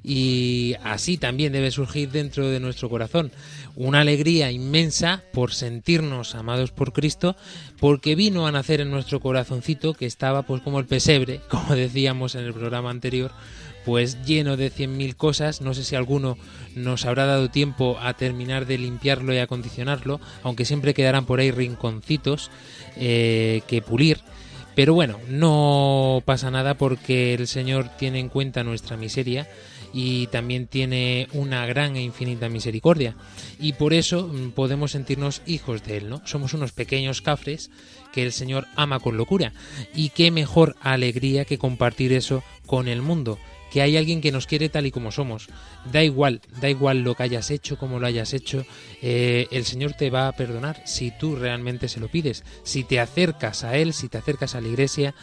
y 0.01 0.74
así 0.84 1.17
también 1.17 1.53
debe 1.53 1.70
surgir 1.70 2.09
dentro 2.09 2.49
de 2.49 2.59
nuestro 2.59 2.89
corazón. 2.89 3.32
Una 3.76 3.99
alegría 3.99 4.51
inmensa 4.51 5.22
por 5.34 5.53
sentirnos 5.53 6.34
amados 6.34 6.72
por 6.72 6.93
Cristo, 6.93 7.36
porque 7.80 8.15
vino 8.15 8.47
a 8.47 8.51
nacer 8.51 8.82
en 8.82 8.89
nuestro 8.89 9.20
corazoncito 9.20 9.93
que 9.93 10.07
estaba 10.07 10.41
pues 10.41 10.63
como 10.63 10.80
el 10.80 10.88
pesebre, 10.88 11.41
como 11.49 11.76
decíamos 11.76 12.34
en 12.34 12.45
el 12.45 12.53
programa 12.53 12.89
anterior, 12.89 13.32
pues 13.86 14.23
lleno 14.25 14.57
de 14.57 14.69
cien 14.69 14.97
mil 14.97 15.15
cosas. 15.15 15.61
No 15.61 15.73
sé 15.73 15.84
si 15.84 15.95
alguno 15.95 16.38
nos 16.75 17.05
habrá 17.05 17.25
dado 17.25 17.49
tiempo 17.49 17.97
a 18.01 18.13
terminar 18.13 18.65
de 18.65 18.77
limpiarlo 18.77 19.34
y 19.34 19.38
acondicionarlo, 19.38 20.19
aunque 20.43 20.65
siempre 20.65 20.93
quedarán 20.93 21.25
por 21.25 21.39
ahí 21.39 21.51
rinconcitos 21.51 22.51
eh, 22.95 23.61
que 23.67 23.82
pulir. 23.82 24.19
Pero 24.75 24.93
bueno, 24.93 25.19
no 25.27 26.21
pasa 26.25 26.51
nada 26.51 26.75
porque 26.75 27.34
el 27.34 27.47
Señor 27.47 27.89
tiene 27.97 28.19
en 28.19 28.30
cuenta 28.30 28.63
nuestra 28.63 28.95
miseria 28.95 29.47
y 29.93 30.27
también 30.27 30.67
tiene 30.67 31.27
una 31.34 31.65
gran 31.65 31.95
e 31.95 32.01
infinita 32.01 32.49
misericordia. 32.49 33.15
Y 33.59 33.73
por 33.73 33.93
eso 33.93 34.27
mm, 34.27 34.51
podemos 34.51 34.91
sentirnos 34.91 35.41
hijos 35.45 35.84
de 35.84 35.97
Él, 35.97 36.09
¿no? 36.09 36.21
Somos 36.25 36.53
unos 36.53 36.71
pequeños 36.71 37.21
cafres 37.21 37.71
que 38.13 38.23
el 38.23 38.32
Señor 38.32 38.67
ama 38.75 38.99
con 38.99 39.17
locura. 39.17 39.53
Y 39.93 40.09
qué 40.09 40.32
mejor 40.32 40.75
alegría 40.82 41.45
que 41.45 41.57
compartir 41.57 42.13
eso 42.13 42.43
con 42.65 42.88
el 42.88 43.01
mundo 43.01 43.39
que 43.72 43.82
hay 43.82 43.97
alguien 43.97 44.22
que 44.22 44.32
nos 44.32 44.47
quiere 44.47 44.70
tal 44.70 44.86
y 44.86 44.91
como 44.91 45.11
somos. 45.11 45.47
Da 45.91 46.03
igual, 46.03 46.41
da 46.61 46.70
igual 46.70 47.01
lo 47.03 47.15
que 47.15 47.24
hayas 47.24 47.51
hecho, 47.51 47.78
como 47.78 47.99
lo 47.99 48.07
hayas 48.07 48.34
hecho, 48.34 48.65
eh, 49.01 49.47
el 49.51 49.65
Señor 49.65 49.93
te 49.93 50.09
va 50.09 50.28
a 50.28 50.34
perdonar 50.34 50.82
si 50.86 51.11
tú 51.11 51.36
realmente 51.36 51.88
se 51.88 51.99
lo 51.99 52.07
pides. 52.07 52.43
Si 52.63 52.84
te 52.84 52.99
acercas 52.99 53.63
a 53.63 53.78
Él, 53.78 53.93
si 53.93 54.09
te 54.09 54.17
acercas 54.17 54.55
a 54.55 54.61
la 54.61 54.67
iglesia, 54.67 55.13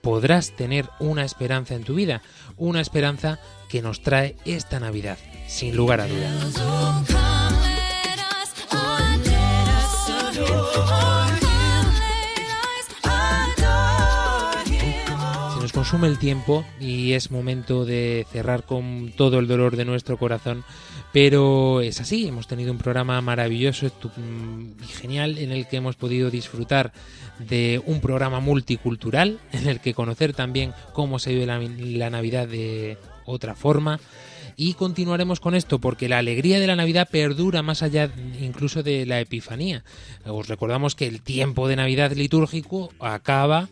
podrás 0.00 0.56
tener 0.56 0.88
una 0.98 1.24
esperanza 1.24 1.74
en 1.74 1.84
tu 1.84 1.94
vida, 1.94 2.22
una 2.56 2.80
esperanza 2.80 3.38
que 3.68 3.82
nos 3.82 4.02
trae 4.02 4.36
esta 4.44 4.80
Navidad, 4.80 5.18
sin 5.46 5.76
lugar 5.76 6.00
a 6.00 6.06
dudas. 6.06 7.09
Consume 15.80 16.08
el 16.08 16.18
tiempo 16.18 16.62
y 16.78 17.14
es 17.14 17.30
momento 17.30 17.86
de 17.86 18.26
cerrar 18.30 18.64
con 18.64 19.14
todo 19.16 19.38
el 19.38 19.48
dolor 19.48 19.76
de 19.76 19.86
nuestro 19.86 20.18
corazón, 20.18 20.62
pero 21.10 21.80
es 21.80 22.02
así, 22.02 22.28
hemos 22.28 22.46
tenido 22.46 22.70
un 22.70 22.76
programa 22.76 23.18
maravilloso 23.22 23.86
y 23.86 24.86
genial 24.86 25.38
en 25.38 25.52
el 25.52 25.66
que 25.68 25.78
hemos 25.78 25.96
podido 25.96 26.30
disfrutar 26.30 26.92
de 27.38 27.80
un 27.86 28.02
programa 28.02 28.40
multicultural, 28.40 29.40
en 29.52 29.68
el 29.68 29.80
que 29.80 29.94
conocer 29.94 30.34
también 30.34 30.74
cómo 30.92 31.18
se 31.18 31.30
vive 31.32 31.46
la, 31.46 31.58
la 31.58 32.10
Navidad 32.10 32.46
de 32.46 32.98
otra 33.24 33.54
forma, 33.54 34.00
y 34.56 34.74
continuaremos 34.74 35.40
con 35.40 35.54
esto 35.54 35.78
porque 35.78 36.10
la 36.10 36.18
alegría 36.18 36.60
de 36.60 36.66
la 36.66 36.76
Navidad 36.76 37.08
perdura 37.10 37.62
más 37.62 37.82
allá 37.82 38.10
incluso 38.38 38.82
de 38.82 39.06
la 39.06 39.18
Epifanía. 39.18 39.82
Os 40.26 40.46
recordamos 40.46 40.94
que 40.94 41.06
el 41.06 41.22
tiempo 41.22 41.68
de 41.68 41.76
Navidad 41.76 42.12
litúrgico 42.12 42.92
acaba 43.00 43.70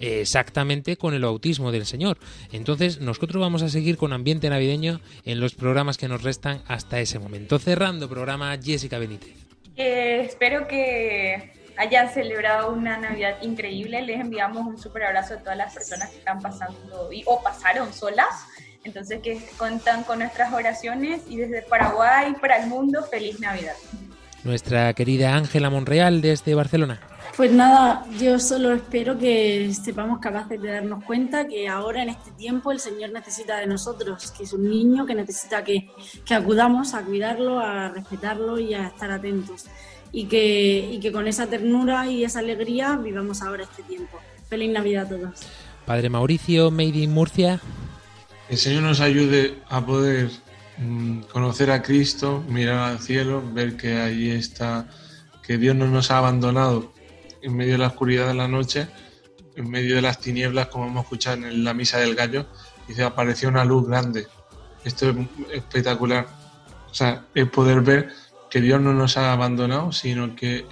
exactamente 0.00 0.96
con 0.96 1.14
el 1.14 1.22
bautismo 1.22 1.70
del 1.70 1.86
Señor. 1.86 2.18
Entonces 2.52 3.00
nosotros 3.00 3.40
vamos 3.40 3.62
a 3.62 3.68
seguir 3.68 3.96
con 3.96 4.12
ambiente 4.12 4.50
navideño 4.50 5.00
en 5.24 5.40
los 5.40 5.54
programas 5.54 5.98
que 5.98 6.08
nos 6.08 6.22
restan 6.22 6.62
hasta 6.66 7.00
ese 7.00 7.18
momento. 7.18 7.58
Cerrando 7.58 8.08
programa 8.08 8.56
Jessica 8.60 8.98
Benítez. 8.98 9.34
Eh, 9.76 10.22
espero 10.26 10.66
que 10.66 11.52
hayan 11.76 12.10
celebrado 12.10 12.72
una 12.72 12.98
Navidad 12.98 13.36
increíble. 13.42 14.02
Les 14.02 14.20
enviamos 14.20 14.66
un 14.66 14.78
súper 14.78 15.04
abrazo 15.04 15.34
a 15.34 15.36
todas 15.38 15.56
las 15.56 15.72
personas 15.72 16.10
que 16.10 16.18
están 16.18 16.40
pasando 16.40 17.12
y, 17.12 17.22
o 17.26 17.42
pasaron 17.42 17.92
solas. 17.92 18.46
Entonces 18.84 19.20
que 19.22 19.40
contan 19.56 20.04
con 20.04 20.20
nuestras 20.20 20.52
oraciones 20.52 21.22
y 21.28 21.36
desde 21.36 21.62
Paraguay 21.62 22.34
para 22.40 22.62
el 22.62 22.68
mundo, 22.68 23.02
feliz 23.04 23.38
Navidad. 23.40 23.74
Nuestra 24.42 24.92
querida 24.94 25.34
Ángela 25.34 25.68
Monreal 25.68 26.22
desde 26.22 26.54
Barcelona. 26.54 27.00
Pues 27.40 27.52
nada, 27.52 28.04
yo 28.20 28.38
solo 28.38 28.74
espero 28.74 29.16
que 29.16 29.72
sepamos 29.72 30.18
capaces 30.18 30.60
de 30.60 30.72
darnos 30.72 31.02
cuenta 31.04 31.48
que 31.48 31.68
ahora 31.68 32.02
en 32.02 32.10
este 32.10 32.32
tiempo 32.32 32.70
el 32.70 32.80
Señor 32.80 33.12
necesita 33.12 33.56
de 33.56 33.66
nosotros, 33.66 34.30
que 34.32 34.42
es 34.42 34.52
un 34.52 34.68
niño 34.68 35.06
que 35.06 35.14
necesita 35.14 35.64
que, 35.64 35.88
que 36.26 36.34
acudamos 36.34 36.92
a 36.92 37.02
cuidarlo, 37.02 37.58
a 37.58 37.88
respetarlo 37.88 38.58
y 38.58 38.74
a 38.74 38.88
estar 38.88 39.10
atentos. 39.10 39.64
Y 40.12 40.26
que, 40.26 40.90
y 40.92 41.00
que 41.00 41.12
con 41.12 41.26
esa 41.26 41.46
ternura 41.46 42.06
y 42.10 42.24
esa 42.24 42.40
alegría 42.40 42.98
vivamos 43.02 43.40
ahora 43.40 43.62
este 43.62 43.84
tiempo. 43.84 44.18
Feliz 44.50 44.70
Navidad 44.70 45.06
a 45.06 45.08
todos. 45.08 45.40
Padre 45.86 46.10
Mauricio, 46.10 46.70
Made 46.70 46.98
in 46.98 47.10
Murcia. 47.10 47.58
El 48.50 48.58
Señor 48.58 48.82
nos 48.82 49.00
ayude 49.00 49.54
a 49.70 49.86
poder 49.86 50.28
mm, 50.76 51.20
conocer 51.32 51.70
a 51.70 51.80
Cristo, 51.80 52.44
mirar 52.50 52.80
al 52.80 52.98
cielo, 52.98 53.42
ver 53.54 53.78
que 53.78 53.96
ahí 53.96 54.28
está, 54.28 54.88
que 55.42 55.56
Dios 55.56 55.74
no 55.74 55.86
nos 55.86 56.10
ha 56.10 56.18
abandonado 56.18 56.99
en 57.42 57.56
medio 57.56 57.72
de 57.72 57.78
la 57.78 57.88
oscuridad 57.88 58.28
de 58.28 58.34
la 58.34 58.48
noche, 58.48 58.88
en 59.56 59.70
medio 59.70 59.96
de 59.96 60.02
las 60.02 60.20
tinieblas, 60.20 60.68
como 60.68 60.86
hemos 60.86 61.04
escuchado 61.04 61.46
en 61.46 61.64
la 61.64 61.74
misa 61.74 61.98
del 61.98 62.14
gallo, 62.14 62.46
dice, 62.88 63.02
apareció 63.02 63.48
una 63.48 63.64
luz 63.64 63.86
grande. 63.88 64.26
Esto 64.84 65.10
es 65.10 65.16
espectacular. 65.52 66.28
O 66.90 66.94
sea, 66.94 67.24
es 67.34 67.48
poder 67.48 67.82
ver 67.82 68.10
que 68.50 68.60
Dios 68.60 68.80
no 68.80 68.92
nos 68.92 69.16
ha 69.16 69.32
abandonado, 69.32 69.92
sino 69.92 70.34
que 70.34 70.66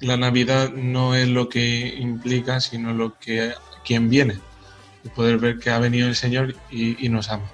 la 0.00 0.16
Navidad 0.16 0.70
no 0.72 1.14
es 1.14 1.28
lo 1.28 1.48
que 1.48 1.94
implica, 1.98 2.60
sino 2.60 2.92
lo 2.92 3.18
que 3.18 3.52
quien 3.84 4.08
viene. 4.08 4.40
Y 5.04 5.08
poder 5.10 5.38
ver 5.38 5.58
que 5.58 5.70
ha 5.70 5.78
venido 5.78 6.08
el 6.08 6.16
Señor 6.16 6.54
y, 6.70 7.04
y 7.04 7.08
nos 7.08 7.30
ama. 7.30 7.50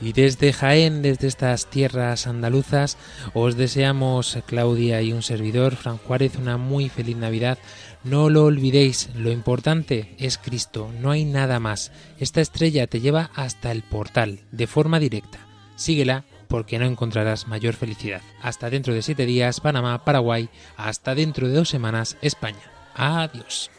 Y 0.00 0.12
desde 0.12 0.52
Jaén, 0.52 1.02
desde 1.02 1.28
estas 1.28 1.66
tierras 1.66 2.26
andaluzas, 2.26 2.96
os 3.34 3.56
deseamos, 3.56 4.38
Claudia 4.46 5.02
y 5.02 5.12
un 5.12 5.22
servidor, 5.22 5.76
Fran 5.76 5.98
Juárez, 5.98 6.36
una 6.36 6.56
muy 6.56 6.88
feliz 6.88 7.16
Navidad. 7.16 7.58
No 8.02 8.30
lo 8.30 8.44
olvidéis, 8.44 9.10
lo 9.14 9.30
importante 9.30 10.14
es 10.18 10.38
Cristo, 10.38 10.90
no 11.00 11.10
hay 11.10 11.26
nada 11.26 11.60
más. 11.60 11.92
Esta 12.18 12.40
estrella 12.40 12.86
te 12.86 13.00
lleva 13.00 13.30
hasta 13.34 13.72
el 13.72 13.82
portal, 13.82 14.40
de 14.52 14.66
forma 14.66 14.98
directa. 14.98 15.38
Síguela 15.76 16.24
porque 16.48 16.78
no 16.78 16.84
encontrarás 16.84 17.46
mayor 17.46 17.74
felicidad. 17.74 18.22
Hasta 18.42 18.70
dentro 18.70 18.92
de 18.92 19.02
siete 19.02 19.24
días, 19.24 19.60
Panamá, 19.60 20.04
Paraguay. 20.04 20.48
Hasta 20.76 21.14
dentro 21.14 21.46
de 21.46 21.54
dos 21.54 21.68
semanas, 21.68 22.16
España. 22.22 22.58
Adiós. 22.94 23.70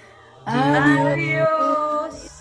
Adiós. 0.45 2.40